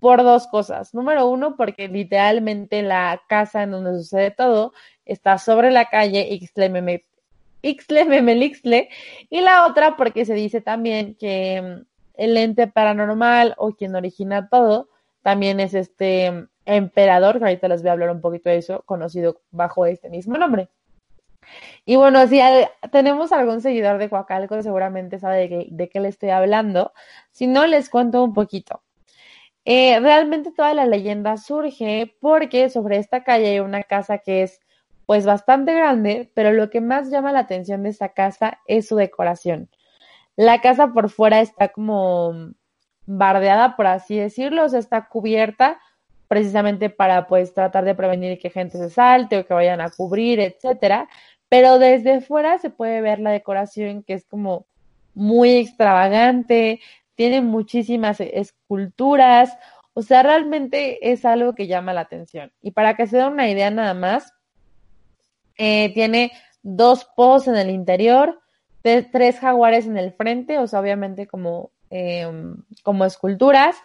por 0.00 0.22
dos 0.22 0.46
cosas. 0.46 0.94
Número 0.94 1.28
uno, 1.28 1.56
porque 1.56 1.88
literalmente 1.88 2.82
la 2.82 3.20
casa 3.28 3.62
en 3.62 3.72
donde 3.72 3.98
sucede 3.98 4.30
todo 4.30 4.72
está 5.04 5.36
sobre 5.38 5.70
la 5.70 5.86
calle 5.86 6.28
Ixtlememe- 6.30 7.04
Ixtlememelixtle 7.62 8.88
y 9.28 9.40
la 9.42 9.66
otra 9.66 9.96
porque 9.96 10.24
se 10.24 10.34
dice 10.34 10.62
también 10.62 11.14
que 11.16 11.60
mm, 11.60 11.86
el 12.14 12.36
ente 12.38 12.66
paranormal 12.66 13.54
o 13.58 13.72
quien 13.72 13.94
origina 13.94 14.48
todo 14.48 14.88
también 15.22 15.60
es 15.60 15.74
este 15.74 16.30
mm, 16.30 16.48
emperador, 16.64 17.38
que 17.38 17.44
ahorita 17.44 17.68
les 17.68 17.82
voy 17.82 17.90
a 17.90 17.92
hablar 17.92 18.10
un 18.10 18.22
poquito 18.22 18.48
de 18.48 18.56
eso, 18.56 18.82
conocido 18.86 19.42
bajo 19.50 19.84
este 19.84 20.08
mismo 20.08 20.38
nombre. 20.38 20.68
Y 21.84 21.96
bueno, 21.96 22.26
si 22.28 22.40
tenemos 22.92 23.32
algún 23.32 23.60
seguidor 23.60 23.98
de 23.98 24.08
Coacalco, 24.10 24.62
seguramente 24.62 25.18
sabe 25.18 25.38
de 25.38 25.48
qué, 25.48 25.68
de 25.70 25.88
qué 25.88 26.00
le 26.00 26.08
estoy 26.08 26.30
hablando. 26.30 26.92
Si 27.32 27.46
no, 27.46 27.66
les 27.66 27.90
cuento 27.90 28.22
un 28.22 28.32
poquito. 28.34 28.82
Eh, 29.64 30.00
realmente 30.00 30.52
toda 30.52 30.74
la 30.74 30.86
leyenda 30.86 31.36
surge 31.36 32.16
porque 32.20 32.70
sobre 32.70 32.96
esta 32.98 33.24
calle 33.24 33.48
hay 33.48 33.60
una 33.60 33.82
casa 33.82 34.18
que 34.18 34.42
es 34.42 34.60
pues 35.06 35.26
bastante 35.26 35.74
grande, 35.74 36.30
pero 36.34 36.52
lo 36.52 36.70
que 36.70 36.80
más 36.80 37.10
llama 37.10 37.32
la 37.32 37.40
atención 37.40 37.82
de 37.82 37.90
esta 37.90 38.10
casa 38.10 38.60
es 38.66 38.86
su 38.88 38.96
decoración. 38.96 39.68
La 40.36 40.60
casa 40.60 40.92
por 40.92 41.10
fuera 41.10 41.40
está 41.40 41.68
como 41.68 42.52
bardeada, 43.06 43.76
por 43.76 43.88
así 43.88 44.16
decirlo, 44.16 44.64
o 44.64 44.68
sea, 44.68 44.78
está 44.78 45.08
cubierta 45.08 45.80
precisamente 46.28 46.90
para 46.90 47.26
pues 47.26 47.52
tratar 47.54 47.84
de 47.84 47.96
prevenir 47.96 48.38
que 48.38 48.50
gente 48.50 48.78
se 48.78 48.88
salte 48.88 49.38
o 49.38 49.46
que 49.46 49.52
vayan 49.52 49.80
a 49.80 49.90
cubrir, 49.90 50.38
etcétera. 50.38 51.08
Pero 51.50 51.78
desde 51.78 52.22
fuera 52.22 52.56
se 52.56 52.70
puede 52.70 53.02
ver 53.02 53.20
la 53.20 53.32
decoración 53.32 54.02
que 54.02 54.14
es 54.14 54.24
como 54.24 54.64
muy 55.12 55.50
extravagante, 55.56 56.80
tiene 57.16 57.42
muchísimas 57.42 58.20
e- 58.20 58.38
esculturas, 58.40 59.58
o 59.92 60.00
sea, 60.00 60.22
realmente 60.22 61.12
es 61.12 61.26
algo 61.26 61.54
que 61.54 61.66
llama 61.66 61.92
la 61.92 62.02
atención. 62.02 62.52
Y 62.62 62.70
para 62.70 62.96
que 62.96 63.06
se 63.06 63.18
den 63.18 63.26
una 63.26 63.50
idea 63.50 63.70
nada 63.70 63.92
más, 63.92 64.32
eh, 65.58 65.92
tiene 65.92 66.32
dos 66.62 67.04
pozos 67.04 67.48
en 67.48 67.56
el 67.56 67.70
interior, 67.70 68.40
tres 68.82 69.38
jaguares 69.40 69.86
en 69.86 69.98
el 69.98 70.12
frente, 70.12 70.58
o 70.58 70.66
sea, 70.66 70.80
obviamente 70.80 71.26
como, 71.26 71.70
em, 71.90 72.62
como 72.82 73.04
esculturas, 73.04 73.76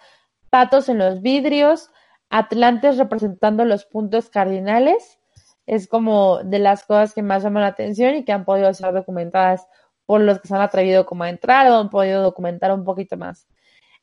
patos 0.49 0.87
en 0.87 0.99
los 0.99 1.21
vidrios, 1.21 1.89
atlantes 2.29 2.97
representando 2.97 3.65
los 3.65 3.85
puntos 3.85 4.29
cardinales. 4.29 5.19
Es 5.65 5.87
como 5.87 6.39
de 6.43 6.59
las 6.59 6.83
cosas 6.83 7.13
que 7.13 7.23
más 7.23 7.43
llaman 7.43 7.63
la 7.63 7.69
atención 7.69 8.15
y 8.15 8.23
que 8.25 8.31
han 8.31 8.45
podido 8.45 8.73
ser 8.73 8.93
documentadas 8.93 9.67
por 10.05 10.21
los 10.21 10.39
que 10.39 10.47
se 10.47 10.55
han 10.55 10.61
atrevido 10.61 11.05
como 11.05 11.23
a 11.23 11.29
entrar 11.29 11.67
o 11.67 11.75
han 11.75 11.89
podido 11.89 12.21
documentar 12.21 12.71
un 12.71 12.83
poquito 12.83 13.17
más. 13.17 13.47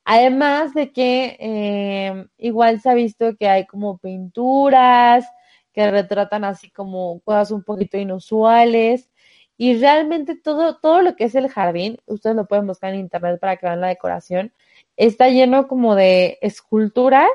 Además 0.05 0.75
de 0.75 0.93
que 0.93 1.37
eh, 1.39 2.27
igual 2.39 2.81
se 2.81 2.91
ha 2.91 2.95
visto 2.95 3.37
que 3.37 3.49
hay 3.49 3.67
como 3.67 3.99
pinturas 3.99 5.27
que 5.73 5.91
retratan 5.91 6.45
así 6.45 6.71
como 6.71 7.21
cosas 7.21 7.51
un 7.53 7.63
poquito 7.63 7.97
inusuales 7.99 9.11
y 9.57 9.79
realmente 9.79 10.35
todo, 10.35 10.79
todo 10.79 11.03
lo 11.03 11.15
que 11.15 11.25
es 11.25 11.35
el 11.35 11.49
jardín, 11.49 11.99
ustedes 12.07 12.37
lo 12.37 12.47
pueden 12.47 12.67
buscar 12.67 12.93
en 12.93 13.01
internet 13.01 13.39
para 13.41 13.57
que 13.57 13.67
vean 13.67 13.81
la 13.81 13.89
decoración, 13.89 14.53
está 14.97 15.29
lleno 15.29 15.69
como 15.69 15.95
de 15.95 16.39
esculturas, 16.43 17.31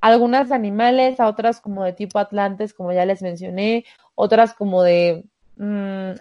algunas 0.00 0.52
animales, 0.52 1.20
a 1.20 1.28
otras 1.28 1.60
como 1.60 1.84
de 1.84 1.92
tipo 1.92 2.18
atlantes, 2.18 2.74
como 2.74 2.92
ya 2.92 3.04
les 3.04 3.22
mencioné, 3.22 3.84
otras 4.14 4.54
como 4.54 4.82
de, 4.82 5.24
mm, 5.56 6.12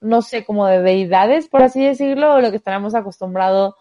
no 0.00 0.22
sé, 0.22 0.44
como 0.44 0.66
de 0.66 0.82
deidades, 0.82 1.48
por 1.48 1.62
así 1.62 1.84
decirlo, 1.84 2.34
o 2.34 2.40
lo 2.40 2.50
que 2.50 2.56
estaremos 2.58 2.94
acostumbrados 2.94 3.74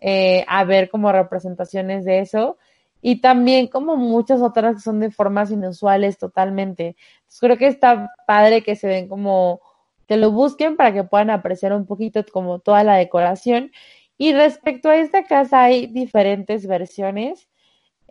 eh, 0.00 0.44
a 0.48 0.64
ver 0.64 0.90
como 0.90 1.12
representaciones 1.12 2.04
de 2.04 2.20
eso. 2.20 2.58
y 3.04 3.20
también 3.20 3.66
como 3.68 3.96
muchas 3.96 4.40
otras 4.42 4.76
que 4.76 4.80
son 4.82 5.00
de 5.00 5.10
formas 5.10 5.50
inusuales 5.50 6.18
totalmente. 6.18 6.96
creo 7.40 7.58
que 7.58 7.66
está 7.66 8.12
padre 8.26 8.62
que 8.62 8.76
se 8.76 8.86
ven 8.88 9.08
como 9.08 9.60
que 10.06 10.16
lo 10.16 10.30
busquen 10.32 10.76
para 10.76 10.92
que 10.92 11.04
puedan 11.04 11.30
apreciar 11.30 11.72
un 11.72 11.86
poquito 11.86 12.24
como 12.32 12.60
toda 12.60 12.84
la 12.84 12.96
decoración. 12.96 13.72
Y 14.18 14.32
respecto 14.34 14.88
a 14.88 14.96
esta 14.96 15.24
casa 15.24 15.62
hay 15.62 15.86
diferentes 15.86 16.66
versiones. 16.66 17.48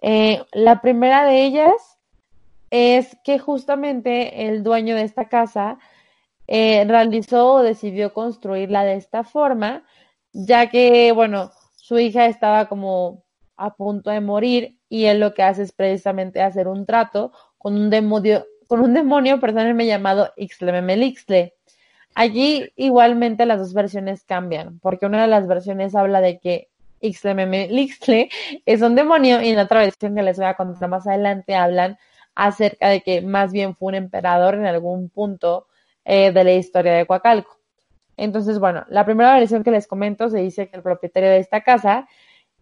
Eh, 0.01 0.43
la 0.51 0.81
primera 0.81 1.25
de 1.25 1.43
ellas 1.43 1.99
es 2.71 3.17
que 3.23 3.37
justamente 3.39 4.47
el 4.47 4.63
dueño 4.63 4.95
de 4.95 5.03
esta 5.03 5.29
casa 5.29 5.77
eh, 6.47 6.83
realizó 6.87 7.53
o 7.53 7.63
decidió 7.63 8.13
construirla 8.13 8.83
de 8.83 8.95
esta 8.95 9.23
forma, 9.23 9.85
ya 10.33 10.69
que, 10.69 11.11
bueno, 11.11 11.51
su 11.75 11.99
hija 11.99 12.25
estaba 12.25 12.67
como 12.67 13.23
a 13.57 13.75
punto 13.75 14.09
de 14.09 14.21
morir 14.21 14.79
y 14.89 15.05
él 15.05 15.19
lo 15.19 15.33
que 15.33 15.43
hace 15.43 15.63
es 15.63 15.71
precisamente 15.71 16.41
hacer 16.41 16.67
un 16.67 16.85
trato 16.85 17.31
con 17.57 17.75
un 17.75 17.89
demonio, 17.89 18.45
con 18.67 18.79
un 18.81 18.93
demonio, 18.93 19.39
perdónenme, 19.39 19.85
llamado 19.85 20.33
Ixtlememelixtle. 20.35 21.53
Allí 22.15 22.71
igualmente 22.75 23.45
las 23.45 23.59
dos 23.59 23.73
versiones 23.73 24.23
cambian, 24.23 24.79
porque 24.79 25.05
una 25.05 25.21
de 25.21 25.27
las 25.27 25.47
versiones 25.47 25.95
habla 25.95 26.21
de 26.21 26.39
que 26.39 26.70
Ixtlememelixtle 27.01 28.29
es 28.65 28.81
un 28.81 28.95
demonio 28.95 29.41
y 29.41 29.49
en 29.49 29.57
la 29.57 29.63
otra 29.63 29.81
versión 29.81 30.15
que 30.15 30.23
les 30.23 30.37
voy 30.37 30.45
a 30.45 30.55
contar 30.55 30.89
más 30.89 31.07
adelante 31.07 31.55
hablan 31.55 31.97
acerca 32.35 32.89
de 32.89 33.01
que 33.01 33.21
más 33.21 33.51
bien 33.51 33.75
fue 33.75 33.89
un 33.89 33.95
emperador 33.95 34.55
en 34.55 34.65
algún 34.65 35.09
punto 35.09 35.67
eh, 36.05 36.31
de 36.31 36.43
la 36.43 36.53
historia 36.53 36.93
de 36.93 37.05
Coacalco. 37.05 37.59
Entonces, 38.17 38.59
bueno, 38.59 38.85
la 38.89 39.05
primera 39.05 39.33
versión 39.33 39.63
que 39.63 39.71
les 39.71 39.87
comento 39.87 40.29
se 40.29 40.39
dice 40.39 40.69
que 40.69 40.77
el 40.77 40.83
propietario 40.83 41.29
de 41.29 41.39
esta 41.39 41.61
casa 41.61 42.07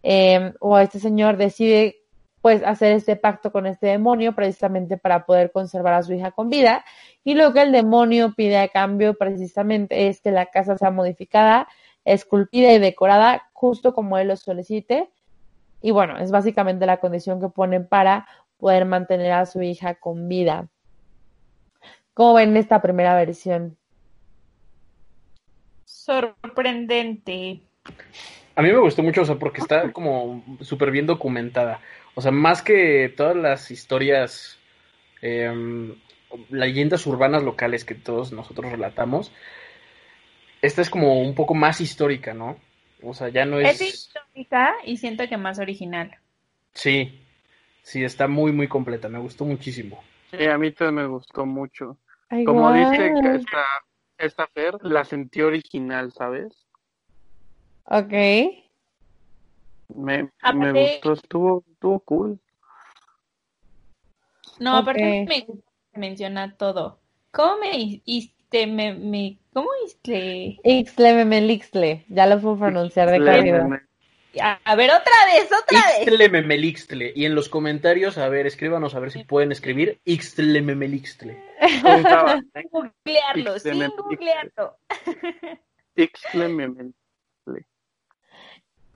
eh, 0.02 0.54
o 0.60 0.78
este 0.78 0.98
señor 0.98 1.36
decide 1.36 2.00
pues 2.40 2.62
hacer 2.64 2.92
este 2.92 3.16
pacto 3.16 3.52
con 3.52 3.66
este 3.66 3.88
demonio 3.88 4.34
precisamente 4.34 4.96
para 4.96 5.26
poder 5.26 5.52
conservar 5.52 5.94
a 5.94 6.02
su 6.02 6.14
hija 6.14 6.30
con 6.30 6.48
vida. 6.48 6.84
Y 7.24 7.34
lo 7.34 7.52
que 7.52 7.62
el 7.62 7.72
demonio 7.72 8.34
pide 8.34 8.58
a 8.58 8.68
cambio 8.68 9.14
precisamente 9.14 10.08
es 10.08 10.20
que 10.20 10.30
la 10.30 10.46
casa 10.46 10.78
sea 10.78 10.90
modificada, 10.90 11.68
esculpida 12.04 12.72
y 12.72 12.78
decorada 12.78 13.49
justo 13.60 13.92
como 13.92 14.16
él 14.16 14.28
lo 14.28 14.36
solicite. 14.36 15.10
Y 15.82 15.90
bueno, 15.90 16.16
es 16.18 16.30
básicamente 16.30 16.86
la 16.86 16.96
condición 16.96 17.40
que 17.40 17.48
ponen 17.50 17.86
para 17.86 18.26
poder 18.56 18.86
mantener 18.86 19.32
a 19.32 19.44
su 19.44 19.60
hija 19.60 19.96
con 19.96 20.28
vida. 20.28 20.68
¿Cómo 22.14 22.34
ven 22.34 22.56
esta 22.56 22.80
primera 22.80 23.14
versión? 23.14 23.76
Sorprendente. 25.84 27.60
A 28.56 28.62
mí 28.62 28.72
me 28.72 28.78
gustó 28.78 29.02
mucho, 29.02 29.22
o 29.22 29.24
sea, 29.26 29.36
porque 29.36 29.60
está 29.60 29.92
como 29.92 30.42
súper 30.60 30.90
bien 30.90 31.06
documentada. 31.06 31.80
O 32.14 32.22
sea, 32.22 32.32
más 32.32 32.62
que 32.62 33.12
todas 33.14 33.36
las 33.36 33.70
historias, 33.70 34.58
eh, 35.20 35.94
leyendas 36.48 37.06
urbanas 37.06 37.42
locales 37.42 37.84
que 37.84 37.94
todos 37.94 38.32
nosotros 38.32 38.72
relatamos, 38.72 39.32
esta 40.62 40.80
es 40.80 40.88
como 40.88 41.20
un 41.20 41.34
poco 41.34 41.54
más 41.54 41.80
histórica, 41.80 42.32
¿no? 42.32 42.56
O 43.02 43.14
sea, 43.14 43.28
ya 43.28 43.44
no 43.44 43.58
es... 43.60 43.80
Es 43.80 43.94
histórica 43.94 44.74
y 44.84 44.96
siento 44.96 45.26
que 45.28 45.36
más 45.36 45.58
original. 45.58 46.18
Sí, 46.74 47.20
sí, 47.82 48.04
está 48.04 48.28
muy, 48.28 48.52
muy 48.52 48.68
completa, 48.68 49.08
me 49.08 49.18
gustó 49.18 49.44
muchísimo. 49.44 50.02
Sí, 50.30 50.44
a 50.46 50.58
mí 50.58 50.70
también 50.70 51.06
me 51.06 51.06
gustó 51.06 51.46
mucho. 51.46 51.98
Como 52.44 52.72
dice 52.72 53.12
esta, 53.34 53.64
esta 54.18 54.46
Fer, 54.48 54.76
la 54.82 55.04
sentí 55.04 55.42
original, 55.42 56.12
¿sabes? 56.12 56.66
Ok. 57.84 58.12
Me, 59.88 60.30
me 60.54 60.72
gustó, 60.72 61.12
estuvo, 61.14 61.64
estuvo 61.72 61.98
cool. 62.00 62.40
No, 64.60 64.76
aparte 64.76 65.26
me 65.26 65.46
menciona 65.94 66.56
todo. 66.56 67.00
¿Cómo 67.32 67.58
me 67.58 68.00
me, 68.52 69.38
cómo? 69.52 69.68
Ixtle, 69.84 71.24
me, 71.24 72.04
ya 72.08 72.26
lo 72.26 72.40
puedo 72.40 72.58
pronunciar 72.58 73.10
de 73.10 73.24
calidad. 73.24 73.68
A, 74.40 74.76
ver, 74.76 74.90
otra 74.90 75.12
vez, 75.26 75.46
otra 75.46 75.80
vez. 75.98 76.30
Memelixtle. 76.30 77.12
Y 77.16 77.24
en 77.24 77.34
los 77.34 77.48
comentarios, 77.48 78.16
a 78.16 78.28
ver, 78.28 78.46
escríbanos 78.46 78.94
a 78.94 79.00
ver 79.00 79.10
si 79.10 79.24
pueden 79.24 79.50
escribir 79.50 80.00
Ixtle 80.04 80.62
Memelixtle. 80.62 81.42
sin 81.60 81.82
googlearlo, 82.70 83.58
sin 83.58 83.88
googlearlo. 83.88 84.76
Ixtle 85.96 86.48
Memelixtle. 86.48 86.94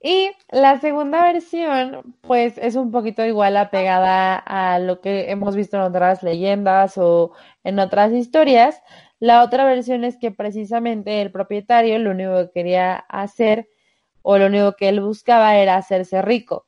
Y 0.01 0.31
la 0.51 0.79
segunda 0.79 1.23
versión, 1.23 2.15
pues 2.21 2.59
es 2.59 2.75
un 2.75 2.91
poquito 2.91 3.25
igual 3.25 3.57
apegada 3.57 4.35
a 4.35 4.77
lo 4.77 5.01
que 5.01 5.31
hemos 5.31 5.55
visto 5.55 5.77
en 5.77 5.83
otras 5.83 6.21
leyendas 6.21 6.99
o 6.99 7.33
en 7.63 7.79
otras 7.79 8.11
historias. 8.11 8.83
La 9.19 9.43
otra 9.43 9.65
versión 9.65 10.03
es 10.03 10.17
que 10.17 10.31
precisamente 10.31 11.21
el 11.21 11.31
propietario 11.31 11.97
lo 11.99 12.11
único 12.11 12.35
que 12.47 12.51
quería 12.51 12.95
hacer 12.95 13.69
o 14.21 14.37
lo 14.37 14.47
único 14.47 14.75
que 14.75 14.89
él 14.89 15.01
buscaba 15.01 15.57
era 15.57 15.77
hacerse 15.77 16.21
rico. 16.21 16.65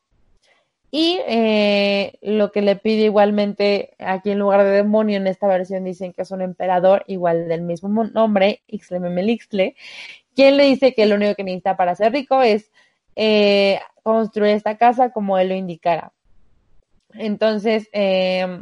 Y 0.90 1.20
eh, 1.28 2.18
lo 2.22 2.52
que 2.52 2.62
le 2.62 2.78
pide 2.78 3.04
igualmente 3.06 3.94
aquí 4.00 4.32
en 4.32 4.40
lugar 4.40 4.64
de 4.64 4.70
demonio 4.70 5.18
en 5.18 5.28
esta 5.28 5.48
versión 5.48 5.84
dicen 5.84 6.14
que 6.14 6.22
es 6.22 6.32
un 6.32 6.42
emperador 6.42 7.04
igual 7.08 7.50
del 7.50 7.62
mismo 7.62 8.06
nombre, 8.06 8.62
Ixtlememelixtle, 8.68 9.76
quien 10.34 10.56
le 10.56 10.64
dice 10.64 10.94
que 10.94 11.06
lo 11.06 11.16
único 11.16 11.36
que 11.36 11.44
necesita 11.44 11.76
para 11.76 11.96
ser 11.96 12.14
rico 12.14 12.42
es 12.42 12.72
eh, 13.16 13.82
construir 14.02 14.56
esta 14.56 14.78
casa 14.78 15.12
como 15.12 15.38
él 15.38 15.50
lo 15.50 15.56
indicara. 15.56 16.14
Entonces, 17.14 17.90
eh, 17.92 18.62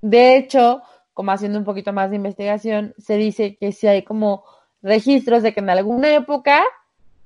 de 0.00 0.36
hecho, 0.36 0.82
como 1.14 1.32
haciendo 1.32 1.58
un 1.58 1.64
poquito 1.64 1.92
más 1.92 2.10
de 2.10 2.16
investigación, 2.16 2.94
se 2.98 3.16
dice 3.16 3.56
que 3.56 3.72
si 3.72 3.86
hay 3.86 4.02
como 4.02 4.44
registros 4.82 5.42
de 5.42 5.54
que 5.54 5.60
en 5.60 5.70
alguna 5.70 6.14
época 6.14 6.62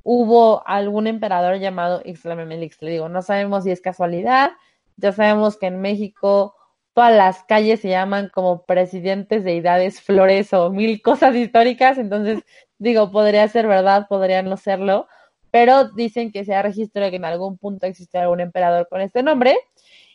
hubo 0.04 0.66
algún 0.66 1.06
emperador 1.06 1.58
llamado 1.58 2.02
Ixtlamemelix. 2.04 2.80
Le 2.82 2.92
digo, 2.92 3.08
no 3.08 3.22
sabemos 3.22 3.64
si 3.64 3.70
es 3.70 3.80
casualidad. 3.80 4.52
Ya 4.96 5.12
sabemos 5.12 5.56
que 5.56 5.66
en 5.66 5.80
México 5.80 6.54
todas 6.94 7.14
las 7.14 7.42
calles 7.44 7.80
se 7.80 7.88
llaman 7.88 8.30
como 8.32 8.64
presidentes, 8.64 9.44
deidades, 9.44 10.00
flores 10.00 10.52
o 10.52 10.70
mil 10.70 11.02
cosas 11.02 11.34
históricas. 11.34 11.98
Entonces, 11.98 12.44
digo, 12.78 13.10
podría 13.10 13.48
ser 13.48 13.66
verdad, 13.66 14.06
podría 14.08 14.42
no 14.42 14.56
serlo 14.56 15.08
pero 15.50 15.88
dicen 15.90 16.30
que 16.32 16.44
se 16.44 16.54
ha 16.54 16.62
registrado 16.62 17.10
que 17.10 17.16
en 17.16 17.24
algún 17.24 17.58
punto 17.58 17.86
existe 17.86 18.18
algún 18.18 18.40
emperador 18.40 18.88
con 18.88 19.00
este 19.00 19.22
nombre. 19.22 19.56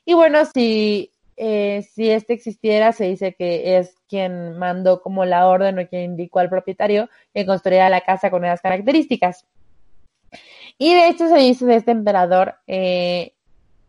Y 0.05 0.13
bueno, 0.13 0.45
si, 0.45 1.11
eh, 1.35 1.87
si 1.93 2.09
este 2.09 2.33
existiera, 2.33 2.91
se 2.91 3.05
dice 3.05 3.33
que 3.33 3.77
es 3.77 3.95
quien 4.07 4.57
mandó 4.57 5.01
como 5.01 5.25
la 5.25 5.47
orden 5.47 5.79
o 5.79 5.87
quien 5.87 6.03
indicó 6.03 6.39
al 6.39 6.49
propietario 6.49 7.09
que 7.33 7.45
construyera 7.45 7.89
la 7.89 8.01
casa 8.01 8.29
con 8.29 8.45
esas 8.45 8.61
características. 8.61 9.45
Y 10.77 10.93
de 10.93 11.07
hecho 11.07 11.27
se 11.27 11.37
dice 11.37 11.65
de 11.65 11.75
este 11.75 11.91
emperador 11.91 12.55
eh, 12.67 13.33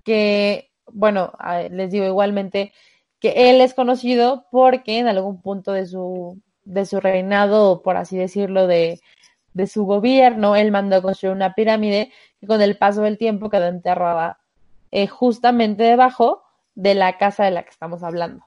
que, 0.04 0.70
bueno, 0.92 1.32
les 1.70 1.90
digo 1.90 2.06
igualmente 2.06 2.72
que 3.20 3.50
él 3.50 3.60
es 3.60 3.74
conocido 3.74 4.46
porque 4.50 4.98
en 4.98 5.08
algún 5.08 5.40
punto 5.40 5.72
de 5.72 5.86
su, 5.86 6.40
de 6.64 6.84
su 6.86 7.00
reinado, 7.00 7.82
por 7.82 7.96
así 7.96 8.16
decirlo, 8.18 8.66
de, 8.66 9.00
de 9.54 9.66
su 9.66 9.86
gobierno, 9.86 10.56
él 10.56 10.70
mandó 10.70 11.00
construir 11.02 11.34
una 11.34 11.54
pirámide 11.54 12.12
que 12.40 12.46
con 12.46 12.60
el 12.60 12.76
paso 12.76 13.02
del 13.02 13.18
tiempo 13.18 13.50
quedó 13.50 13.66
enterrada 13.66 14.40
eh, 14.90 15.08
justamente 15.08 15.82
debajo 15.82 16.43
de 16.74 16.94
la 16.94 17.18
casa 17.18 17.44
de 17.44 17.50
la 17.50 17.62
que 17.62 17.70
estamos 17.70 18.02
hablando. 18.02 18.44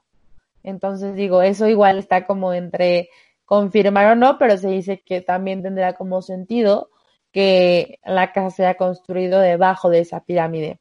Entonces 0.63 1.15
digo, 1.15 1.41
eso 1.41 1.67
igual 1.67 1.97
está 1.97 2.25
como 2.25 2.53
entre 2.53 3.09
confirmar 3.45 4.07
o 4.07 4.15
no, 4.15 4.37
pero 4.37 4.57
se 4.57 4.67
dice 4.67 5.01
que 5.05 5.21
también 5.21 5.63
tendrá 5.63 5.93
como 5.93 6.21
sentido 6.21 6.89
que 7.31 7.99
la 8.03 8.33
casa 8.33 8.49
sea 8.49 8.75
construido 8.75 9.39
debajo 9.39 9.89
de 9.89 9.99
esa 9.99 10.21
pirámide. 10.25 10.79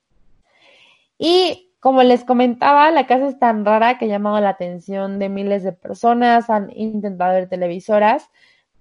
Y 1.19 1.71
como 1.81 2.03
les 2.03 2.25
comentaba, 2.25 2.91
la 2.91 3.07
casa 3.07 3.29
es 3.29 3.39
tan 3.39 3.65
rara 3.65 3.99
que 3.99 4.07
ha 4.07 4.09
llamado 4.09 4.41
la 4.41 4.51
atención 4.51 5.19
de 5.19 5.29
miles 5.29 5.63
de 5.63 5.73
personas, 5.73 6.51
han 6.51 6.71
intentado 6.75 7.35
ver 7.35 7.49
televisoras, 7.49 8.29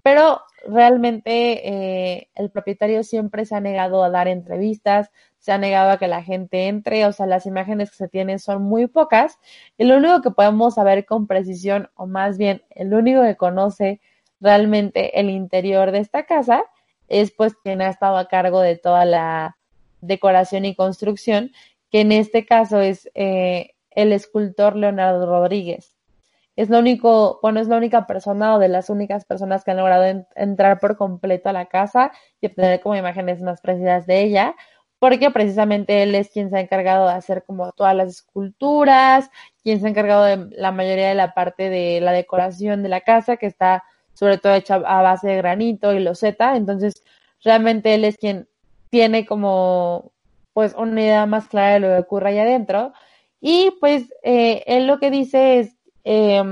pero 0.05 0.43
realmente 0.67 1.67
eh, 1.67 2.29
el 2.35 2.51
propietario 2.51 3.03
siempre 3.03 3.43
se 3.43 3.55
ha 3.55 3.59
negado 3.59 4.03
a 4.03 4.11
dar 4.11 4.27
entrevistas, 4.27 5.09
se 5.39 5.51
ha 5.51 5.57
negado 5.57 5.89
a 5.89 5.97
que 5.97 6.07
la 6.07 6.21
gente 6.21 6.67
entre, 6.67 7.07
o 7.07 7.11
sea, 7.11 7.25
las 7.25 7.47
imágenes 7.47 7.89
que 7.89 7.97
se 7.97 8.07
tienen 8.07 8.37
son 8.37 8.61
muy 8.61 8.85
pocas. 8.85 9.39
Y 9.79 9.85
lo 9.85 9.97
único 9.97 10.21
que 10.21 10.29
podemos 10.29 10.75
saber 10.75 11.07
con 11.07 11.25
precisión, 11.25 11.89
o 11.95 12.05
más 12.05 12.37
bien 12.37 12.61
el 12.69 12.93
único 12.93 13.23
que 13.23 13.35
conoce 13.35 13.99
realmente 14.39 15.19
el 15.19 15.31
interior 15.31 15.91
de 15.91 16.01
esta 16.01 16.27
casa, 16.27 16.65
es 17.07 17.31
pues 17.31 17.55
quien 17.55 17.81
ha 17.81 17.89
estado 17.89 18.17
a 18.17 18.27
cargo 18.27 18.61
de 18.61 18.77
toda 18.77 19.05
la 19.05 19.57
decoración 20.01 20.65
y 20.65 20.75
construcción, 20.75 21.51
que 21.89 22.01
en 22.01 22.11
este 22.11 22.45
caso 22.45 22.79
es 22.79 23.09
eh, 23.15 23.71
el 23.89 24.13
escultor 24.13 24.75
Leonardo 24.75 25.25
Rodríguez 25.25 25.94
es 26.55 26.69
lo 26.69 26.79
único, 26.79 27.39
bueno, 27.41 27.59
es 27.59 27.67
la 27.67 27.77
única 27.77 28.07
persona 28.07 28.55
o 28.55 28.59
de 28.59 28.69
las 28.69 28.89
únicas 28.89 29.25
personas 29.25 29.63
que 29.63 29.71
han 29.71 29.77
logrado 29.77 30.25
entrar 30.35 30.79
por 30.79 30.97
completo 30.97 31.49
a 31.49 31.53
la 31.53 31.65
casa 31.65 32.11
y 32.41 32.47
obtener 32.47 32.79
como 32.81 32.95
imágenes 32.95 33.41
más 33.41 33.61
precisas 33.61 34.05
de 34.05 34.21
ella, 34.21 34.55
porque 34.99 35.31
precisamente 35.31 36.03
él 36.03 36.15
es 36.15 36.29
quien 36.29 36.49
se 36.49 36.57
ha 36.57 36.61
encargado 36.61 37.07
de 37.07 37.13
hacer 37.13 37.43
como 37.43 37.71
todas 37.73 37.95
las 37.95 38.09
esculturas, 38.09 39.29
quien 39.63 39.79
se 39.79 39.87
ha 39.87 39.89
encargado 39.89 40.23
de 40.23 40.49
la 40.57 40.71
mayoría 40.71 41.09
de 41.09 41.15
la 41.15 41.33
parte 41.33 41.69
de 41.69 41.99
la 42.01 42.13
decoración 42.13 42.83
de 42.83 42.89
la 42.89 43.01
casa, 43.01 43.37
que 43.37 43.47
está 43.47 43.83
sobre 44.13 44.37
todo 44.37 44.55
hecha 44.55 44.75
a 44.75 45.01
base 45.01 45.27
de 45.27 45.37
granito 45.37 45.93
y 45.93 45.99
loseta, 45.99 46.55
entonces 46.55 47.03
realmente 47.43 47.93
él 47.93 48.05
es 48.05 48.17
quien 48.17 48.47
tiene 48.89 49.25
como 49.25 50.13
pues 50.53 50.73
una 50.75 51.01
idea 51.01 51.25
más 51.25 51.49
clara 51.49 51.73
de 51.73 51.79
lo 51.81 51.87
que 51.89 51.99
ocurre 51.99 52.29
ahí 52.29 52.39
adentro. 52.39 52.93
Y 53.41 53.71
pues 53.81 54.05
eh, 54.23 54.63
él 54.67 54.87
lo 54.87 54.99
que 54.99 55.11
dice 55.11 55.59
es, 55.59 55.75
eh, 56.05 56.43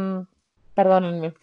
perdónenme, 0.74 1.34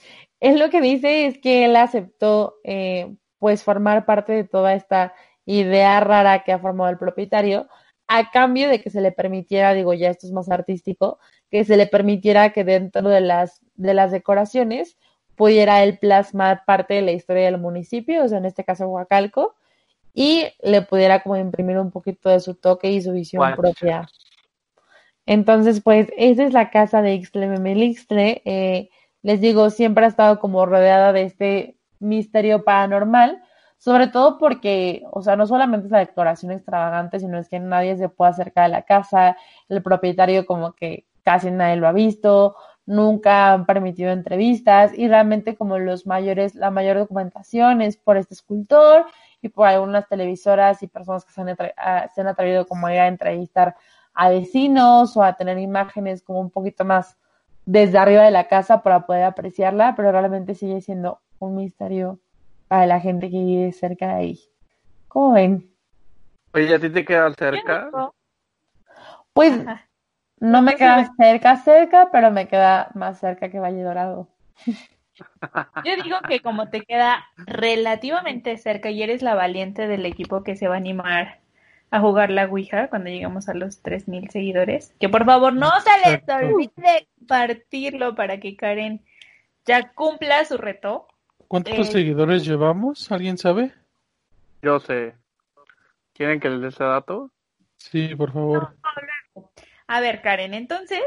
él 0.40 0.58
lo 0.58 0.70
que 0.70 0.80
dice 0.80 1.26
es 1.26 1.38
que 1.38 1.64
él 1.64 1.76
aceptó 1.76 2.56
eh, 2.64 3.14
pues 3.38 3.62
formar 3.62 4.04
parte 4.04 4.32
de 4.32 4.44
toda 4.44 4.74
esta 4.74 5.14
idea 5.46 6.00
rara 6.00 6.44
que 6.44 6.52
ha 6.52 6.58
formado 6.58 6.90
el 6.90 6.98
propietario 6.98 7.68
a 8.08 8.30
cambio 8.30 8.68
de 8.68 8.80
que 8.80 8.90
se 8.90 9.00
le 9.00 9.12
permitiera, 9.12 9.72
digo 9.72 9.94
ya 9.94 10.10
esto 10.10 10.26
es 10.26 10.32
más 10.32 10.50
artístico, 10.50 11.20
que 11.50 11.64
se 11.64 11.76
le 11.76 11.86
permitiera 11.86 12.52
que 12.52 12.64
dentro 12.64 13.08
de 13.08 13.20
las, 13.20 13.60
de 13.76 13.94
las 13.94 14.10
decoraciones 14.10 14.98
pudiera 15.36 15.82
él 15.82 15.98
plasmar 15.98 16.64
parte 16.66 16.94
de 16.94 17.02
la 17.02 17.12
historia 17.12 17.44
del 17.44 17.58
municipio, 17.58 18.24
o 18.24 18.28
sea, 18.28 18.38
en 18.38 18.46
este 18.46 18.64
caso 18.64 18.88
Huacalco, 18.88 19.54
y 20.12 20.48
le 20.60 20.82
pudiera 20.82 21.22
como 21.22 21.36
imprimir 21.36 21.78
un 21.78 21.90
poquito 21.90 22.28
de 22.30 22.40
su 22.40 22.56
toque 22.56 22.90
y 22.90 23.00
su 23.00 23.12
visión 23.12 23.54
propia. 23.54 24.08
Entonces, 25.30 25.80
pues, 25.80 26.08
esa 26.16 26.42
es 26.42 26.52
la 26.52 26.70
casa 26.70 27.02
de 27.02 27.14
Ixtle 27.14 27.46
Memelixtle. 27.46 28.42
Eh, 28.44 28.90
les 29.22 29.40
digo, 29.40 29.70
siempre 29.70 30.04
ha 30.04 30.08
estado 30.08 30.40
como 30.40 30.66
rodeada 30.66 31.12
de 31.12 31.22
este 31.22 31.76
misterio 32.00 32.64
paranormal, 32.64 33.40
sobre 33.78 34.08
todo 34.08 34.38
porque, 34.38 35.04
o 35.12 35.22
sea, 35.22 35.36
no 35.36 35.46
solamente 35.46 35.86
es 35.86 35.92
la 35.92 36.00
decoración 36.00 36.50
extravagante, 36.50 37.20
sino 37.20 37.38
es 37.38 37.48
que 37.48 37.60
nadie 37.60 37.96
se 37.96 38.08
puede 38.08 38.32
acercar 38.32 38.64
a 38.64 38.68
la 38.68 38.82
casa, 38.82 39.36
el 39.68 39.84
propietario 39.84 40.46
como 40.46 40.72
que 40.72 41.06
casi 41.22 41.52
nadie 41.52 41.76
lo 41.76 41.86
ha 41.86 41.92
visto, 41.92 42.56
nunca 42.84 43.52
han 43.52 43.66
permitido 43.66 44.10
entrevistas 44.10 44.98
y 44.98 45.06
realmente 45.06 45.54
como 45.54 45.78
los 45.78 46.08
mayores, 46.08 46.56
la 46.56 46.72
mayor 46.72 46.98
documentación 46.98 47.82
es 47.82 47.96
por 47.96 48.16
este 48.16 48.34
escultor 48.34 49.06
y 49.42 49.48
por 49.50 49.68
algunas 49.68 50.08
televisoras 50.08 50.82
y 50.82 50.88
personas 50.88 51.24
que 51.24 51.32
se 51.32 51.40
han, 51.40 51.56
se 51.56 52.20
han 52.20 52.26
atrevido 52.26 52.66
como 52.66 52.88
a 52.88 53.06
entrevistar 53.06 53.76
a 54.14 54.28
vecinos 54.28 55.16
o 55.16 55.22
a 55.22 55.34
tener 55.34 55.58
imágenes 55.58 56.22
como 56.22 56.40
un 56.40 56.50
poquito 56.50 56.84
más 56.84 57.16
desde 57.64 57.98
arriba 57.98 58.24
de 58.24 58.30
la 58.30 58.48
casa 58.48 58.82
para 58.82 59.06
poder 59.06 59.24
apreciarla, 59.24 59.94
pero 59.94 60.12
realmente 60.12 60.54
sigue 60.54 60.80
siendo 60.80 61.20
un 61.38 61.56
misterio 61.56 62.18
para 62.68 62.86
la 62.86 63.00
gente 63.00 63.30
que 63.30 63.38
vive 63.38 63.72
cerca 63.72 64.08
de 64.08 64.14
ahí. 64.14 64.40
¿Cómo 65.08 65.32
ven? 65.32 65.70
Oye, 66.52 66.74
¿a 66.74 66.78
ti 66.78 66.90
te 66.90 67.04
queda 67.04 67.32
cerca? 67.34 67.90
Pues 69.32 69.64
no 70.40 70.62
me 70.62 70.74
queda 70.74 71.10
cerca, 71.16 71.56
cerca, 71.56 72.08
pero 72.10 72.30
me 72.30 72.48
queda 72.48 72.90
más 72.94 73.18
cerca 73.18 73.50
que 73.50 73.60
Valle 73.60 73.82
Dorado. 73.82 74.28
Yo 75.84 76.02
digo 76.02 76.18
que 76.28 76.40
como 76.40 76.70
te 76.70 76.80
queda 76.82 77.24
relativamente 77.36 78.56
cerca 78.56 78.90
y 78.90 79.02
eres 79.02 79.22
la 79.22 79.34
valiente 79.34 79.86
del 79.86 80.06
equipo 80.06 80.42
que 80.42 80.56
se 80.56 80.66
va 80.66 80.74
a 80.74 80.78
animar 80.78 81.39
a 81.90 82.00
jugar 82.00 82.30
la 82.30 82.46
Ouija 82.46 82.88
cuando 82.88 83.10
llegamos 83.10 83.48
a 83.48 83.54
los 83.54 83.82
3.000 83.82 84.30
seguidores, 84.30 84.94
que 85.00 85.08
por 85.08 85.24
favor 85.24 85.52
no 85.52 85.70
se 85.80 86.10
les 86.10 86.28
olvide 86.28 87.08
partirlo 87.26 88.14
para 88.14 88.38
que 88.38 88.56
Karen 88.56 89.04
ya 89.66 89.92
cumpla 89.92 90.44
su 90.44 90.56
reto. 90.56 91.08
¿Cuántos 91.48 91.88
eh, 91.88 91.92
seguidores 91.92 92.44
llevamos? 92.44 93.10
¿Alguien 93.10 93.38
sabe? 93.38 93.72
Yo 94.62 94.78
sé. 94.78 95.14
¿Quieren 96.12 96.38
que 96.38 96.50
les 96.50 96.60
dé 96.60 96.68
ese 96.68 96.84
dato? 96.84 97.30
Sí, 97.76 98.14
por 98.14 98.32
favor. 98.32 98.76
a 99.86 100.00
ver, 100.00 100.22
Karen, 100.22 100.54
entonces, 100.54 101.02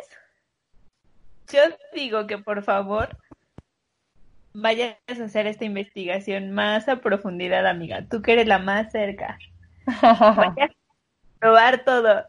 yo 1.52 1.62
digo 1.94 2.28
que 2.28 2.40
por 2.40 2.64
favor 2.64 3.18
vayas 4.54 4.98
a 5.08 5.24
hacer 5.24 5.48
esta 5.48 5.66
investigación 5.66 6.52
más 6.52 6.90
a 6.90 6.98
profundidad, 6.98 7.68
amiga. 7.68 8.06
Tú 8.10 8.22
que 8.22 8.34
eres 8.34 8.48
la 8.48 8.60
más 8.60 8.92
cerca. 8.92 9.38
Vayas 9.86 10.72
a 10.72 11.40
probar 11.40 11.84
todo. 11.84 12.26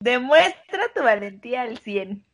Demuestra 0.00 0.88
tu 0.94 1.02
valentía 1.02 1.62
al 1.62 1.78
100. 1.78 2.24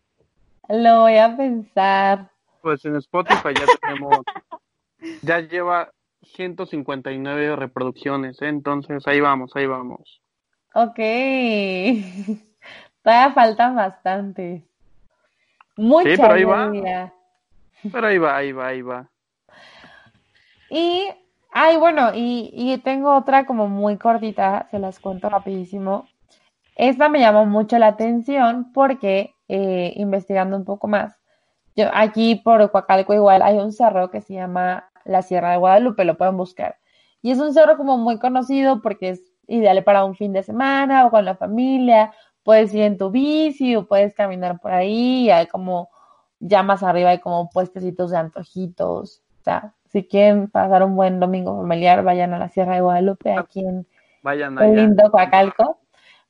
Lo 0.68 1.00
voy 1.00 1.16
a 1.16 1.36
pensar. 1.36 2.30
Pues 2.62 2.84
en 2.84 2.96
Spotify 2.96 3.54
ya 3.54 3.66
tenemos, 3.80 4.24
ya 5.22 5.40
lleva 5.40 5.90
159 6.34 7.56
reproducciones, 7.56 8.40
¿eh? 8.42 8.48
entonces 8.48 9.06
ahí 9.06 9.20
vamos, 9.20 9.52
ahí 9.54 9.66
vamos. 9.66 10.20
Ok, 10.74 10.96
todavía 13.02 13.32
faltan 13.34 13.76
bastantes. 13.76 14.62
Mucha 15.76 16.10
sí, 16.10 16.16
pero 16.16 16.34
ahí 16.34 16.44
va. 16.44 17.12
Pero 17.92 18.06
ahí 18.06 18.18
va, 18.18 18.36
ahí 18.36 18.52
va, 18.52 18.66
ahí 18.66 18.82
va. 18.82 19.08
Y, 20.70 21.08
ay, 21.52 21.76
bueno, 21.76 22.10
y, 22.14 22.50
y 22.52 22.78
tengo 22.78 23.16
otra 23.16 23.46
como 23.46 23.68
muy 23.68 23.96
cortita, 23.96 24.66
se 24.70 24.78
las 24.78 25.00
cuento 25.00 25.28
rapidísimo. 25.28 26.06
Esta 26.76 27.08
me 27.08 27.20
llamó 27.20 27.46
mucho 27.46 27.78
la 27.78 27.88
atención 27.88 28.72
porque, 28.72 29.34
eh, 29.48 29.92
investigando 29.96 30.56
un 30.56 30.64
poco 30.64 30.88
más, 30.88 31.18
yo, 31.76 31.86
aquí 31.92 32.36
por 32.36 32.70
Coacalco 32.70 33.14
igual 33.14 33.42
hay 33.42 33.56
un 33.58 33.72
cerro 33.72 34.10
que 34.10 34.20
se 34.20 34.34
llama 34.34 34.90
la 35.04 35.22
Sierra 35.22 35.52
de 35.52 35.58
Guadalupe, 35.58 36.04
lo 36.04 36.16
pueden 36.18 36.36
buscar. 36.36 36.76
Y 37.22 37.30
es 37.30 37.38
un 37.38 37.54
cerro 37.54 37.76
como 37.76 37.98
muy 37.98 38.18
conocido 38.18 38.82
porque 38.82 39.10
es 39.10 39.32
ideal 39.46 39.82
para 39.84 40.04
un 40.04 40.14
fin 40.14 40.32
de 40.32 40.42
semana 40.42 41.06
o 41.06 41.10
con 41.10 41.24
la 41.24 41.36
familia. 41.36 42.12
Puedes 42.44 42.74
ir 42.74 42.82
en 42.82 42.98
tu 42.98 43.10
bici 43.10 43.76
o 43.76 43.86
puedes 43.86 44.14
caminar 44.14 44.60
por 44.60 44.72
ahí. 44.72 45.30
Hay 45.30 45.46
como, 45.46 45.88
ya 46.40 46.62
más 46.62 46.82
arriba 46.82 47.10
hay 47.10 47.20
como 47.20 47.48
puestecitos 47.50 48.10
de 48.10 48.18
antojitos. 48.18 49.22
O 49.40 49.44
si 49.88 50.04
quieren 50.04 50.48
pasar 50.48 50.82
un 50.82 50.96
buen 50.96 51.20
domingo 51.20 51.56
familiar, 51.56 52.02
vayan 52.02 52.34
a 52.34 52.38
la 52.38 52.48
Sierra 52.48 52.74
de 52.74 52.80
Guadalupe, 52.80 53.32
ah, 53.32 53.40
aquí 53.40 53.60
en 53.60 53.86
vayan 54.22 54.58
el 54.58 54.76
lindo 54.76 55.10
Coacalco. 55.10 55.80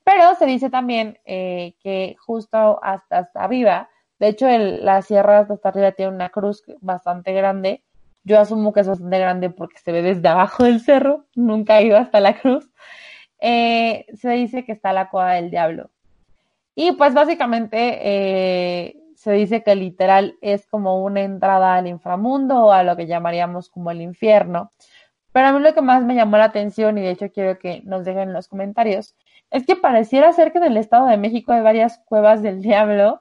Pero 0.04 0.34
se 0.36 0.46
dice 0.46 0.70
también 0.70 1.18
eh, 1.24 1.74
que 1.82 2.16
justo 2.18 2.82
hasta, 2.82 3.18
hasta 3.18 3.44
arriba, 3.44 3.90
de 4.18 4.28
hecho 4.28 4.48
el, 4.48 4.84
la 4.84 5.02
sierra 5.02 5.40
hasta 5.40 5.68
arriba 5.68 5.92
tiene 5.92 6.14
una 6.14 6.30
cruz 6.30 6.62
bastante 6.80 7.32
grande. 7.32 7.82
Yo 8.24 8.40
asumo 8.40 8.72
que 8.72 8.80
es 8.80 8.88
bastante 8.88 9.18
grande 9.18 9.50
porque 9.50 9.78
se 9.78 9.92
ve 9.92 10.02
desde 10.02 10.28
abajo 10.28 10.64
del 10.64 10.80
cerro, 10.80 11.26
nunca 11.34 11.78
he 11.78 11.86
ido 11.86 11.98
hasta 11.98 12.20
la 12.20 12.40
cruz. 12.40 12.70
Eh, 13.40 14.06
se 14.14 14.30
dice 14.30 14.64
que 14.64 14.72
está 14.72 14.92
la 14.92 15.10
coda 15.10 15.32
del 15.32 15.50
diablo. 15.50 15.90
Y 16.74 16.92
pues 16.92 17.12
básicamente 17.12 17.98
eh, 18.02 18.97
se 19.18 19.32
dice 19.32 19.64
que 19.64 19.74
literal 19.74 20.36
es 20.42 20.64
como 20.68 21.02
una 21.02 21.22
entrada 21.22 21.74
al 21.74 21.88
inframundo 21.88 22.66
o 22.66 22.72
a 22.72 22.84
lo 22.84 22.96
que 22.96 23.08
llamaríamos 23.08 23.68
como 23.68 23.90
el 23.90 24.00
infierno. 24.00 24.70
Pero 25.32 25.48
a 25.48 25.52
mí 25.52 25.58
lo 25.58 25.74
que 25.74 25.82
más 25.82 26.04
me 26.04 26.14
llamó 26.14 26.36
la 26.36 26.44
atención, 26.44 26.98
y 26.98 27.00
de 27.00 27.10
hecho 27.10 27.32
quiero 27.32 27.58
que 27.58 27.82
nos 27.84 28.04
dejen 28.04 28.28
en 28.28 28.32
los 28.32 28.46
comentarios, 28.46 29.16
es 29.50 29.66
que 29.66 29.74
pareciera 29.74 30.32
ser 30.32 30.52
que 30.52 30.58
en 30.58 30.64
el 30.64 30.76
Estado 30.76 31.08
de 31.08 31.16
México 31.16 31.52
hay 31.52 31.62
varias 31.62 31.98
cuevas 32.06 32.42
del 32.42 32.62
diablo. 32.62 33.20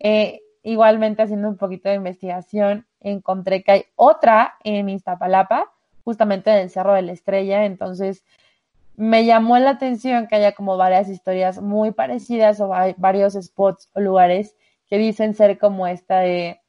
Eh, 0.00 0.42
igualmente 0.62 1.22
haciendo 1.22 1.48
un 1.48 1.56
poquito 1.56 1.88
de 1.88 1.94
investigación, 1.94 2.86
encontré 3.00 3.62
que 3.62 3.72
hay 3.72 3.84
otra 3.96 4.56
en 4.64 4.90
Iztapalapa, 4.90 5.72
justamente 6.04 6.50
en 6.50 6.58
el 6.58 6.68
Cerro 6.68 6.92
de 6.92 7.02
la 7.02 7.12
Estrella. 7.12 7.64
Entonces, 7.64 8.22
me 8.96 9.24
llamó 9.24 9.58
la 9.58 9.70
atención 9.70 10.26
que 10.26 10.36
haya 10.36 10.52
como 10.52 10.76
varias 10.76 11.08
historias 11.08 11.62
muy 11.62 11.92
parecidas 11.92 12.60
o 12.60 12.68
varios 12.98 13.32
spots 13.32 13.88
o 13.94 14.00
lugares 14.00 14.54
que 14.88 14.98
dicen 14.98 15.34
ser 15.34 15.58
como 15.58 15.86
esta 15.86 16.20
de, 16.20 16.60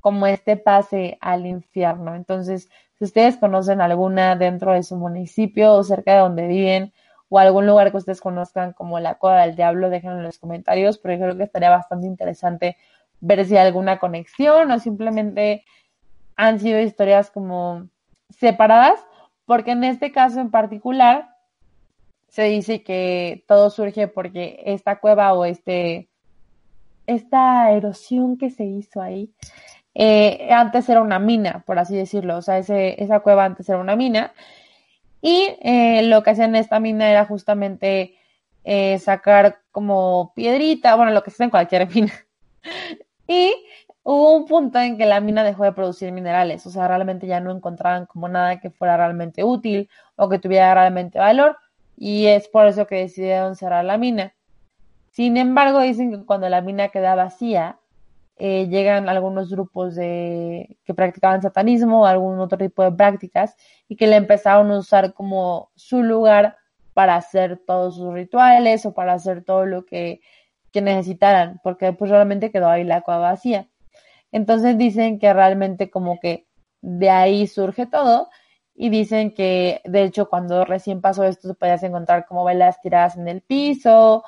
como 0.00 0.26
este 0.26 0.56
pase 0.56 1.18
al 1.20 1.46
infierno. 1.46 2.14
Entonces, 2.14 2.68
si 2.98 3.04
ustedes 3.04 3.36
conocen 3.36 3.80
alguna 3.80 4.36
dentro 4.36 4.72
de 4.72 4.82
su 4.82 4.96
municipio 4.96 5.72
o 5.72 5.84
cerca 5.84 6.14
de 6.14 6.20
donde 6.20 6.46
viven, 6.46 6.92
o 7.28 7.38
algún 7.38 7.66
lugar 7.66 7.90
que 7.90 7.96
ustedes 7.96 8.20
conozcan 8.20 8.74
como 8.74 9.00
la 9.00 9.14
Coda 9.14 9.46
del 9.46 9.56
Diablo, 9.56 9.88
déjenlo 9.88 10.18
en 10.18 10.24
los 10.24 10.38
comentarios, 10.38 10.98
porque 10.98 11.18
creo 11.18 11.36
que 11.36 11.44
estaría 11.44 11.70
bastante 11.70 12.06
interesante 12.06 12.76
ver 13.20 13.46
si 13.46 13.56
hay 13.56 13.66
alguna 13.66 13.98
conexión 13.98 14.70
o 14.70 14.78
simplemente 14.78 15.64
han 16.36 16.60
sido 16.60 16.80
historias 16.80 17.30
como 17.30 17.88
separadas, 18.28 19.00
porque 19.46 19.70
en 19.70 19.84
este 19.84 20.12
caso 20.12 20.40
en 20.40 20.50
particular 20.50 21.30
se 22.28 22.44
dice 22.44 22.82
que 22.82 23.44
todo 23.46 23.70
surge 23.70 24.08
porque 24.08 24.62
esta 24.66 25.00
cueva 25.00 25.32
o 25.32 25.44
este 25.44 26.10
esta 27.06 27.70
erosión 27.72 28.36
que 28.38 28.50
se 28.50 28.64
hizo 28.64 29.00
ahí, 29.00 29.30
eh, 29.94 30.48
antes 30.50 30.88
era 30.88 31.02
una 31.02 31.18
mina, 31.18 31.62
por 31.66 31.78
así 31.78 31.96
decirlo, 31.96 32.38
o 32.38 32.42
sea, 32.42 32.58
ese, 32.58 33.02
esa 33.02 33.20
cueva 33.20 33.44
antes 33.44 33.68
era 33.68 33.78
una 33.78 33.96
mina, 33.96 34.32
y 35.20 35.56
eh, 35.62 36.02
lo 36.04 36.22
que 36.22 36.30
hacían 36.30 36.50
en 36.50 36.56
esta 36.56 36.80
mina 36.80 37.10
era 37.10 37.24
justamente 37.26 38.16
eh, 38.64 38.98
sacar 38.98 39.60
como 39.70 40.32
piedrita, 40.34 40.96
bueno, 40.96 41.12
lo 41.12 41.22
que 41.22 41.30
sea 41.30 41.44
en 41.44 41.50
cualquier 41.50 41.88
mina. 41.94 42.12
y 43.28 43.54
hubo 44.02 44.36
un 44.36 44.46
punto 44.46 44.78
en 44.80 44.98
que 44.98 45.06
la 45.06 45.20
mina 45.20 45.44
dejó 45.44 45.64
de 45.64 45.72
producir 45.72 46.12
minerales, 46.12 46.66
o 46.66 46.70
sea, 46.70 46.88
realmente 46.88 47.26
ya 47.26 47.40
no 47.40 47.52
encontraban 47.52 48.06
como 48.06 48.28
nada 48.28 48.60
que 48.60 48.70
fuera 48.70 48.96
realmente 48.96 49.44
útil 49.44 49.88
o 50.16 50.28
que 50.28 50.38
tuviera 50.38 50.74
realmente 50.74 51.18
valor. 51.18 51.58
y 51.96 52.26
es 52.26 52.48
por 52.48 52.66
eso 52.66 52.86
que 52.86 52.96
decidieron 52.96 53.56
cerrar 53.56 53.84
la 53.84 53.98
mina. 53.98 54.34
Sin 55.12 55.36
embargo, 55.36 55.80
dicen 55.80 56.10
que 56.10 56.24
cuando 56.24 56.48
la 56.48 56.62
mina 56.62 56.88
queda 56.88 57.14
vacía, 57.14 57.78
eh, 58.38 58.66
llegan 58.68 59.10
algunos 59.10 59.50
grupos 59.50 59.94
de, 59.94 60.78
que 60.84 60.94
practicaban 60.94 61.42
satanismo 61.42 62.00
o 62.00 62.06
algún 62.06 62.40
otro 62.40 62.56
tipo 62.56 62.82
de 62.82 62.92
prácticas 62.92 63.54
y 63.88 63.96
que 63.96 64.06
le 64.06 64.16
empezaron 64.16 64.70
a 64.70 64.78
usar 64.78 65.12
como 65.12 65.70
su 65.76 66.02
lugar 66.02 66.56
para 66.94 67.16
hacer 67.16 67.60
todos 67.66 67.96
sus 67.96 68.14
rituales 68.14 68.86
o 68.86 68.94
para 68.94 69.12
hacer 69.12 69.44
todo 69.44 69.66
lo 69.66 69.84
que, 69.84 70.22
que 70.72 70.80
necesitaran, 70.80 71.60
porque 71.62 71.92
pues 71.92 72.10
realmente 72.10 72.50
quedó 72.50 72.68
ahí 72.70 72.82
la 72.82 73.02
cueva 73.02 73.32
vacía. 73.32 73.68
Entonces 74.32 74.78
dicen 74.78 75.18
que 75.18 75.32
realmente 75.34 75.90
como 75.90 76.18
que 76.20 76.46
de 76.80 77.10
ahí 77.10 77.46
surge 77.46 77.84
todo 77.86 78.30
y 78.74 78.88
dicen 78.88 79.34
que 79.34 79.82
de 79.84 80.04
hecho 80.04 80.30
cuando 80.30 80.64
recién 80.64 81.02
pasó 81.02 81.24
esto 81.24 81.52
podías 81.54 81.82
encontrar 81.82 82.24
como 82.26 82.44
velas 82.44 82.80
tiradas 82.80 83.18
en 83.18 83.28
el 83.28 83.42
piso, 83.42 84.24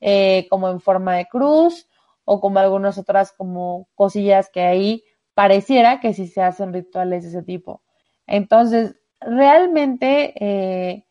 eh, 0.00 0.46
como 0.50 0.68
en 0.68 0.80
forma 0.80 1.16
de 1.16 1.26
cruz 1.26 1.88
o 2.24 2.40
como 2.40 2.58
algunas 2.58 2.98
otras 2.98 3.32
como 3.32 3.88
cosillas 3.94 4.50
que 4.50 4.62
ahí 4.62 5.04
pareciera 5.34 6.00
que 6.00 6.12
sí 6.14 6.26
se 6.26 6.42
hacen 6.42 6.72
rituales 6.72 7.22
de 7.22 7.30
ese 7.30 7.42
tipo. 7.42 7.82
Entonces, 8.26 8.96
realmente, 9.20 10.34
eh, 10.38 11.06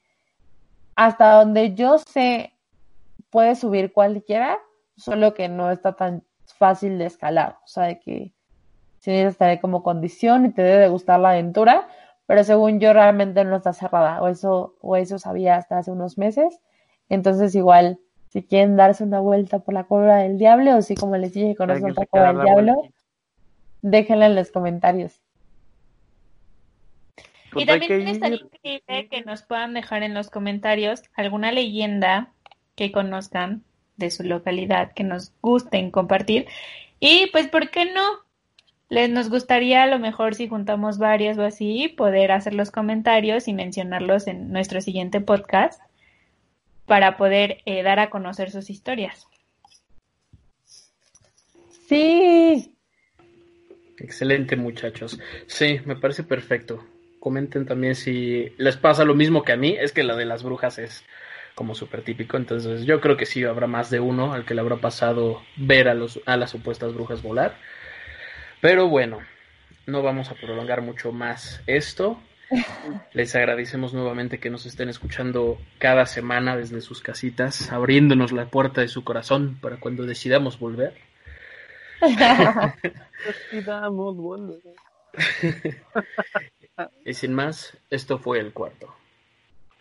hasta 0.96 1.32
donde 1.34 1.74
yo 1.74 1.98
sé, 1.98 2.54
puede 3.30 3.56
subir 3.56 3.94
cualquiera, 3.94 4.60
solo 4.96 5.34
que 5.34 5.50
no 5.50 5.72
está 5.72 5.96
tan 5.96 6.24
fácil 6.46 6.98
de 6.98 7.06
escalar. 7.06 7.58
O 7.64 7.68
sea, 7.68 8.00
que 8.00 8.34
si 9.00 9.12
necesitas 9.12 9.34
estar 9.34 9.62
como 9.62 9.84
condición 9.84 10.46
y 10.46 10.52
te 10.52 10.62
debe 10.62 10.88
gustar 10.90 11.20
la 11.20 11.30
aventura, 11.30 11.88
pero 12.26 12.44
según 12.44 12.80
yo 12.80 12.94
realmente 12.94 13.44
no 13.46 13.56
está 13.56 13.74
cerrada, 13.74 14.22
o 14.22 14.28
eso, 14.28 14.76
o 14.82 14.96
eso 14.96 15.18
sabía 15.20 15.56
hasta 15.56 15.78
hace 15.78 15.92
unos 15.92 16.18
meses. 16.18 16.60
Entonces 17.10 17.56
igual 17.56 18.00
si 18.30 18.44
quieren 18.44 18.76
darse 18.76 19.04
una 19.04 19.20
vuelta 19.20 19.60
por 19.60 19.74
la 19.74 19.86
cueva 19.86 20.18
del 20.18 20.38
diablo 20.38 20.78
o 20.78 20.82
si 20.82 20.96
como 20.96 21.18
les 21.18 21.34
dije 21.34 21.56
conocen 21.56 21.92
otra 21.92 22.06
cueva 22.06 22.34
del 22.34 22.44
diablo, 22.44 22.82
déjenla 23.82 24.28
en 24.28 24.36
los 24.36 24.52
comentarios. 24.52 25.22
y 27.56 27.66
pues 27.66 27.68
también 27.68 28.08
estaría 28.08 28.40
increíble 28.40 29.08
que 29.10 29.22
nos 29.24 29.44
puedan 29.44 29.74
dejar 29.74 30.04
en 30.04 30.14
los 30.14 30.30
comentarios 30.30 31.04
alguna 31.16 31.52
leyenda 31.52 32.32
que 32.76 32.92
conozcan 32.92 33.64
de 33.96 34.12
su 34.12 34.24
localidad, 34.24 34.94
que 34.94 35.04
nos 35.04 35.34
gusten 35.42 35.90
compartir. 35.90 36.48
Y 37.00 37.28
pues, 37.32 37.48
¿por 37.48 37.70
qué 37.70 37.92
no? 37.92 38.04
Les 38.90 39.10
nos 39.10 39.30
gustaría 39.30 39.84
a 39.84 39.88
lo 39.88 40.00
mejor 40.00 40.36
si 40.36 40.48
juntamos 40.48 40.98
varias 40.98 41.38
o 41.38 41.44
así, 41.44 41.90
poder 41.90 42.32
hacer 42.32 42.54
los 42.54 42.72
comentarios 42.72 43.48
y 43.48 43.54
mencionarlos 43.54 44.28
en 44.28 44.52
nuestro 44.54 44.80
siguiente 44.80 45.20
podcast 45.20 45.82
para 46.88 47.18
poder 47.18 47.62
eh, 47.66 47.84
dar 47.84 48.00
a 48.00 48.10
conocer 48.10 48.50
sus 48.50 48.70
historias. 48.70 49.28
Sí. 51.88 52.74
Excelente, 54.00 54.56
muchachos. 54.56 55.20
Sí, 55.48 55.82
me 55.86 55.96
parece 55.96 56.24
perfecto. 56.24 56.84
Comenten 57.20 57.66
también 57.66 57.96
si 57.96 58.54
les 58.58 58.78
pasa 58.78 59.06
lo 59.06 59.16
mismo 59.16 59.44
que 59.44 59.52
a 59.52 59.58
mí. 59.58 59.76
Es 59.80 59.92
que 59.92 60.04
la 60.04 60.16
de 60.16 60.26
las 60.26 60.44
brujas 60.44 60.80
es 60.80 61.04
como 61.56 61.76
súper 61.76 62.04
típico. 62.04 62.38
Entonces, 62.38 62.86
yo 62.86 63.02
creo 63.02 63.18
que 63.18 63.26
sí 63.26 63.44
habrá 63.44 63.68
más 63.68 63.90
de 63.90 64.00
uno 64.00 64.34
al 64.34 64.46
que 64.46 64.54
le 64.54 64.62
habrá 64.62 64.78
pasado 64.78 65.42
ver 65.58 65.90
a, 65.90 65.94
los, 65.94 66.22
a 66.26 66.38
las 66.38 66.52
supuestas 66.52 66.94
brujas 66.94 67.22
volar. 67.22 67.58
Pero 68.62 68.88
bueno, 68.88 69.20
no 69.86 70.04
vamos 70.04 70.30
a 70.30 70.36
prolongar 70.36 70.82
mucho 70.82 71.12
más 71.12 71.62
esto. 71.68 72.22
Les 73.14 73.36
agradecemos 73.36 73.94
nuevamente 73.94 74.40
que 74.40 74.50
nos 74.50 74.66
estén 74.66 74.90
escuchando 74.90 75.58
cada 75.80 76.06
semana 76.06 76.56
desde 76.56 76.82
sus 76.82 77.02
casitas, 77.02 77.72
abriéndonos 77.72 78.32
la 78.32 78.46
puerta 78.46 78.82
de 78.82 78.88
su 78.88 79.04
corazón 79.04 79.58
para 79.62 79.80
cuando 79.80 80.06
decidamos 80.06 80.60
volver. 80.60 80.94
decidamos 83.52 84.16
volver. 84.16 84.62
y 87.06 87.14
sin 87.14 87.34
más, 87.34 87.78
esto 87.90 88.18
fue 88.20 88.40
el 88.40 88.54
cuarto. 88.54 88.94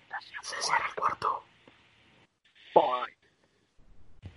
Gracias, 0.08 0.70
el 0.88 0.94
cuarto. 0.94 1.44